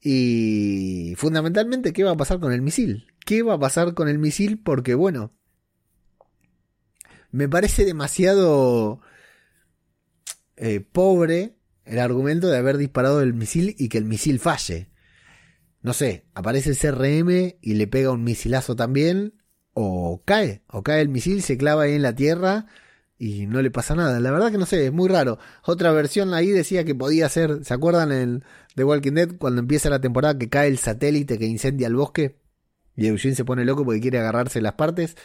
y 0.01 1.15
fundamentalmente 1.17 1.93
qué 1.93 2.05
va 2.05 2.13
a 2.13 2.17
pasar 2.17 2.39
con 2.39 2.53
el 2.53 2.63
misil. 2.63 3.09
¿Qué 3.27 3.43
va 3.43 3.55
a 3.55 3.59
pasar 3.59 3.95
con 3.95 4.09
el 4.09 4.21
misil? 4.21 4.63
Porque 4.63 4.95
bueno, 4.95 5.33
me 7.33 7.49
parece 7.49 7.85
demasiado 7.85 9.01
eh, 10.57 10.79
pobre 10.79 11.57
el 11.85 11.99
argumento 11.99 12.47
de 12.47 12.59
haber 12.59 12.77
disparado 12.77 13.21
el 13.21 13.35
misil 13.35 13.75
y 13.81 13.89
que 13.89 13.99
el 13.99 14.05
misil 14.05 14.39
falle. 14.39 14.91
No 15.83 15.93
sé, 15.93 16.25
aparece 16.35 16.71
el 16.71 16.79
CRM 16.79 17.57
y 17.61 17.75
le 17.75 17.89
pega 17.89 18.13
un 18.13 18.23
misilazo 18.23 18.77
también, 18.77 19.40
o 19.83 20.23
cae, 20.25 20.63
o 20.69 20.83
cae 20.83 21.01
el 21.01 21.09
misil, 21.09 21.43
se 21.43 21.57
clava 21.57 21.85
ahí 21.85 21.95
en 21.95 22.03
la 22.03 22.15
tierra 22.15 22.67
y 23.19 23.47
no 23.47 23.63
le 23.63 23.71
pasa 23.71 23.95
nada. 23.95 24.21
La 24.21 24.31
verdad 24.31 24.51
que 24.51 24.59
no 24.59 24.67
sé, 24.67 24.87
es 24.87 24.93
muy 24.93 25.09
raro. 25.09 25.39
Otra 25.65 25.93
versión 25.93 26.35
ahí 26.35 26.49
decía 26.49 26.85
que 26.85 26.95
podía 26.95 27.29
ser, 27.29 27.65
¿se 27.65 27.75
acuerdan 27.75 28.13
en 28.13 28.45
The 28.77 28.85
Walking 28.85 29.13
Dead 29.13 29.37
cuando 29.39 29.61
empieza 29.61 29.91
la 29.91 30.01
temporada 30.01 30.39
que 30.39 30.49
cae 30.49 30.69
el 30.69 30.79
satélite 30.79 31.39
que 31.39 31.47
incendia 31.47 31.87
el 31.87 31.97
bosque? 31.97 32.37
Y 32.97 33.07
Eugene 33.07 33.35
se 33.35 33.45
pone 33.45 33.65
loco 33.65 33.85
porque 33.85 34.01
quiere 34.01 34.19
agarrarse 34.19 34.61
las 34.61 34.75
partes 34.75 35.17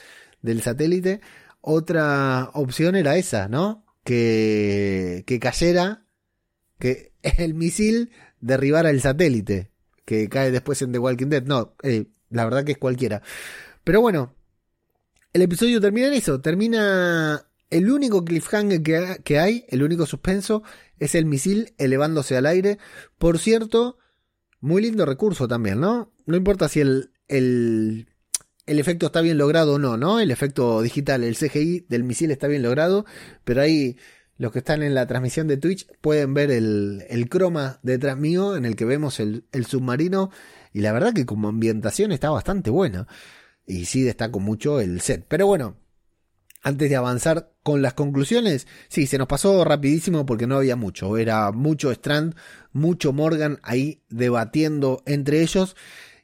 del 0.42 0.62
satélite. 0.62 1.22
Otra 1.62 2.50
opción 2.54 2.96
era 2.96 3.18
esa, 3.18 3.48
¿no? 3.48 3.86
Que, 4.04 5.24
que 5.26 5.40
cayera, 5.40 6.06
que 6.80 7.14
el 7.24 7.56
misil 7.56 8.12
derribara 8.40 8.90
el 8.90 9.02
satélite, 9.02 9.72
que 10.06 10.30
cae 10.30 10.52
después 10.52 10.82
en 10.82 10.92
The 10.92 11.00
Walking 11.00 11.28
Dead. 11.28 11.44
No, 11.44 11.76
eh, 11.84 12.06
la 12.30 12.46
verdad 12.46 12.64
que 12.64 12.74
es 12.74 12.78
cualquiera. 12.78 13.22
Pero 13.84 14.02
bueno, 14.02 14.35
el 15.36 15.42
episodio 15.42 15.82
termina 15.82 16.08
en 16.08 16.14
eso, 16.14 16.40
termina 16.40 17.46
el 17.70 17.92
único 17.92 18.24
cliffhanger 18.24 18.82
que, 19.22 19.38
hay, 19.38 19.66
el 19.68 19.84
único 19.84 20.06
suspenso, 20.06 20.64
es 20.98 21.14
el 21.14 21.26
misil 21.26 21.74
elevándose 21.78 22.38
al 22.38 22.46
aire. 22.46 22.78
Por 23.18 23.38
cierto, 23.38 23.98
muy 24.62 24.82
lindo 24.82 25.06
recurso 25.06 25.46
también, 25.46 25.82
¿no? 25.82 26.14
No 26.26 26.38
importa 26.38 26.70
si 26.70 26.80
el, 26.80 27.12
el, 27.28 28.08
el, 28.66 28.80
efecto 28.80 29.08
está 29.08 29.20
bien 29.20 29.38
logrado 29.38 29.74
o 29.74 29.78
no, 29.78 29.98
¿no? 29.98 30.22
El 30.22 30.32
efecto 30.32 30.82
digital, 30.82 31.22
el 31.26 31.36
CGI 31.36 31.86
del 31.90 32.06
misil 32.06 32.32
está 32.32 32.48
bien 32.48 32.64
logrado, 32.64 33.06
pero 33.44 33.62
ahí 33.62 33.98
los 34.38 34.54
que 34.54 34.60
están 34.60 34.84
en 34.84 34.96
la 34.96 35.06
transmisión 35.06 35.50
de 35.50 35.58
Twitch 35.58 35.86
pueden 36.00 36.34
ver 36.34 36.50
el, 36.50 37.04
el 37.10 37.28
croma 37.28 37.82
detrás 37.84 38.18
mío 38.18 38.56
en 38.56 38.64
el 38.64 38.78
que 38.78 38.86
vemos 38.86 39.20
el, 39.20 39.44
el 39.52 39.66
submarino 39.66 40.32
y 40.72 40.80
la 40.80 40.94
verdad 40.94 41.14
que 41.14 41.26
como 41.26 41.50
ambientación 41.50 42.14
está 42.14 42.30
bastante 42.30 42.70
buena. 42.70 43.06
Y 43.66 43.86
sí 43.86 44.04
destaco 44.04 44.40
mucho 44.40 44.80
el 44.80 45.02
set. 45.02 45.26
Pero 45.28 45.48
bueno, 45.48 45.78
antes 46.66 46.90
de 46.90 46.96
avanzar 46.96 47.52
con 47.64 47.82
las 47.82 47.94
conclusiones, 47.94 48.68
sí, 48.90 49.08
se 49.08 49.18
nos 49.18 49.28
pasó 49.28 49.64
rapidísimo 49.64 50.26
porque 50.26 50.48
no 50.48 50.58
había 50.58 50.76
mucho. 50.76 51.18
Era 51.18 51.52
mucho 51.52 51.92
Strand, 51.92 52.36
mucho 52.74 53.14
Morgan 53.14 53.60
ahí 53.64 54.02
debatiendo 54.10 55.04
entre 55.06 55.42
ellos. 55.42 55.76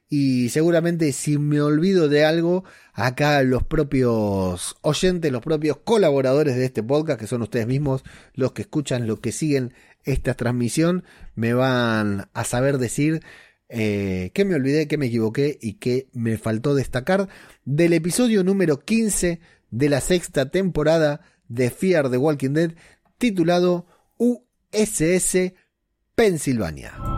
Y 0.09 0.49
seguramente 0.49 1.13
si 1.13 1.37
me 1.37 1.61
olvido 1.61 2.09
de 2.09 2.25
algo, 2.25 2.65
acá 2.91 3.41
los 3.43 3.63
propios 3.63 4.75
oyentes, 4.81 5.31
los 5.31 5.41
propios 5.41 5.77
colaboradores 5.77 6.55
de 6.55 6.65
este 6.65 6.83
podcast, 6.83 7.19
que 7.19 7.27
son 7.27 7.43
ustedes 7.43 7.65
mismos, 7.65 8.03
los 8.33 8.51
que 8.51 8.63
escuchan, 8.63 9.07
los 9.07 9.19
que 9.19 9.31
siguen 9.31 9.73
esta 10.03 10.33
transmisión, 10.33 11.03
me 11.35 11.53
van 11.53 12.29
a 12.33 12.43
saber 12.43 12.77
decir 12.77 13.21
eh, 13.73 14.31
que 14.33 14.43
me 14.45 14.55
olvidé, 14.55 14.87
que 14.87 14.97
me 14.97 15.05
equivoqué 15.07 15.57
y 15.61 15.73
que 15.73 16.09
me 16.13 16.37
faltó 16.37 16.75
destacar 16.75 17.29
del 17.63 17.93
episodio 17.93 18.43
número 18.43 18.79
15 18.79 19.39
de 19.71 19.89
la 19.89 20.01
sexta 20.01 20.51
temporada 20.51 21.21
de 21.47 21.69
Fear 21.69 22.09
the 22.09 22.17
Walking 22.17 22.51
Dead 22.51 22.71
titulado 23.17 23.85
USS 24.17 25.53
Pensilvania. 26.15 27.10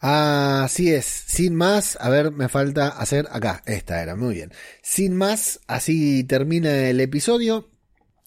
Así 0.00 0.92
es, 0.92 1.04
sin 1.06 1.56
más, 1.56 1.98
a 2.00 2.08
ver, 2.08 2.30
me 2.30 2.48
falta 2.48 2.88
hacer 2.88 3.26
acá, 3.32 3.62
esta 3.66 4.00
era, 4.00 4.14
muy 4.14 4.34
bien. 4.34 4.52
Sin 4.80 5.16
más, 5.16 5.60
así 5.66 6.22
termina 6.22 6.88
el 6.88 7.00
episodio. 7.00 7.68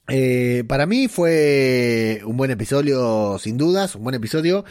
Eh, 0.09 0.65
para 0.67 0.85
mí 0.85 1.07
fue 1.07 2.21
un 2.25 2.35
buen 2.35 2.51
episodio, 2.51 3.37
sin 3.39 3.57
dudas, 3.57 3.95
un 3.95 4.03
buen 4.03 4.15
episodio. 4.15 4.65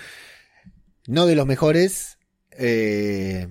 No 1.06 1.24
de 1.24 1.36
los 1.36 1.46
mejores. 1.46 2.18
Eh, 2.50 3.48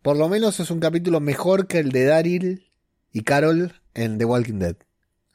por 0.00 0.16
lo 0.16 0.30
menos 0.30 0.58
es 0.58 0.70
un 0.70 0.80
capítulo 0.80 1.20
mejor 1.20 1.66
que 1.66 1.80
el 1.80 1.92
de 1.92 2.04
Daryl 2.04 2.72
y 3.12 3.24
Carol 3.24 3.74
en 3.92 4.16
The 4.16 4.24
Walking 4.24 4.58
Dead. 4.58 4.76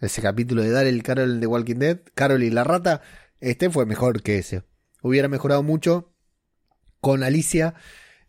Ese 0.02 0.24
capítulo 0.24 0.64
de 0.64 0.72
Daryl 0.72 0.98
y 0.98 1.02
Carol 1.02 1.34
en 1.34 1.40
The 1.42 1.48
Walking 1.48 1.76
Dead, 1.76 2.00
Carol 2.16 2.42
y 2.42 2.50
la 2.50 2.64
rata, 2.64 3.02
este 3.40 3.70
fue 3.70 3.86
mejor 3.86 4.24
que 4.24 4.40
ese. 4.40 4.64
Hubiera 5.04 5.28
mejorado 5.28 5.62
mucho 5.62 6.09
con 7.02 7.24
Alicia 7.24 7.74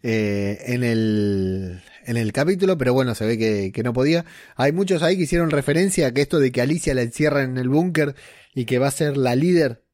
eh, 0.03 0.59
en, 0.67 0.83
el, 0.83 1.83
en 2.07 2.17
el 2.17 2.33
capítulo, 2.33 2.79
pero 2.79 2.95
bueno, 2.95 3.15
se 3.15 3.27
ve 3.27 3.39
que, 3.73 3.83
no 3.83 3.93
podía. 3.93 4.25
Hay 4.57 4.73
muchos 4.73 5.03
ahí 5.03 5.17
que 5.17 5.25
hicieron 5.25 5.51
referencia 5.51 6.07
a 6.07 6.13
que 6.13 6.23
esto 6.23 6.39
de 6.39 6.53
que 6.53 6.61
Alicia 6.61 6.95
la 6.95 7.03
encierran 7.03 7.51
en 7.51 7.59
el 7.59 7.69
búnker 7.69 8.15
y 8.55 8.65
que 8.65 8.79
va 8.79 8.89
a 8.89 8.93
ser 8.93 9.17
la 9.17 9.37
líder 9.37 9.85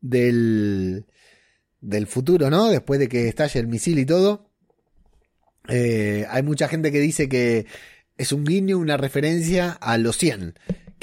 del, 0.00 1.06
del 1.80 2.06
futuro, 2.06 2.50
¿no? 2.50 2.68
Después 2.70 2.98
de 2.98 3.08
que 3.08 3.28
estalle 3.28 3.60
el 3.60 3.68
misil 3.68 3.98
y 3.98 4.06
todo. 4.06 4.50
Eh, 5.68 6.26
hay 6.28 6.42
mucha 6.42 6.68
gente 6.68 6.92
que 6.92 7.00
dice 7.00 7.28
que 7.28 7.66
es 8.16 8.32
un 8.32 8.44
guiño, 8.44 8.78
una 8.78 8.96
referencia 8.96 9.70
a 9.72 9.96
los 9.98 10.18
100 10.18 10.54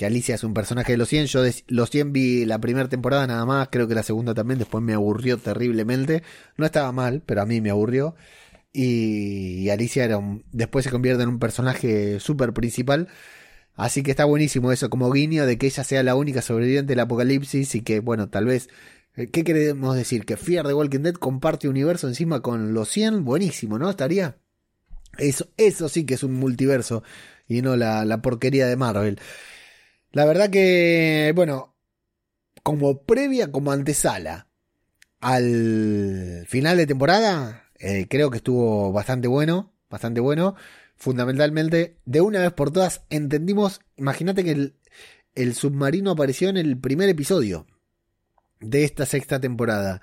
que 0.01 0.07
Alicia 0.07 0.33
es 0.33 0.43
un 0.43 0.55
personaje 0.55 0.93
de 0.93 0.97
los 0.97 1.09
100. 1.09 1.27
Yo 1.27 1.43
de 1.43 1.53
los 1.67 1.91
100 1.91 2.11
vi 2.11 2.43
la 2.45 2.57
primera 2.57 2.89
temporada 2.89 3.27
nada 3.27 3.45
más, 3.45 3.67
creo 3.71 3.87
que 3.87 3.93
la 3.93 4.01
segunda 4.01 4.33
también, 4.33 4.57
después 4.57 4.83
me 4.83 4.95
aburrió 4.95 5.37
terriblemente. 5.37 6.23
No 6.57 6.65
estaba 6.65 6.91
mal, 6.91 7.21
pero 7.23 7.43
a 7.43 7.45
mí 7.45 7.61
me 7.61 7.69
aburrió. 7.69 8.15
Y, 8.73 9.69
Alicia 9.69 10.03
era 10.03 10.19
después 10.51 10.85
se 10.85 10.89
convierte 10.89 11.21
en 11.21 11.29
un 11.29 11.37
personaje 11.37 12.19
súper 12.19 12.51
principal. 12.51 13.09
Así 13.75 14.01
que 14.01 14.09
está 14.09 14.25
buenísimo 14.25 14.71
eso 14.71 14.89
como 14.89 15.11
guiño 15.11 15.45
de 15.45 15.59
que 15.59 15.67
ella 15.67 15.83
sea 15.83 16.01
la 16.01 16.15
única 16.15 16.41
sobreviviente 16.41 16.93
del 16.93 17.01
apocalipsis 17.01 17.75
y 17.75 17.81
que, 17.81 17.99
bueno, 17.99 18.27
tal 18.27 18.45
vez... 18.45 18.69
Eh, 19.15 19.27
¿Qué 19.27 19.43
queremos 19.43 19.95
decir? 19.95 20.25
Que 20.25 20.35
Fear 20.35 20.65
the 20.65 20.73
Walking 20.73 21.01
Dead 21.01 21.13
comparte 21.13 21.69
universo 21.69 22.07
encima 22.07 22.41
con 22.41 22.73
los 22.73 22.89
100. 22.89 23.23
Buenísimo, 23.23 23.77
¿no? 23.77 23.87
Estaría... 23.87 24.37
Eso, 25.19 25.47
eso 25.57 25.89
sí 25.89 26.05
que 26.05 26.15
es 26.15 26.23
un 26.23 26.33
multiverso 26.33 27.03
y 27.47 27.61
no 27.61 27.75
la, 27.75 28.03
la 28.03 28.23
porquería 28.23 28.65
de 28.65 28.77
Marvel. 28.77 29.19
La 30.11 30.25
verdad 30.25 30.49
que, 30.49 31.31
bueno, 31.35 31.75
como 32.63 33.03
previa, 33.03 33.51
como 33.51 33.71
antesala 33.71 34.47
al 35.21 36.45
final 36.47 36.77
de 36.77 36.87
temporada, 36.87 37.69
eh, 37.79 38.07
creo 38.09 38.29
que 38.29 38.37
estuvo 38.37 38.91
bastante 38.91 39.27
bueno, 39.27 39.73
bastante 39.89 40.19
bueno. 40.19 40.55
Fundamentalmente, 40.95 41.97
de 42.05 42.21
una 42.21 42.41
vez 42.41 42.51
por 42.51 42.71
todas, 42.71 43.03
entendimos, 43.09 43.81
imagínate 43.95 44.43
que 44.43 44.51
el, 44.51 44.75
el 45.33 45.55
submarino 45.55 46.11
apareció 46.11 46.49
en 46.49 46.57
el 46.57 46.77
primer 46.77 47.09
episodio 47.09 47.65
de 48.59 48.83
esta 48.83 49.05
sexta 49.05 49.39
temporada. 49.39 50.01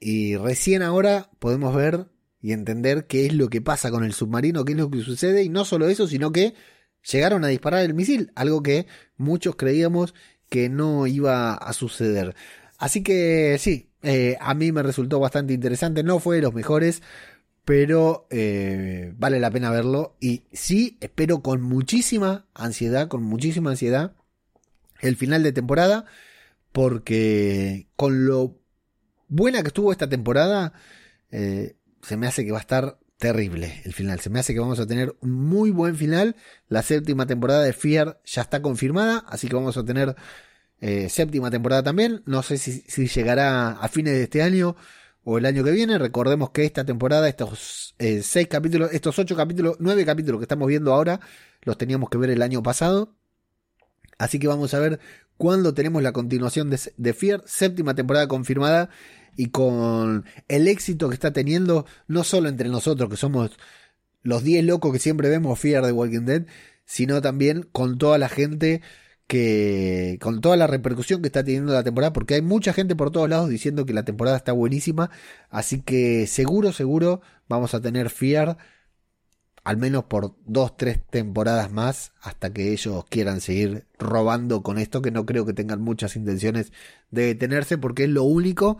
Y 0.00 0.36
recién 0.36 0.82
ahora 0.82 1.30
podemos 1.38 1.74
ver 1.74 2.08
y 2.40 2.52
entender 2.52 3.06
qué 3.06 3.26
es 3.26 3.34
lo 3.34 3.48
que 3.48 3.62
pasa 3.62 3.90
con 3.90 4.04
el 4.04 4.12
submarino, 4.12 4.64
qué 4.64 4.72
es 4.72 4.78
lo 4.78 4.90
que 4.90 5.00
sucede, 5.02 5.42
y 5.42 5.48
no 5.48 5.64
solo 5.64 5.88
eso, 5.88 6.06
sino 6.06 6.32
que 6.32 6.54
llegaron 7.10 7.44
a 7.44 7.48
disparar 7.48 7.84
el 7.84 7.94
misil, 7.94 8.32
algo 8.34 8.62
que 8.62 8.86
muchos 9.16 9.56
creíamos 9.56 10.14
que 10.48 10.68
no 10.68 11.06
iba 11.06 11.54
a 11.54 11.72
suceder. 11.72 12.34
Así 12.78 13.02
que 13.02 13.56
sí, 13.58 13.90
eh, 14.02 14.36
a 14.40 14.54
mí 14.54 14.72
me 14.72 14.82
resultó 14.82 15.18
bastante 15.18 15.54
interesante, 15.54 16.02
no 16.02 16.18
fue 16.20 16.36
de 16.36 16.42
los 16.42 16.54
mejores, 16.54 17.02
pero 17.64 18.26
eh, 18.30 19.12
vale 19.16 19.40
la 19.40 19.50
pena 19.50 19.70
verlo 19.70 20.16
y 20.20 20.44
sí, 20.52 20.98
espero 21.00 21.42
con 21.42 21.62
muchísima 21.62 22.46
ansiedad, 22.54 23.08
con 23.08 23.22
muchísima 23.22 23.70
ansiedad 23.70 24.14
el 25.00 25.16
final 25.16 25.42
de 25.42 25.52
temporada, 25.52 26.04
porque 26.72 27.88
con 27.96 28.26
lo 28.26 28.58
buena 29.28 29.62
que 29.62 29.68
estuvo 29.68 29.92
esta 29.92 30.08
temporada, 30.08 30.72
eh, 31.30 31.76
se 32.02 32.16
me 32.16 32.26
hace 32.26 32.44
que 32.44 32.52
va 32.52 32.58
a 32.58 32.60
estar 32.60 32.98
terrible 33.18 33.80
el 33.84 33.92
final. 33.92 34.20
Se 34.20 34.30
me 34.30 34.38
hace 34.38 34.54
que 34.54 34.60
vamos 34.60 34.78
a 34.78 34.86
tener 34.86 35.14
un 35.20 35.32
muy 35.32 35.70
buen 35.70 35.96
final. 35.96 36.36
La 36.68 36.82
séptima 36.82 37.26
temporada 37.26 37.62
de 37.62 37.72
Fear 37.72 38.20
ya 38.24 38.42
está 38.42 38.62
confirmada, 38.62 39.24
así 39.28 39.48
que 39.48 39.54
vamos 39.54 39.76
a 39.76 39.84
tener 39.84 40.14
eh, 40.80 41.08
séptima 41.08 41.50
temporada 41.50 41.82
también. 41.82 42.22
No 42.26 42.42
sé 42.42 42.58
si, 42.58 43.06
llegará 43.08 43.70
a 43.72 43.88
fines 43.88 44.14
de 44.14 44.24
este 44.24 44.42
año 44.42 44.76
o 45.24 45.38
el 45.38 45.46
año 45.46 45.64
que 45.64 45.70
viene. 45.70 45.98
Recordemos 45.98 46.50
que 46.50 46.64
esta 46.64 46.84
temporada, 46.84 47.28
estos 47.28 47.94
eh, 47.98 48.22
seis 48.22 48.48
capítulos, 48.48 48.92
estos 48.92 49.18
ocho 49.18 49.36
capítulos, 49.36 49.76
nueve 49.80 50.04
capítulos 50.04 50.38
que 50.38 50.44
estamos 50.44 50.68
viendo 50.68 50.92
ahora, 50.92 51.20
los 51.62 51.78
teníamos 51.78 52.10
que 52.10 52.18
ver 52.18 52.30
el 52.30 52.42
año 52.42 52.62
pasado. 52.62 53.14
Así 54.18 54.38
que 54.38 54.48
vamos 54.48 54.72
a 54.72 54.78
ver 54.78 55.00
cuándo 55.36 55.74
tenemos 55.74 56.02
la 56.02 56.12
continuación 56.12 56.70
de, 56.70 56.78
de 56.96 57.14
Fear, 57.14 57.42
séptima 57.46 57.94
temporada 57.94 58.28
confirmada 58.28 58.88
y 59.36 59.50
con 59.50 60.24
el 60.48 60.68
éxito 60.68 61.08
que 61.08 61.14
está 61.14 61.32
teniendo, 61.32 61.86
no 62.08 62.24
solo 62.24 62.48
entre 62.48 62.68
nosotros, 62.68 63.08
que 63.10 63.16
somos 63.16 63.58
los 64.22 64.42
10 64.42 64.64
locos 64.64 64.92
que 64.92 64.98
siempre 64.98 65.28
vemos 65.28 65.58
Fear 65.58 65.84
de 65.86 65.92
Walking 65.92 66.24
Dead, 66.24 66.46
sino 66.84 67.20
también 67.22 67.62
con 67.72 67.98
toda 67.98 68.18
la 68.18 68.28
gente 68.28 68.82
que 69.26 70.18
con 70.20 70.40
toda 70.40 70.56
la 70.56 70.68
repercusión 70.68 71.20
que 71.20 71.28
está 71.28 71.44
teniendo 71.44 71.72
la 71.72 71.82
temporada, 71.82 72.12
porque 72.12 72.34
hay 72.34 72.42
mucha 72.42 72.72
gente 72.72 72.94
por 72.94 73.10
todos 73.10 73.28
lados 73.28 73.48
diciendo 73.48 73.84
que 73.84 73.92
la 73.92 74.04
temporada 74.04 74.36
está 74.36 74.52
buenísima, 74.52 75.10
así 75.50 75.80
que 75.80 76.26
seguro, 76.26 76.72
seguro 76.72 77.20
vamos 77.48 77.74
a 77.74 77.80
tener 77.80 78.10
Fear 78.10 78.56
al 79.66 79.78
menos 79.78 80.04
por 80.04 80.36
dos, 80.46 80.76
tres 80.76 81.00
temporadas 81.10 81.72
más, 81.72 82.12
hasta 82.22 82.52
que 82.52 82.72
ellos 82.72 83.04
quieran 83.08 83.40
seguir 83.40 83.84
robando 83.98 84.62
con 84.62 84.78
esto, 84.78 85.02
que 85.02 85.10
no 85.10 85.26
creo 85.26 85.44
que 85.44 85.54
tengan 85.54 85.82
muchas 85.82 86.14
intenciones 86.14 86.72
de 87.10 87.26
detenerse, 87.26 87.76
porque 87.76 88.04
es 88.04 88.10
lo 88.10 88.22
único 88.22 88.78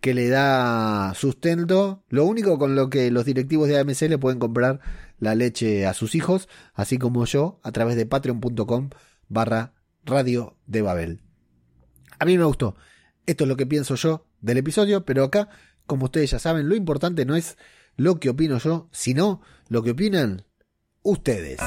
que 0.00 0.14
le 0.14 0.28
da 0.28 1.12
sustento, 1.14 2.04
lo 2.08 2.24
único 2.24 2.58
con 2.58 2.74
lo 2.74 2.88
que 2.88 3.10
los 3.10 3.24
directivos 3.24 3.68
de 3.68 3.78
AMC 3.78 4.02
le 4.02 4.18
pueden 4.18 4.38
comprar 4.38 4.80
la 5.18 5.34
leche 5.34 5.86
a 5.86 5.94
sus 5.94 6.14
hijos, 6.14 6.48
así 6.74 6.98
como 6.98 7.24
yo, 7.24 7.60
a 7.62 7.72
través 7.72 7.96
de 7.96 8.06
patreon.com 8.06 8.90
barra 9.28 9.74
Radio 10.04 10.56
de 10.66 10.82
Babel. 10.82 11.20
A 12.18 12.24
mí 12.24 12.38
me 12.38 12.44
gustó. 12.44 12.76
Esto 13.26 13.44
es 13.44 13.48
lo 13.48 13.56
que 13.56 13.66
pienso 13.66 13.94
yo 13.96 14.26
del 14.40 14.58
episodio, 14.58 15.04
pero 15.04 15.24
acá, 15.24 15.48
como 15.86 16.06
ustedes 16.06 16.30
ya 16.30 16.38
saben, 16.38 16.68
lo 16.68 16.76
importante 16.76 17.24
no 17.24 17.36
es 17.36 17.58
lo 17.96 18.20
que 18.20 18.30
opino 18.30 18.58
yo, 18.58 18.88
sino 18.92 19.42
lo 19.68 19.82
que 19.82 19.90
opinan 19.90 20.44
ustedes. 21.02 21.60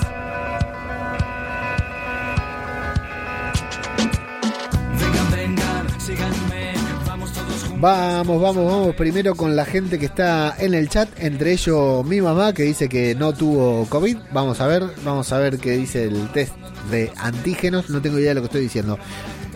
Vamos, 7.82 8.40
vamos, 8.40 8.72
vamos 8.72 8.96
primero 8.96 9.34
con 9.34 9.56
la 9.56 9.66
gente 9.66 9.98
que 9.98 10.06
está 10.06 10.56
en 10.60 10.76
el 10.76 10.88
chat, 10.88 11.10
entre 11.18 11.54
ellos 11.54 12.06
mi 12.06 12.22
mamá 12.22 12.54
que 12.54 12.62
dice 12.62 12.88
que 12.88 13.16
no 13.16 13.34
tuvo 13.34 13.88
COVID. 13.90 14.18
Vamos 14.32 14.62
a 14.62 14.68
ver, 14.68 14.84
vamos 15.04 15.34
a 15.34 15.40
ver 15.40 15.58
qué 15.58 15.72
dice 15.72 16.04
el 16.04 16.32
test 16.32 16.54
de 16.92 17.12
antígenos, 17.18 17.90
no 17.90 18.00
tengo 18.00 18.20
idea 18.20 18.30
de 18.30 18.36
lo 18.36 18.42
que 18.42 18.46
estoy 18.46 18.62
diciendo. 18.62 19.00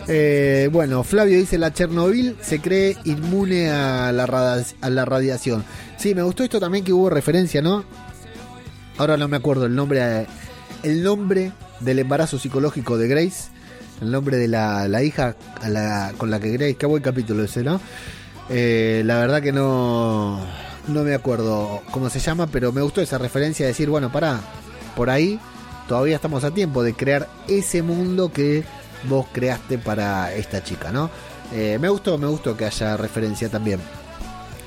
Eh, 0.08 0.68
bueno, 0.72 1.04
Flavio 1.04 1.38
dice 1.38 1.56
la 1.56 1.72
Chernobyl 1.72 2.36
se 2.40 2.60
cree 2.60 2.96
inmune 3.04 3.70
a 3.70 4.10
la, 4.10 4.64
a 4.80 4.90
la 4.90 5.04
radiación. 5.04 5.64
Sí, 5.96 6.12
me 6.12 6.22
gustó 6.22 6.42
esto 6.42 6.58
también 6.58 6.84
que 6.84 6.92
hubo 6.92 7.08
referencia, 7.08 7.62
¿no? 7.62 7.84
Ahora 8.98 9.16
no 9.16 9.28
me 9.28 9.36
acuerdo 9.36 9.66
el 9.66 9.76
nombre, 9.76 10.26
el 10.82 11.04
nombre 11.04 11.52
del 11.78 12.00
embarazo 12.00 12.40
psicológico 12.40 12.98
de 12.98 13.06
Grace, 13.06 13.50
el 14.02 14.10
nombre 14.10 14.36
de 14.36 14.48
la, 14.48 14.88
la 14.88 15.04
hija 15.04 15.36
con 16.18 16.28
la 16.28 16.40
que 16.40 16.50
Grace, 16.50 16.74
qué 16.74 16.86
buen 16.86 17.04
capítulo 17.04 17.44
ese, 17.44 17.62
¿no? 17.62 17.80
Eh, 18.48 19.02
la 19.04 19.18
verdad 19.18 19.42
que 19.42 19.52
no, 19.52 20.38
no 20.88 21.02
me 21.02 21.14
acuerdo 21.14 21.82
cómo 21.90 22.10
se 22.10 22.20
llama, 22.20 22.46
pero 22.46 22.72
me 22.72 22.82
gustó 22.82 23.00
esa 23.00 23.18
referencia 23.18 23.66
de 23.66 23.72
decir, 23.72 23.90
bueno, 23.90 24.12
pará, 24.12 24.40
por 24.94 25.10
ahí 25.10 25.40
todavía 25.88 26.16
estamos 26.16 26.44
a 26.44 26.52
tiempo 26.52 26.82
de 26.82 26.94
crear 26.94 27.28
ese 27.48 27.82
mundo 27.82 28.32
que 28.32 28.64
vos 29.08 29.26
creaste 29.32 29.78
para 29.78 30.32
esta 30.34 30.62
chica, 30.62 30.92
¿no? 30.92 31.10
Eh, 31.52 31.78
me 31.80 31.88
gustó, 31.88 32.18
me 32.18 32.26
gustó 32.26 32.56
que 32.56 32.64
haya 32.64 32.96
referencia 32.96 33.48
también. 33.48 33.80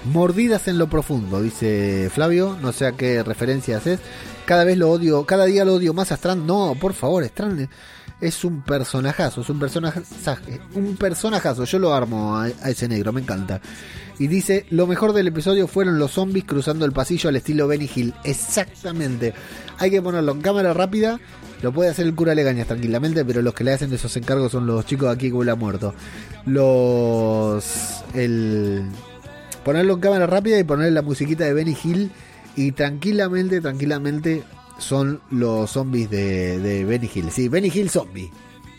Mordidas 0.06 0.68
en 0.70 0.78
lo 0.78 0.88
profundo, 0.88 1.42
dice 1.42 2.10
Flavio, 2.14 2.58
no 2.62 2.72
sé 2.72 2.88
a 2.88 2.94
qué 2.94 3.22
referencia 3.22 3.78
haces. 3.78 4.00
Cada 4.46 4.64
vez 4.64 4.78
lo 4.78 4.90
odio, 4.90 5.26
cada 5.26 5.46
día 5.46 5.66
lo 5.66 5.76
odio 5.76 5.94
más 5.94 6.12
a 6.12 6.16
Strand. 6.16 6.46
No, 6.46 6.76
por 6.80 6.94
favor, 6.94 7.24
Strand 7.24 7.70
es 8.22 8.44
un 8.44 8.62
personajazo, 8.62 9.42
es 9.42 9.50
un 9.50 9.60
personaje, 9.60 10.02
un 10.74 10.96
personajazo. 10.98 11.64
Yo 11.64 11.80
lo 11.80 11.94
armo 11.94 12.38
a, 12.38 12.50
ese 12.50 12.88
negro, 12.88 13.14
me 13.14 13.22
encanta. 13.22 13.62
Y 14.18 14.28
dice, 14.28 14.66
lo 14.70 14.88
mejor 14.88 15.14
del 15.14 15.28
episodio 15.28 15.68
fueron 15.68 15.98
los 15.98 16.12
zombies 16.12 16.44
cruzando 16.44 16.86
el 16.86 16.92
pasillo 16.92 17.30
al 17.30 17.38
estilo 17.38 17.68
Benny 17.68 17.90
Hill. 17.94 18.14
Exactamente. 18.26 19.34
Hay 19.78 19.92
que 19.92 20.02
ponerlo 20.02 20.34
en 20.34 20.42
cámara 20.42 20.74
rápida. 20.74 21.20
Lo 21.62 21.72
puede 21.72 21.90
hacer 21.90 22.06
el 22.06 22.16
cura 22.16 22.36
Legañas 22.36 22.68
tranquilamente, 22.68 23.24
pero 23.24 23.42
los 23.42 23.54
que 23.54 23.64
le 23.64 23.74
hacen 23.74 23.94
esos 23.94 24.16
encargos 24.18 24.52
son 24.52 24.66
los 24.66 24.86
chicos 24.86 25.08
de 25.08 25.14
aquí 25.14 25.32
que 25.32 25.50
ha 25.50 25.56
muerto. 25.56 25.94
Los... 26.46 28.04
El... 28.14 28.84
Ponerlo 29.64 29.94
en 29.94 30.00
cámara 30.00 30.28
rápida 30.28 30.60
y 30.60 30.64
poner 30.64 30.92
la 30.92 31.02
musiquita 31.02 31.46
de 31.46 31.54
Benny 31.54 31.78
Hill 31.82 32.12
y 32.56 32.72
tranquilamente, 32.72 33.62
tranquilamente 33.62 34.44
son 34.80 35.22
los 35.30 35.72
zombies 35.72 36.10
de, 36.10 36.60
de 36.60 36.86
Benny 36.86 37.10
Hill. 37.14 37.32
Sí, 37.32 37.48
Benny 37.48 37.72
Hill 37.74 37.90
zombie. 37.90 38.32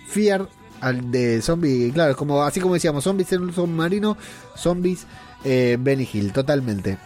Fear 0.08 0.48
al 0.80 1.10
de 1.10 1.42
zombie, 1.42 1.90
claro, 1.92 2.16
como 2.16 2.42
así 2.42 2.60
como 2.60 2.74
decíamos, 2.74 3.04
zombies 3.04 3.32
en 3.32 3.42
un 3.42 3.52
submarino, 3.52 4.16
zombies 4.56 5.06
eh, 5.44 5.76
Benny 5.78 6.08
Hill, 6.10 6.32
totalmente. 6.32 6.98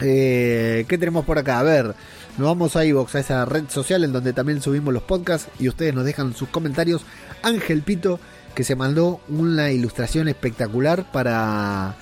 Eh, 0.00 0.84
¿Qué 0.88 0.98
tenemos 0.98 1.24
por 1.24 1.38
acá? 1.38 1.60
A 1.60 1.62
ver, 1.62 1.94
nos 2.36 2.46
vamos 2.46 2.76
a 2.76 2.84
iVox, 2.84 3.14
a 3.14 3.20
esa 3.20 3.44
red 3.44 3.64
social 3.68 4.04
en 4.04 4.12
donde 4.12 4.32
también 4.32 4.62
subimos 4.62 4.94
los 4.94 5.02
podcasts 5.02 5.48
y 5.58 5.68
ustedes 5.68 5.94
nos 5.94 6.04
dejan 6.04 6.34
sus 6.34 6.48
comentarios. 6.48 7.02
Ángel 7.42 7.82
Pito, 7.82 8.20
que 8.54 8.64
se 8.64 8.76
mandó 8.76 9.20
una 9.28 9.70
ilustración 9.70 10.28
espectacular 10.28 11.10
para 11.10 11.96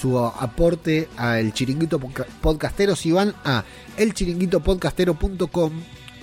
su 0.00 0.18
aporte 0.18 1.08
al 1.16 1.52
chiringuito 1.52 1.98
podcastero. 1.98 2.96
Si 2.96 3.12
van 3.12 3.34
a 3.44 3.64
elchiringuitopodcastero.com, 3.96 5.72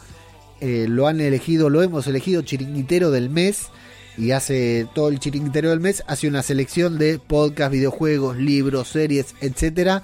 eh, 0.61 0.87
lo 0.89 1.07
han 1.07 1.21
elegido, 1.21 1.69
lo 1.69 1.81
hemos 1.81 2.05
elegido 2.07 2.41
chiringuitero 2.41 3.11
del 3.11 3.29
mes 3.29 3.69
y 4.17 4.31
hace 4.31 4.87
todo 4.93 5.07
el 5.09 5.19
chiringuitero 5.19 5.69
del 5.69 5.79
mes, 5.79 6.03
hace 6.07 6.27
una 6.27 6.43
selección 6.43 6.97
de 6.97 7.19
podcast, 7.19 7.71
videojuegos, 7.71 8.35
libros, 8.37 8.89
series, 8.89 9.35
etcétera. 9.39 10.03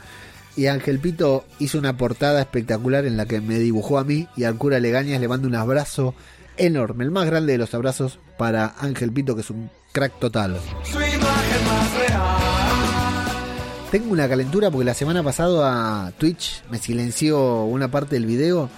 Y 0.55 0.67
Ángel 0.67 0.99
Pito 0.99 1.43
hizo 1.59 1.77
una 1.77 1.97
portada 1.97 2.39
espectacular 2.39 3.05
en 3.05 3.17
la 3.17 3.25
que 3.25 3.41
me 3.41 3.59
dibujó 3.59 3.97
a 3.97 4.05
mí 4.05 4.29
y 4.37 4.45
al 4.45 4.57
cura 4.57 4.79
Legañas 4.79 5.19
le 5.19 5.27
mando 5.27 5.49
un 5.49 5.55
abrazo 5.55 6.15
enorme, 6.55 7.03
el 7.03 7.11
más 7.11 7.25
grande 7.25 7.51
de 7.51 7.57
los 7.57 7.73
abrazos 7.73 8.19
para 8.37 8.73
Ángel 8.79 9.11
Pito, 9.11 9.35
que 9.35 9.41
es 9.41 9.49
un 9.49 9.69
crack 9.91 10.17
total. 10.19 10.57
Tengo 13.95 14.11
una 14.11 14.27
calentura 14.27 14.69
porque 14.69 14.83
la 14.83 14.93
semana 14.93 15.23
pasada 15.23 16.11
Twitch 16.17 16.63
me 16.69 16.79
silenció 16.79 17.63
una 17.63 17.89
parte 17.89 18.15
del 18.15 18.25
video. 18.25 18.69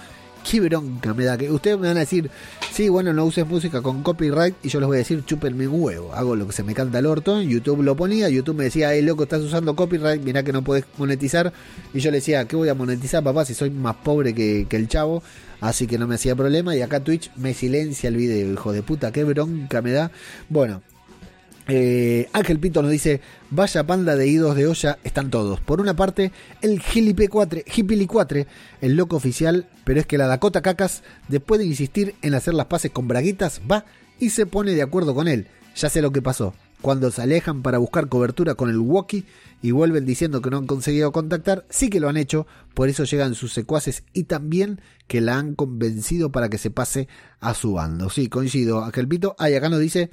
Qué 0.48 0.60
bronca 0.60 1.12
me 1.12 1.24
da. 1.24 1.36
Que 1.36 1.50
ustedes 1.50 1.76
me 1.76 1.88
van 1.88 1.96
a 1.96 2.00
decir, 2.00 2.30
sí, 2.70 2.88
bueno, 2.88 3.12
no 3.12 3.24
uses 3.24 3.44
música 3.44 3.82
con 3.82 4.04
copyright. 4.04 4.54
Y 4.62 4.68
yo 4.68 4.78
les 4.78 4.86
voy 4.86 4.94
a 4.94 4.98
decir, 4.98 5.24
chúpenme 5.24 5.66
un 5.66 5.82
huevo. 5.82 6.14
Hago 6.14 6.36
lo 6.36 6.46
que 6.46 6.52
se 6.52 6.62
me 6.62 6.72
canta 6.72 7.00
el 7.00 7.06
orto. 7.06 7.42
YouTube 7.42 7.82
lo 7.82 7.96
ponía. 7.96 8.28
YouTube 8.28 8.58
me 8.58 8.62
decía, 8.62 8.94
hey, 8.94 9.02
loco, 9.02 9.24
estás 9.24 9.40
usando 9.42 9.74
copyright. 9.74 10.22
Mirá 10.22 10.44
que 10.44 10.52
no 10.52 10.62
podés 10.62 10.84
monetizar. 10.98 11.52
Y 11.92 11.98
yo 11.98 12.12
le 12.12 12.18
decía, 12.18 12.44
¿qué 12.44 12.54
voy 12.54 12.68
a 12.68 12.74
monetizar, 12.74 13.24
papá? 13.24 13.44
Si 13.44 13.54
soy 13.54 13.70
más 13.70 13.96
pobre 13.96 14.36
que, 14.36 14.68
que 14.70 14.76
el 14.76 14.86
chavo. 14.86 15.24
Así 15.60 15.88
que 15.88 15.98
no 15.98 16.06
me 16.06 16.14
hacía 16.14 16.36
problema. 16.36 16.76
Y 16.76 16.82
acá 16.82 17.00
Twitch 17.00 17.32
me 17.34 17.54
silencia 17.54 18.06
el 18.06 18.14
video, 18.14 18.52
hijo 18.52 18.72
de 18.72 18.84
puta. 18.84 19.10
Qué 19.10 19.24
bronca 19.24 19.82
me 19.82 19.90
da. 19.90 20.12
Bueno, 20.48 20.80
eh, 21.68 22.30
Ángel 22.32 22.58
Pinto 22.58 22.80
nos 22.80 22.90
dice, 22.90 23.20
vaya 23.50 23.86
panda 23.86 24.16
de 24.16 24.26
idos 24.26 24.56
de 24.56 24.66
olla, 24.66 24.98
están 25.04 25.30
todos. 25.30 25.60
Por 25.60 25.82
una 25.82 25.94
parte, 25.94 26.32
el 26.62 26.80
Gipili4, 26.80 28.46
el 28.80 28.96
loco 28.96 29.16
oficial, 29.16 29.68
pero 29.84 30.00
es 30.00 30.06
que 30.06 30.16
la 30.16 30.26
Dakota 30.26 30.62
Cacas, 30.62 31.02
después 31.28 31.60
de 31.60 31.66
insistir 31.66 32.14
en 32.22 32.34
hacer 32.34 32.54
las 32.54 32.66
paces 32.66 32.90
con 32.90 33.06
Braguitas, 33.06 33.60
va 33.70 33.84
y 34.18 34.30
se 34.30 34.46
pone 34.46 34.72
de 34.72 34.82
acuerdo 34.82 35.14
con 35.14 35.28
él. 35.28 35.46
Ya 35.76 35.90
sé 35.90 36.00
lo 36.00 36.10
que 36.10 36.22
pasó. 36.22 36.54
Cuando 36.80 37.10
se 37.10 37.22
alejan 37.22 37.62
para 37.62 37.78
buscar 37.78 38.08
cobertura 38.08 38.54
con 38.54 38.70
el 38.70 38.78
walkie 38.78 39.26
y 39.60 39.72
vuelven 39.72 40.06
diciendo 40.06 40.40
que 40.40 40.48
no 40.48 40.58
han 40.58 40.66
conseguido 40.66 41.12
contactar, 41.12 41.66
sí 41.68 41.90
que 41.90 42.00
lo 42.00 42.08
han 42.08 42.16
hecho, 42.16 42.46
por 42.72 42.88
eso 42.88 43.04
llegan 43.04 43.34
sus 43.34 43.52
secuaces 43.52 44.04
y 44.14 44.24
también 44.24 44.80
que 45.06 45.20
la 45.20 45.38
han 45.38 45.54
convencido 45.54 46.30
para 46.32 46.48
que 46.48 46.56
se 46.56 46.70
pase 46.70 47.08
a 47.40 47.52
su 47.52 47.74
bando. 47.74 48.08
Sí, 48.10 48.28
coincido, 48.28 48.84
Ángel 48.84 49.08
Pito. 49.08 49.34
Ah, 49.38 49.46
acá 49.46 49.68
nos 49.68 49.80
dice 49.80 50.10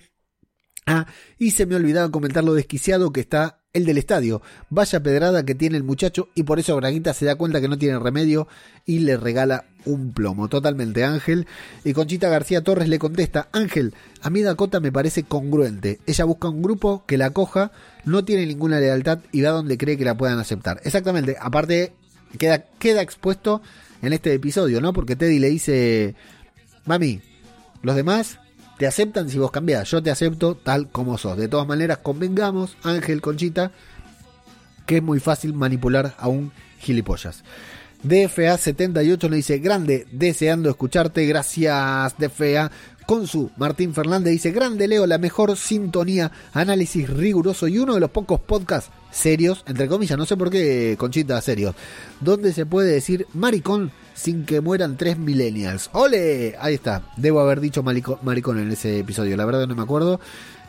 Ah, 0.87 1.07
y 1.39 1.51
se 1.51 1.65
me 1.65 1.75
olvidaba 1.75 2.11
comentar 2.11 2.43
lo 2.43 2.53
desquiciado 2.53 3.11
que 3.11 3.21
está 3.21 3.59
el 3.73 3.85
del 3.85 3.97
estadio. 3.97 4.41
Vaya 4.69 5.01
pedrada 5.01 5.43
que 5.43 5.55
tiene 5.55 5.77
el 5.77 5.83
muchacho 5.83 6.29
y 6.35 6.43
por 6.43 6.59
eso 6.59 6.75
Braguita 6.75 7.13
se 7.13 7.25
da 7.25 7.35
cuenta 7.35 7.59
que 7.59 7.67
no 7.67 7.77
tiene 7.77 7.97
remedio 7.97 8.47
y 8.85 8.99
le 8.99 9.17
regala 9.17 9.65
un 9.85 10.13
plomo. 10.13 10.47
Totalmente 10.47 11.03
Ángel. 11.03 11.47
Y 11.83 11.93
Conchita 11.93 12.29
García 12.29 12.63
Torres 12.63 12.87
le 12.87 12.99
contesta, 12.99 13.49
Ángel, 13.51 13.95
a 14.21 14.29
mí 14.29 14.43
Dakota 14.43 14.79
me 14.79 14.91
parece 14.91 15.23
congruente. 15.23 15.99
Ella 16.05 16.25
busca 16.25 16.49
un 16.49 16.61
grupo 16.61 17.03
que 17.07 17.17
la 17.17 17.27
acoja, 17.27 17.71
no 18.05 18.23
tiene 18.23 18.45
ninguna 18.45 18.79
lealtad 18.79 19.19
y 19.31 19.41
va 19.41 19.49
donde 19.49 19.77
cree 19.77 19.97
que 19.97 20.05
la 20.05 20.15
puedan 20.15 20.39
aceptar. 20.39 20.79
Exactamente, 20.83 21.35
aparte 21.39 21.93
queda 22.37 23.01
expuesto 23.01 23.61
en 24.01 24.13
este 24.13 24.33
episodio, 24.33 24.81
¿no? 24.81 24.93
Porque 24.93 25.15
Teddy 25.15 25.39
le 25.39 25.49
dice, 25.49 26.15
mami, 26.85 27.21
los 27.81 27.95
demás 27.95 28.39
te 28.77 28.87
aceptan 28.87 29.29
si 29.29 29.37
vos 29.37 29.51
cambiás. 29.51 29.89
Yo 29.89 30.01
te 30.01 30.11
acepto 30.11 30.55
tal 30.55 30.89
como 30.89 31.17
sos. 31.17 31.37
De 31.37 31.47
todas 31.47 31.67
maneras, 31.67 31.99
convengamos, 31.99 32.77
Ángel 32.83 33.21
Conchita, 33.21 33.71
que 34.85 34.97
es 34.97 35.03
muy 35.03 35.19
fácil 35.19 35.53
manipular 35.53 36.15
a 36.17 36.27
un 36.27 36.51
gilipollas. 36.79 37.43
DFA78 38.03 39.21
nos 39.23 39.31
dice, 39.31 39.59
grande, 39.59 40.05
deseando 40.11 40.69
escucharte, 40.69 41.25
gracias 41.25 42.15
DFA. 42.17 42.71
Con 43.05 43.27
su 43.27 43.51
Martín 43.57 43.93
Fernández 43.93 44.31
dice, 44.31 44.51
grande 44.51 44.87
Leo, 44.87 45.05
la 45.05 45.19
mejor 45.19 45.55
sintonía, 45.57 46.31
análisis 46.53 47.07
riguroso 47.07 47.67
y 47.67 47.77
uno 47.77 47.93
de 47.93 47.99
los 47.99 48.09
pocos 48.09 48.39
podcasts 48.39 48.89
serios, 49.11 49.63
entre 49.67 49.87
comillas, 49.87 50.17
no 50.17 50.25
sé 50.25 50.35
por 50.35 50.49
qué 50.49 50.95
Conchita 50.97 51.39
serios, 51.39 51.75
donde 52.19 52.51
se 52.51 52.65
puede 52.65 52.91
decir 52.91 53.27
maricón 53.33 53.91
sin 54.15 54.45
que 54.45 54.61
mueran 54.61 54.97
tres 54.97 55.19
millennials. 55.19 55.89
¡Ole! 55.93 56.55
Ahí 56.59 56.73
está. 56.73 57.03
Debo 57.17 57.41
haber 57.41 57.59
dicho 57.59 57.83
maricón 57.83 58.59
en 58.59 58.71
ese 58.71 58.97
episodio. 58.97 59.37
La 59.37 59.45
verdad 59.45 59.67
no 59.67 59.75
me 59.75 59.83
acuerdo. 59.83 60.19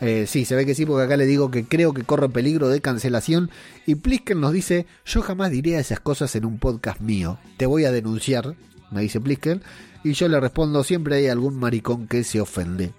Eh, 0.01 0.27
sí, 0.29 0.45
se 0.45 0.57
ve 0.57 0.67
que 0.67 0.75
sí, 0.75 0.85
porque 0.85 1.05
acá 1.05 1.17
le 1.17 1.25
digo 1.25 1.51
que 1.51 1.65
creo 1.65 1.95
que 1.95 2.03
corre 2.03 2.29
peligro 2.29 2.69
de 2.69 2.83
cancelación. 2.83 3.51
Y 3.87 3.95
Plisken 3.95 4.41
nos 4.41 4.53
dice: 4.53 4.87
Yo 5.07 5.23
jamás 5.23 5.51
diría 5.51 5.79
esas 5.79 6.01
cosas 6.01 6.35
en 6.37 6.45
un 6.45 6.59
podcast 6.59 7.01
mío. 7.01 7.39
Te 7.57 7.65
voy 7.65 7.85
a 7.85 7.93
denunciar, 7.93 8.57
me 8.91 9.01
dice 9.01 9.21
Plisken. 9.21 9.63
Y 10.05 10.13
yo 10.13 10.29
le 10.29 10.41
respondo: 10.41 10.85
Siempre 10.85 11.17
hay 11.17 11.29
algún 11.29 11.55
maricón 11.57 12.09
que 12.09 12.25
se 12.25 12.41
ofende. 12.41 12.93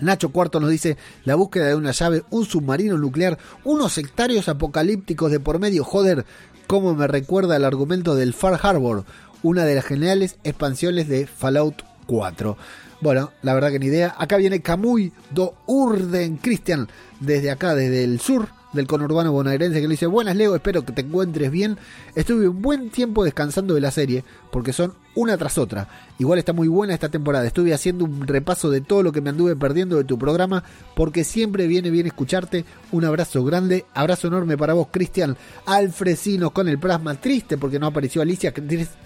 Nacho 0.00 0.30
Cuarto 0.30 0.60
nos 0.60 0.70
dice 0.70 0.96
la 1.24 1.36
búsqueda 1.36 1.68
de 1.68 1.74
una 1.76 1.92
llave, 1.92 2.24
un 2.30 2.44
submarino 2.44 2.98
nuclear, 2.98 3.38
unos 3.62 3.92
sectarios 3.92 4.48
apocalípticos 4.48 5.30
de 5.30 5.40
por 5.40 5.60
medio, 5.60 5.84
joder, 5.84 6.26
como 6.66 6.94
me 6.94 7.06
recuerda 7.06 7.56
el 7.56 7.64
argumento 7.64 8.14
del 8.14 8.34
Far 8.34 8.58
Harbor, 8.60 9.04
una 9.44 9.64
de 9.64 9.74
las 9.74 9.84
geniales 9.84 10.36
expansiones 10.42 11.06
de 11.06 11.26
Fallout 11.26 11.82
4. 12.06 12.56
Bueno, 13.02 13.30
la 13.42 13.52
verdad 13.52 13.70
que 13.70 13.78
ni 13.78 13.86
idea. 13.86 14.14
Acá 14.18 14.38
viene 14.38 14.62
Camuy 14.62 15.12
do 15.30 15.54
Urden 15.66 16.38
Christian, 16.38 16.88
desde 17.20 17.50
acá, 17.50 17.74
desde 17.74 18.02
el 18.02 18.18
sur 18.18 18.48
del 18.72 18.86
conurbano 18.86 19.32
bonaerense, 19.32 19.80
que 19.80 19.86
le 19.86 19.92
dice, 19.92 20.06
buenas 20.06 20.34
Leo, 20.34 20.54
espero 20.56 20.84
que 20.84 20.92
te 20.92 21.02
encuentres 21.02 21.50
bien. 21.50 21.76
Estuve 22.14 22.48
un 22.48 22.62
buen 22.62 22.88
tiempo 22.88 23.22
descansando 23.22 23.74
de 23.74 23.82
la 23.82 23.90
serie, 23.90 24.24
porque 24.50 24.72
son 24.72 24.94
una 25.14 25.36
tras 25.36 25.58
otra. 25.58 25.88
Igual 26.18 26.38
está 26.38 26.52
muy 26.52 26.68
buena 26.68 26.94
esta 26.94 27.08
temporada. 27.08 27.46
Estuve 27.46 27.74
haciendo 27.74 28.04
un 28.04 28.26
repaso 28.26 28.70
de 28.70 28.80
todo 28.80 29.02
lo 29.02 29.12
que 29.12 29.20
me 29.20 29.30
anduve 29.30 29.56
perdiendo 29.56 29.96
de 29.96 30.04
tu 30.04 30.18
programa, 30.18 30.64
porque 30.94 31.24
siempre 31.24 31.66
viene 31.66 31.90
bien 31.90 32.06
escucharte. 32.06 32.64
Un 32.92 33.04
abrazo 33.04 33.44
grande, 33.44 33.86
abrazo 33.94 34.28
enorme 34.28 34.56
para 34.56 34.74
vos, 34.74 34.88
Cristian 34.90 35.36
Alfresino 35.66 36.50
con 36.50 36.68
el 36.68 36.78
plasma. 36.78 37.14
Triste 37.14 37.58
porque 37.58 37.78
no 37.78 37.86
apareció 37.86 38.22
Alicia, 38.22 38.52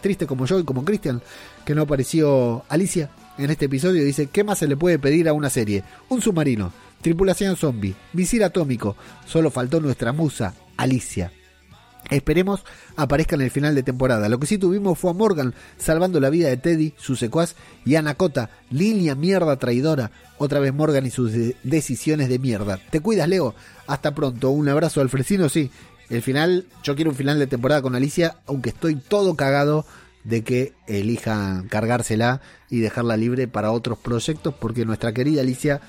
triste 0.01 0.27
como 0.27 0.47
yo 0.47 0.59
y 0.59 0.65
como 0.65 0.85
Cristian, 0.85 1.23
que 1.65 1.75
no 1.75 1.83
apareció 1.83 2.65
Alicia 2.69 3.11
en 3.39 3.51
este 3.51 3.67
episodio. 3.67 4.05
Dice, 4.05 4.27
¿qué 4.27 4.45
más 4.45 4.59
se 4.59 4.69
le 4.69 4.77
puede 4.77 4.99
pedir 4.99 5.29
a 5.29 5.33
una 5.33 5.51
serie? 5.51 5.85
Un 6.09 6.21
submarino 6.21 6.73
Tripulación 7.01 7.57
zombie, 7.57 7.95
misil 8.13 8.43
atómico. 8.43 8.97
Solo 9.25 9.51
faltó 9.51 9.81
nuestra 9.81 10.13
musa, 10.13 10.55
Alicia. 10.77 11.33
Esperemos 12.11 12.65
aparezca 12.97 13.37
en 13.37 13.43
el 13.43 13.51
final 13.51 13.75
de 13.75 13.83
temporada. 13.83 14.29
Lo 14.29 14.39
que 14.39 14.47
sí 14.47 14.59
tuvimos 14.59 14.99
fue 14.99 15.11
a 15.11 15.15
Morgan 15.15 15.55
salvando 15.77 16.21
la 16.21 16.31
vida 16.31 16.49
de 16.49 16.57
Teddy, 16.57 16.95
su 16.97 17.17
secuaz, 17.17 17.55
y 17.85 17.97
a 17.97 18.03
Nakota, 18.03 18.51
línea 18.71 19.15
mierda 19.15 19.57
traidora. 19.57 20.11
Otra 20.39 20.61
vez 20.61 20.73
Morgan 20.73 21.07
y 21.07 21.11
sus 21.11 21.33
decisiones 21.63 22.29
de 22.29 22.39
mierda. 22.39 22.79
Te 22.91 23.01
cuidas, 23.01 23.29
Leo. 23.29 23.55
Hasta 23.87 24.15
pronto. 24.15 24.51
Un 24.51 24.69
abrazo, 24.69 25.01
Alfresino. 25.01 25.49
Sí, 25.49 25.71
el 26.09 26.23
final, 26.23 26.67
yo 26.83 26.95
quiero 26.95 27.11
un 27.11 27.17
final 27.17 27.39
de 27.39 27.47
temporada 27.47 27.83
con 27.83 27.95
Alicia, 27.95 28.37
aunque 28.47 28.71
estoy 28.71 28.97
todo 28.97 29.37
cagado 29.37 29.85
de 30.25 30.43
que 30.43 30.73
elijan 30.87 31.69
cargársela 31.69 32.41
y 32.71 32.81
dejarla 32.81 33.17
libre 33.17 33.49
para 33.49 33.73
otros 33.73 33.99
proyectos, 33.99 34.55
porque 34.55 34.85
nuestra 34.85 35.13
querida 35.13 35.41
Alicia 35.41 35.81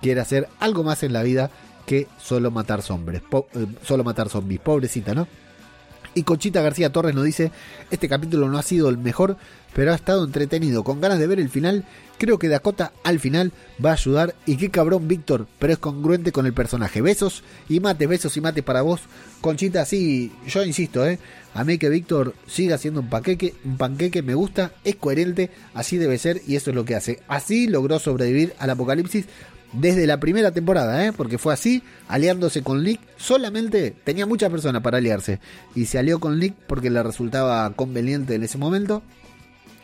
quiere 0.00 0.20
hacer 0.20 0.48
algo 0.58 0.82
más 0.82 1.02
en 1.02 1.12
la 1.12 1.22
vida 1.22 1.50
que 1.86 2.06
solo 2.18 2.50
matar 2.50 2.82
zombies. 2.82 3.22
Eh, 3.54 3.66
solo 3.82 4.04
matar 4.04 4.28
zombies. 4.28 4.60
Pobrecita, 4.60 5.14
¿no? 5.14 5.26
Y 6.14 6.24
Conchita 6.24 6.60
García 6.60 6.90
Torres 6.90 7.14
nos 7.14 7.24
dice, 7.24 7.52
este 7.90 8.08
capítulo 8.08 8.48
no 8.48 8.58
ha 8.58 8.62
sido 8.62 8.88
el 8.88 8.98
mejor, 8.98 9.36
pero 9.74 9.92
ha 9.92 9.94
estado 9.94 10.24
entretenido, 10.24 10.82
con 10.82 11.00
ganas 11.00 11.18
de 11.18 11.26
ver 11.26 11.38
el 11.38 11.48
final. 11.48 11.84
Creo 12.18 12.38
que 12.38 12.48
Dakota 12.48 12.92
al 13.04 13.20
final 13.20 13.52
va 13.82 13.90
a 13.90 13.94
ayudar 13.94 14.34
y 14.44 14.56
qué 14.56 14.70
cabrón 14.70 15.08
Víctor, 15.08 15.46
pero 15.58 15.72
es 15.72 15.78
congruente 15.78 16.32
con 16.32 16.46
el 16.46 16.52
personaje. 16.52 17.00
Besos 17.00 17.44
y 17.68 17.80
mates, 17.80 18.08
besos 18.08 18.36
y 18.36 18.40
mates 18.40 18.64
para 18.64 18.82
vos. 18.82 19.02
Conchita, 19.40 19.84
sí, 19.84 20.32
yo 20.46 20.64
insisto, 20.64 21.06
¿eh? 21.06 21.18
A 21.54 21.64
mí 21.64 21.78
que 21.78 21.88
Víctor 21.88 22.34
siga 22.46 22.76
siendo 22.78 23.00
un 23.00 23.08
panqueque, 23.08 23.54
un 23.64 23.76
panqueque 23.76 24.22
me 24.22 24.34
gusta, 24.34 24.72
es 24.84 24.96
coherente, 24.96 25.50
así 25.74 25.96
debe 25.96 26.18
ser 26.18 26.42
y 26.46 26.56
eso 26.56 26.70
es 26.70 26.76
lo 26.76 26.84
que 26.84 26.96
hace. 26.96 27.20
Así 27.28 27.66
logró 27.66 27.98
sobrevivir 27.98 28.54
al 28.58 28.70
apocalipsis 28.70 29.26
desde 29.72 30.06
la 30.06 30.18
primera 30.20 30.50
temporada, 30.50 31.06
¿eh? 31.06 31.12
porque 31.12 31.38
fue 31.38 31.52
así, 31.52 31.82
aliándose 32.08 32.62
con 32.62 32.82
Lick, 32.82 33.00
solamente 33.16 33.94
tenía 34.04 34.26
muchas 34.26 34.50
personas 34.50 34.82
para 34.82 34.98
aliarse, 34.98 35.40
y 35.74 35.86
se 35.86 35.98
alió 35.98 36.18
con 36.20 36.38
Lick 36.38 36.54
porque 36.66 36.90
le 36.90 37.02
resultaba 37.02 37.70
conveniente 37.74 38.34
en 38.34 38.42
ese 38.42 38.58
momento, 38.58 39.02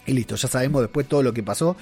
y 0.07 0.13
listo, 0.13 0.37
ya 0.37 0.49
sabemos 0.49 0.83
después 0.83 1.07
todo 1.07 1.23
lo 1.23 1.33
que 1.33 1.43
pasó, 1.43 1.77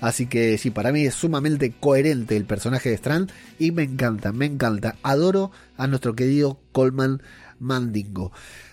así 0.00 0.26
que 0.26 0.56
sí, 0.58 0.70
para 0.70 0.92
mí 0.92 1.04
es 1.04 1.14
sumamente 1.14 1.72
coherente 1.78 2.36
el 2.36 2.44
personaje 2.44 2.88
de 2.88 2.96
Strand, 2.96 3.30
y 3.58 3.72
me 3.72 3.82
encanta, 3.82 4.32
me 4.32 4.46
encanta, 4.46 4.96
adoro 5.02 5.50
a 5.76 5.86
nuestro 5.86 6.14
querido 6.14 6.60
Coleman 6.72 7.22
Mandingo. 7.58 8.32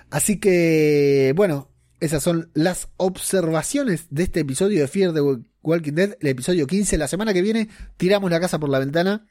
Así 0.09 0.39
que, 0.39 1.33
bueno, 1.35 1.69
esas 1.99 2.23
son 2.23 2.49
las 2.53 2.89
observaciones 2.97 4.07
de 4.09 4.23
este 4.23 4.41
episodio 4.41 4.79
de 4.79 4.87
Fear 4.87 5.13
de 5.13 5.41
Walking 5.67 5.93
Dead, 5.93 6.17
el 6.21 6.27
episodio 6.29 6.65
15. 6.65 6.97
La 6.97 7.09
semana 7.09 7.33
que 7.33 7.41
viene 7.41 7.67
tiramos 7.97 8.31
la 8.31 8.39
casa 8.39 8.57
por 8.57 8.69
la 8.69 8.79
ventana 8.79 9.27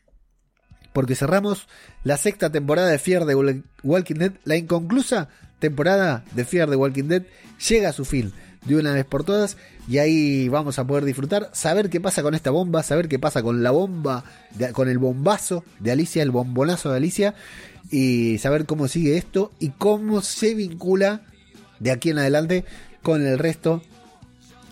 porque 0.92 1.14
cerramos 1.14 1.66
la 2.04 2.18
sexta 2.18 2.52
temporada 2.52 2.88
de 2.88 2.98
Fear 2.98 3.24
de 3.24 3.62
Walking 3.82 4.16
Dead. 4.16 4.32
La 4.44 4.56
inconclusa 4.56 5.28
temporada 5.58 6.24
de 6.32 6.44
Fear 6.44 6.68
de 6.68 6.76
Walking 6.76 7.04
Dead 7.04 7.22
llega 7.66 7.88
a 7.88 7.92
su 7.94 8.04
fin 8.04 8.32
de 8.66 8.76
una 8.76 8.92
vez 8.92 9.06
por 9.06 9.24
todas 9.24 9.56
y 9.88 9.98
ahí 9.98 10.48
vamos 10.50 10.78
a 10.78 10.86
poder 10.86 11.06
disfrutar, 11.06 11.48
saber 11.54 11.88
qué 11.88 12.00
pasa 12.00 12.22
con 12.22 12.34
esta 12.34 12.50
bomba, 12.50 12.82
saber 12.82 13.08
qué 13.08 13.18
pasa 13.18 13.42
con 13.42 13.62
la 13.62 13.70
bomba, 13.70 14.24
con 14.72 14.88
el 14.90 14.98
bombazo 14.98 15.64
de 15.80 15.92
Alicia, 15.92 16.22
el 16.22 16.32
bombonazo 16.32 16.90
de 16.90 16.96
Alicia 16.98 17.34
y 17.90 18.36
saber 18.38 18.66
cómo 18.66 18.88
sigue 18.88 19.16
esto 19.16 19.52
y 19.58 19.70
cómo 19.70 20.20
se 20.20 20.54
vincula 20.54 21.22
de 21.78 21.92
aquí 21.92 22.10
en 22.10 22.18
adelante 22.18 22.64
con 23.02 23.24
el 23.24 23.38
resto 23.38 23.82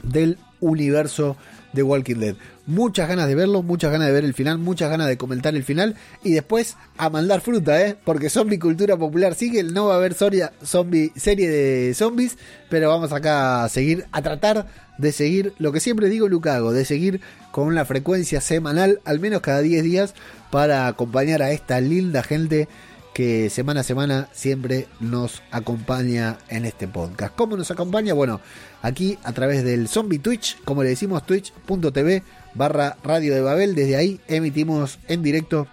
del 0.02 0.38
universo 0.60 1.36
de 1.74 1.82
Walking 1.82 2.16
Dead. 2.16 2.36
Muchas 2.66 3.08
ganas 3.08 3.28
de 3.28 3.34
verlo, 3.34 3.62
muchas 3.62 3.92
ganas 3.92 4.06
de 4.06 4.14
ver 4.14 4.24
el 4.24 4.32
final, 4.32 4.56
muchas 4.58 4.88
ganas 4.88 5.06
de 5.08 5.18
comentar 5.18 5.54
el 5.54 5.64
final 5.64 5.96
y 6.22 6.32
después 6.32 6.76
a 6.96 7.10
mandar 7.10 7.42
fruta, 7.42 7.86
¿eh? 7.86 7.96
Porque 8.04 8.30
zombie 8.30 8.58
cultura 8.58 8.96
popular 8.96 9.34
sigue, 9.34 9.62
no 9.62 9.86
va 9.86 9.94
a 9.94 9.96
haber 9.98 10.14
serie 10.14 10.50
de 10.62 11.92
zombies, 11.94 12.38
pero 12.70 12.88
vamos 12.88 13.12
acá 13.12 13.64
a 13.64 13.68
seguir, 13.68 14.06
a 14.12 14.22
tratar 14.22 14.66
de 14.96 15.12
seguir 15.12 15.52
lo 15.58 15.72
que 15.72 15.80
siempre 15.80 16.08
digo 16.08 16.28
Lucago, 16.28 16.72
de 16.72 16.84
seguir 16.84 17.20
con 17.50 17.66
una 17.66 17.84
frecuencia 17.84 18.40
semanal, 18.40 19.00
al 19.04 19.20
menos 19.20 19.42
cada 19.42 19.60
10 19.60 19.82
días, 19.82 20.14
para 20.50 20.86
acompañar 20.86 21.42
a 21.42 21.50
esta 21.50 21.80
linda 21.80 22.22
gente 22.22 22.68
que 23.14 23.48
semana 23.48 23.80
a 23.80 23.84
semana 23.84 24.28
siempre 24.32 24.88
nos 24.98 25.40
acompaña 25.52 26.36
en 26.48 26.64
este 26.64 26.88
podcast. 26.88 27.34
¿Cómo 27.36 27.56
nos 27.56 27.70
acompaña? 27.70 28.12
Bueno, 28.12 28.40
aquí 28.82 29.16
a 29.22 29.32
través 29.32 29.62
del 29.64 29.88
Zombie 29.88 30.18
Twitch, 30.18 30.60
como 30.64 30.82
le 30.82 30.90
decimos, 30.90 31.24
twitch.tv 31.24 32.24
barra 32.54 32.96
Radio 33.04 33.32
de 33.32 33.40
Babel. 33.40 33.76
Desde 33.76 33.96
ahí 33.96 34.20
emitimos 34.26 34.98
en 35.06 35.22
directo 35.22 35.68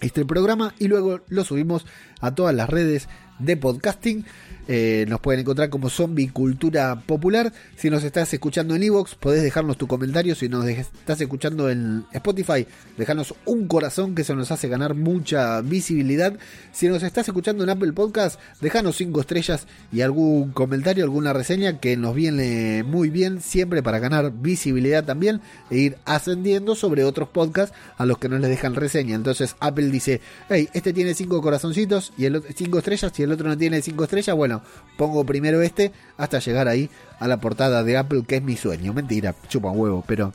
este 0.00 0.24
programa 0.24 0.74
y 0.78 0.88
luego 0.88 1.20
lo 1.28 1.44
subimos 1.44 1.84
a 2.20 2.34
todas 2.34 2.54
las 2.54 2.70
redes 2.70 3.06
de 3.44 3.56
podcasting. 3.56 4.24
Eh, 4.68 5.06
nos 5.08 5.20
pueden 5.20 5.40
encontrar 5.40 5.70
como 5.70 5.90
Zombie 5.90 6.28
Cultura 6.28 7.02
Popular. 7.04 7.52
Si 7.76 7.90
nos 7.90 8.04
estás 8.04 8.32
escuchando 8.32 8.76
en 8.76 8.82
Evox, 8.84 9.16
podés 9.16 9.42
dejarnos 9.42 9.76
tu 9.76 9.88
comentario. 9.88 10.34
Si 10.36 10.48
nos 10.48 10.64
estás 10.66 11.20
escuchando 11.20 11.68
en 11.68 12.04
Spotify, 12.12 12.66
dejarnos 12.96 13.34
un 13.44 13.66
corazón 13.66 14.14
que 14.14 14.22
se 14.22 14.34
nos 14.34 14.52
hace 14.52 14.68
ganar 14.68 14.94
mucha 14.94 15.60
visibilidad. 15.62 16.34
Si 16.72 16.88
nos 16.88 17.02
estás 17.02 17.26
escuchando 17.26 17.64
en 17.64 17.70
Apple 17.70 17.92
Podcast, 17.92 18.38
dejanos 18.60 18.96
cinco 18.96 19.20
estrellas 19.20 19.66
y 19.92 20.02
algún 20.02 20.52
comentario, 20.52 21.04
alguna 21.04 21.32
reseña 21.32 21.80
que 21.80 21.96
nos 21.96 22.14
viene 22.14 22.84
muy 22.84 23.10
bien 23.10 23.40
siempre 23.40 23.82
para 23.82 23.98
ganar 23.98 24.32
visibilidad 24.32 25.04
también 25.04 25.40
e 25.70 25.78
ir 25.78 25.96
ascendiendo 26.04 26.76
sobre 26.76 27.04
otros 27.04 27.28
podcasts 27.28 27.76
a 27.96 28.06
los 28.06 28.18
que 28.18 28.28
no 28.28 28.38
les 28.38 28.50
dejan 28.50 28.76
reseña. 28.76 29.16
Entonces 29.16 29.56
Apple 29.58 29.88
dice, 29.88 30.20
hey, 30.48 30.68
este 30.72 30.92
tiene 30.92 31.14
cinco 31.14 31.42
corazoncitos 31.42 32.12
y 32.16 32.26
el 32.26 32.42
cinco 32.54 32.78
estrellas 32.78 33.12
y 33.18 33.24
el 33.24 33.31
otro 33.32 33.48
no 33.48 33.56
tiene 33.56 33.82
cinco 33.82 34.04
estrellas. 34.04 34.36
Bueno, 34.36 34.62
pongo 34.96 35.24
primero 35.24 35.62
este 35.62 35.92
hasta 36.16 36.38
llegar 36.38 36.68
ahí 36.68 36.90
a 37.18 37.28
la 37.28 37.40
portada 37.40 37.82
de 37.82 37.96
Apple, 37.96 38.24
que 38.26 38.36
es 38.36 38.42
mi 38.42 38.56
sueño. 38.56 38.92
Mentira, 38.92 39.34
chupa 39.48 39.70
huevo, 39.70 40.04
pero 40.06 40.32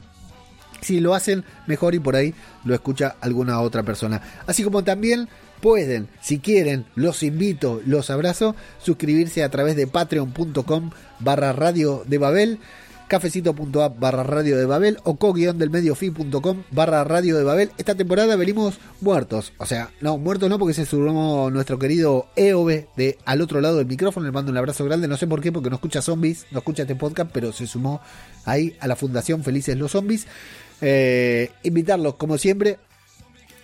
si 0.81 0.99
lo 0.99 1.13
hacen 1.15 1.43
mejor 1.65 1.95
y 1.95 1.99
por 1.99 2.15
ahí 2.15 2.33
lo 2.63 2.73
escucha 2.73 3.15
alguna 3.21 3.59
otra 3.61 3.83
persona. 3.83 4.21
Así 4.45 4.63
como 4.63 4.83
también 4.83 5.27
pueden, 5.61 6.07
si 6.21 6.39
quieren, 6.39 6.85
los 6.95 7.23
invito, 7.23 7.81
los 7.85 8.09
abrazo, 8.09 8.55
suscribirse 8.79 9.43
a 9.43 9.49
través 9.49 9.75
de 9.75 9.87
patreon.com 9.87 10.91
barra 11.19 11.53
radio 11.53 12.03
de 12.05 12.17
Babel 12.17 12.59
cafecito.app 13.07 13.99
barra 13.99 14.23
radio 14.23 14.57
de 14.57 14.65
Babel 14.65 14.97
o 15.03 15.15
co-delmediofi.com 15.15 16.63
barra 16.71 17.03
radio 17.03 17.37
de 17.37 17.43
Babel. 17.43 17.71
Esta 17.77 17.95
temporada 17.95 18.35
venimos 18.35 18.79
muertos, 19.01 19.53
o 19.57 19.65
sea, 19.65 19.89
no, 20.01 20.17
muertos 20.17 20.49
no 20.49 20.59
porque 20.59 20.73
se 20.73 20.85
sumó 20.85 21.49
nuestro 21.49 21.79
querido 21.79 22.27
EOB 22.35 22.85
de 22.95 23.17
al 23.25 23.41
otro 23.41 23.61
lado 23.61 23.77
del 23.77 23.87
micrófono, 23.87 24.25
le 24.25 24.31
mando 24.31 24.51
un 24.51 24.57
abrazo 24.57 24.85
grande, 24.85 25.07
no 25.07 25.17
sé 25.17 25.27
por 25.27 25.41
qué, 25.41 25.51
porque 25.51 25.69
no 25.69 25.75
escucha 25.75 26.01
zombies, 26.01 26.45
no 26.51 26.59
escucha 26.59 26.83
este 26.83 26.95
podcast, 26.95 27.31
pero 27.33 27.51
se 27.51 27.67
sumó 27.67 28.01
ahí 28.45 28.75
a 28.79 28.87
la 28.87 28.95
Fundación 28.95 29.43
Felices 29.43 29.77
los 29.77 29.91
Zombies. 29.91 30.27
Eh, 30.81 31.49
invitarlos, 31.63 32.15
como 32.15 32.37
siempre, 32.37 32.77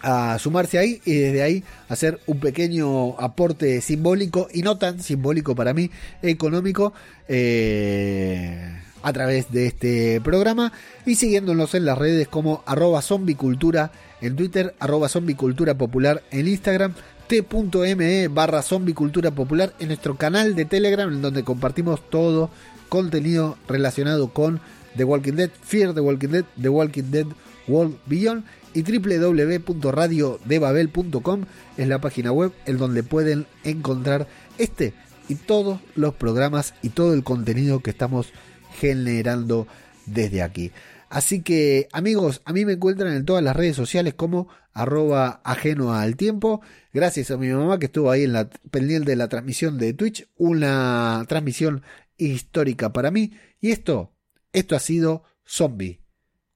a 0.01 0.37
sumarse 0.37 0.77
ahí 0.77 1.01
y 1.05 1.15
desde 1.15 1.43
ahí 1.43 1.63
hacer 1.87 2.19
un 2.27 2.39
pequeño 2.39 3.19
aporte 3.19 3.79
simbólico 3.81 4.47
y 4.53 4.61
no 4.61 4.77
tan 4.77 4.99
simbólico 4.99 5.55
para 5.55 5.73
mí, 5.73 5.89
económico, 6.21 6.93
eh, 7.27 8.79
a 9.03 9.13
través 9.13 9.51
de 9.51 9.67
este 9.67 10.19
programa 10.21 10.71
y 11.05 11.15
siguiéndonos 11.15 11.75
en 11.75 11.85
las 11.85 11.97
redes 11.97 12.27
como 12.27 12.63
arroba 12.65 13.01
zombicultura 13.01 13.91
en 14.21 14.35
Twitter, 14.35 14.73
arroba 14.79 15.09
zombicultura 15.09 15.77
popular 15.77 16.23
en 16.31 16.47
Instagram, 16.47 16.93
t.me 17.27 18.27
barra 18.29 18.61
zombicultura 18.61 19.31
popular 19.31 19.73
en 19.79 19.89
nuestro 19.89 20.15
canal 20.15 20.55
de 20.55 20.65
Telegram 20.65 21.11
en 21.11 21.21
donde 21.21 21.43
compartimos 21.43 22.09
todo 22.09 22.49
contenido 22.89 23.57
relacionado 23.67 24.29
con 24.29 24.61
The 24.95 25.03
Walking 25.03 25.33
Dead, 25.33 25.51
Fear 25.61 25.93
The 25.93 26.01
Walking 26.01 26.29
Dead, 26.29 26.45
The 26.61 26.69
Walking 26.69 27.11
Dead 27.11 27.27
World 27.67 27.97
Beyond 28.05 28.45
y 28.73 28.83
www.radiodebabel.com 28.83 31.45
es 31.77 31.87
la 31.87 31.99
página 31.99 32.31
web 32.31 32.53
en 32.65 32.77
donde 32.77 33.03
pueden 33.03 33.45
encontrar 33.63 34.27
este 34.57 34.93
y 35.29 35.35
todos 35.35 35.79
los 35.95 36.15
programas 36.15 36.73
y 36.81 36.89
todo 36.89 37.13
el 37.13 37.23
contenido 37.23 37.79
que 37.81 37.91
estamos 37.91 38.33
generando 38.79 39.67
desde 40.05 40.41
aquí. 40.41 40.71
Así 41.09 41.41
que 41.41 41.87
amigos, 41.91 42.41
a 42.45 42.53
mí 42.53 42.65
me 42.65 42.73
encuentran 42.73 43.13
en 43.13 43.25
todas 43.25 43.43
las 43.43 43.55
redes 43.55 43.75
sociales 43.75 44.15
como 44.15 44.47
arroba 44.73 45.41
ajeno 45.43 45.93
al 45.93 46.15
tiempo. 46.15 46.61
Gracias 46.91 47.29
a 47.31 47.37
mi 47.37 47.49
mamá 47.49 47.77
que 47.77 47.85
estuvo 47.85 48.09
ahí 48.09 48.23
en 48.23 48.33
la 48.33 48.49
pendiente 48.71 49.11
de 49.11 49.17
la 49.17 49.29
transmisión 49.29 49.77
de 49.77 49.93
Twitch. 49.93 50.27
Una 50.37 51.23
transmisión 51.27 51.83
histórica 52.17 52.91
para 52.91 53.11
mí. 53.11 53.33
Y 53.61 53.71
esto, 53.71 54.13
esto 54.51 54.75
ha 54.75 54.79
sido 54.79 55.23
Zombie, 55.45 56.01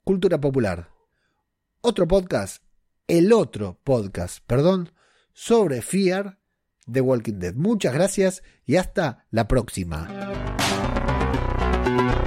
Cultura 0.03 0.41
Popular 0.41 0.97
otro 1.87 2.05
podcast, 2.05 2.63
el 3.07 3.31
otro 3.31 3.79
podcast, 3.83 4.39
perdón, 4.45 4.91
sobre 5.31 5.81
Fear 5.81 6.37
de 6.85 6.99
Walking 6.99 7.39
Dead. 7.39 7.53
Muchas 7.55 7.93
gracias 7.93 8.43
y 8.65 8.75
hasta 8.75 9.25
la 9.31 9.47
próxima. 9.47 10.07
Thank 11.87 12.21
you. 12.21 12.26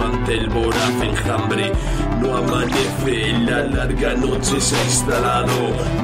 ante 0.00 0.34
el 0.34 0.48
voraz 0.48 0.90
enjambre. 1.02 1.72
No 2.20 2.36
amanece, 2.36 3.32
la 3.40 3.64
larga 3.64 4.14
noche 4.14 4.60
se 4.60 4.76
ha 4.76 4.84
instalado. 4.84 5.52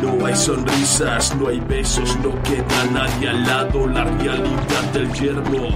No 0.03 0.27
hay 0.27 0.35
sonrisas, 0.35 1.35
no 1.37 1.49
hay 1.49 1.61
besos, 1.61 2.17
no 2.23 2.31
queda 2.43 2.85
nadie 2.93 3.29
al 3.29 3.43
lado. 3.45 3.87
La 3.87 4.05
realidad 4.05 4.93
del 4.93 5.13
yermo, 5.13 5.69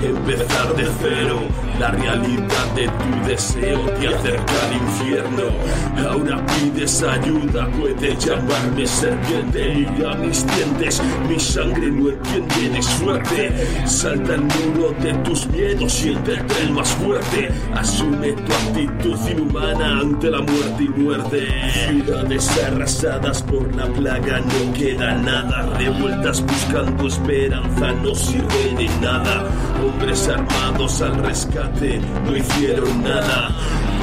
empezar 0.00 0.74
de 0.76 0.88
cero. 1.00 1.40
La 1.80 1.90
realidad 1.90 2.74
de 2.74 2.86
tu 2.88 3.28
deseo 3.28 3.80
te 4.00 4.08
acerca 4.08 4.52
al 4.66 4.76
infierno. 4.76 6.08
Ahora 6.08 6.44
pides 6.46 7.02
ayuda, 7.02 7.68
puedes 7.78 8.24
llamarme 8.24 8.86
serpiente. 8.86 9.86
Mira 9.96 10.14
mis 10.14 10.44
dientes, 10.46 11.02
mi 11.28 11.38
sangre 11.38 11.90
no 11.90 12.10
entiende 12.10 12.70
de 12.70 12.82
suerte. 12.82 13.86
Salta 13.86 14.34
el 14.34 14.42
muro 14.42 14.94
de 15.00 15.12
tus 15.24 15.46
miedos, 15.48 15.92
siéntete 15.92 16.62
el 16.62 16.72
más 16.72 16.88
fuerte. 16.90 17.50
Asume 17.74 18.32
tu 18.32 18.52
actitud 18.52 19.18
inhumana 19.30 20.00
ante 20.00 20.30
la 20.30 20.40
muerte 20.40 20.84
y 20.84 20.88
muerte. 20.88 21.48
Ciudades 21.88 22.64
arrasadas 22.64 23.42
por 23.42 23.74
la 23.74 23.86
plaga, 23.86 24.40
no 24.40 24.72
queda 24.72 25.14
nada. 25.14 25.76
Revueltas 25.78 26.42
buscando 26.42 27.06
esperanza, 27.06 27.92
no 28.02 28.14
sirve 28.14 28.74
de 28.76 28.88
nada. 29.00 29.44
Hombres 29.84 30.28
armados 30.28 31.00
al 31.02 31.16
rescate, 31.24 32.00
no 32.24 32.36
hicieron 32.36 33.02
nada. 33.02 33.50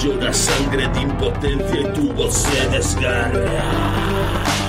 Llora 0.01 0.33
sangre 0.33 0.87
de 0.87 1.01
impotencia 1.01 1.81
y 1.81 1.93
tu 1.93 2.13
voz 2.13 2.33
se 2.33 2.69
desgarra. 2.69 4.64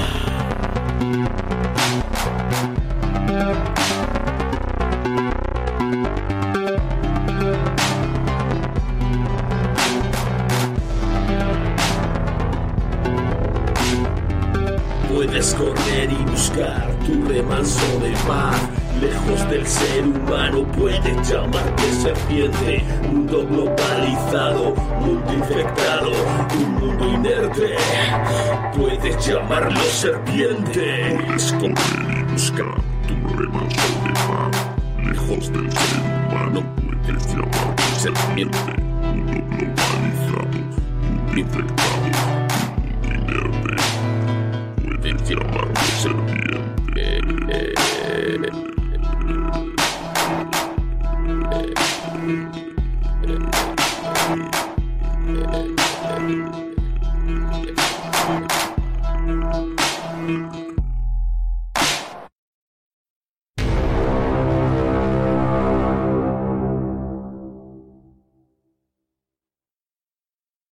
Llamarlo 30.06 32.05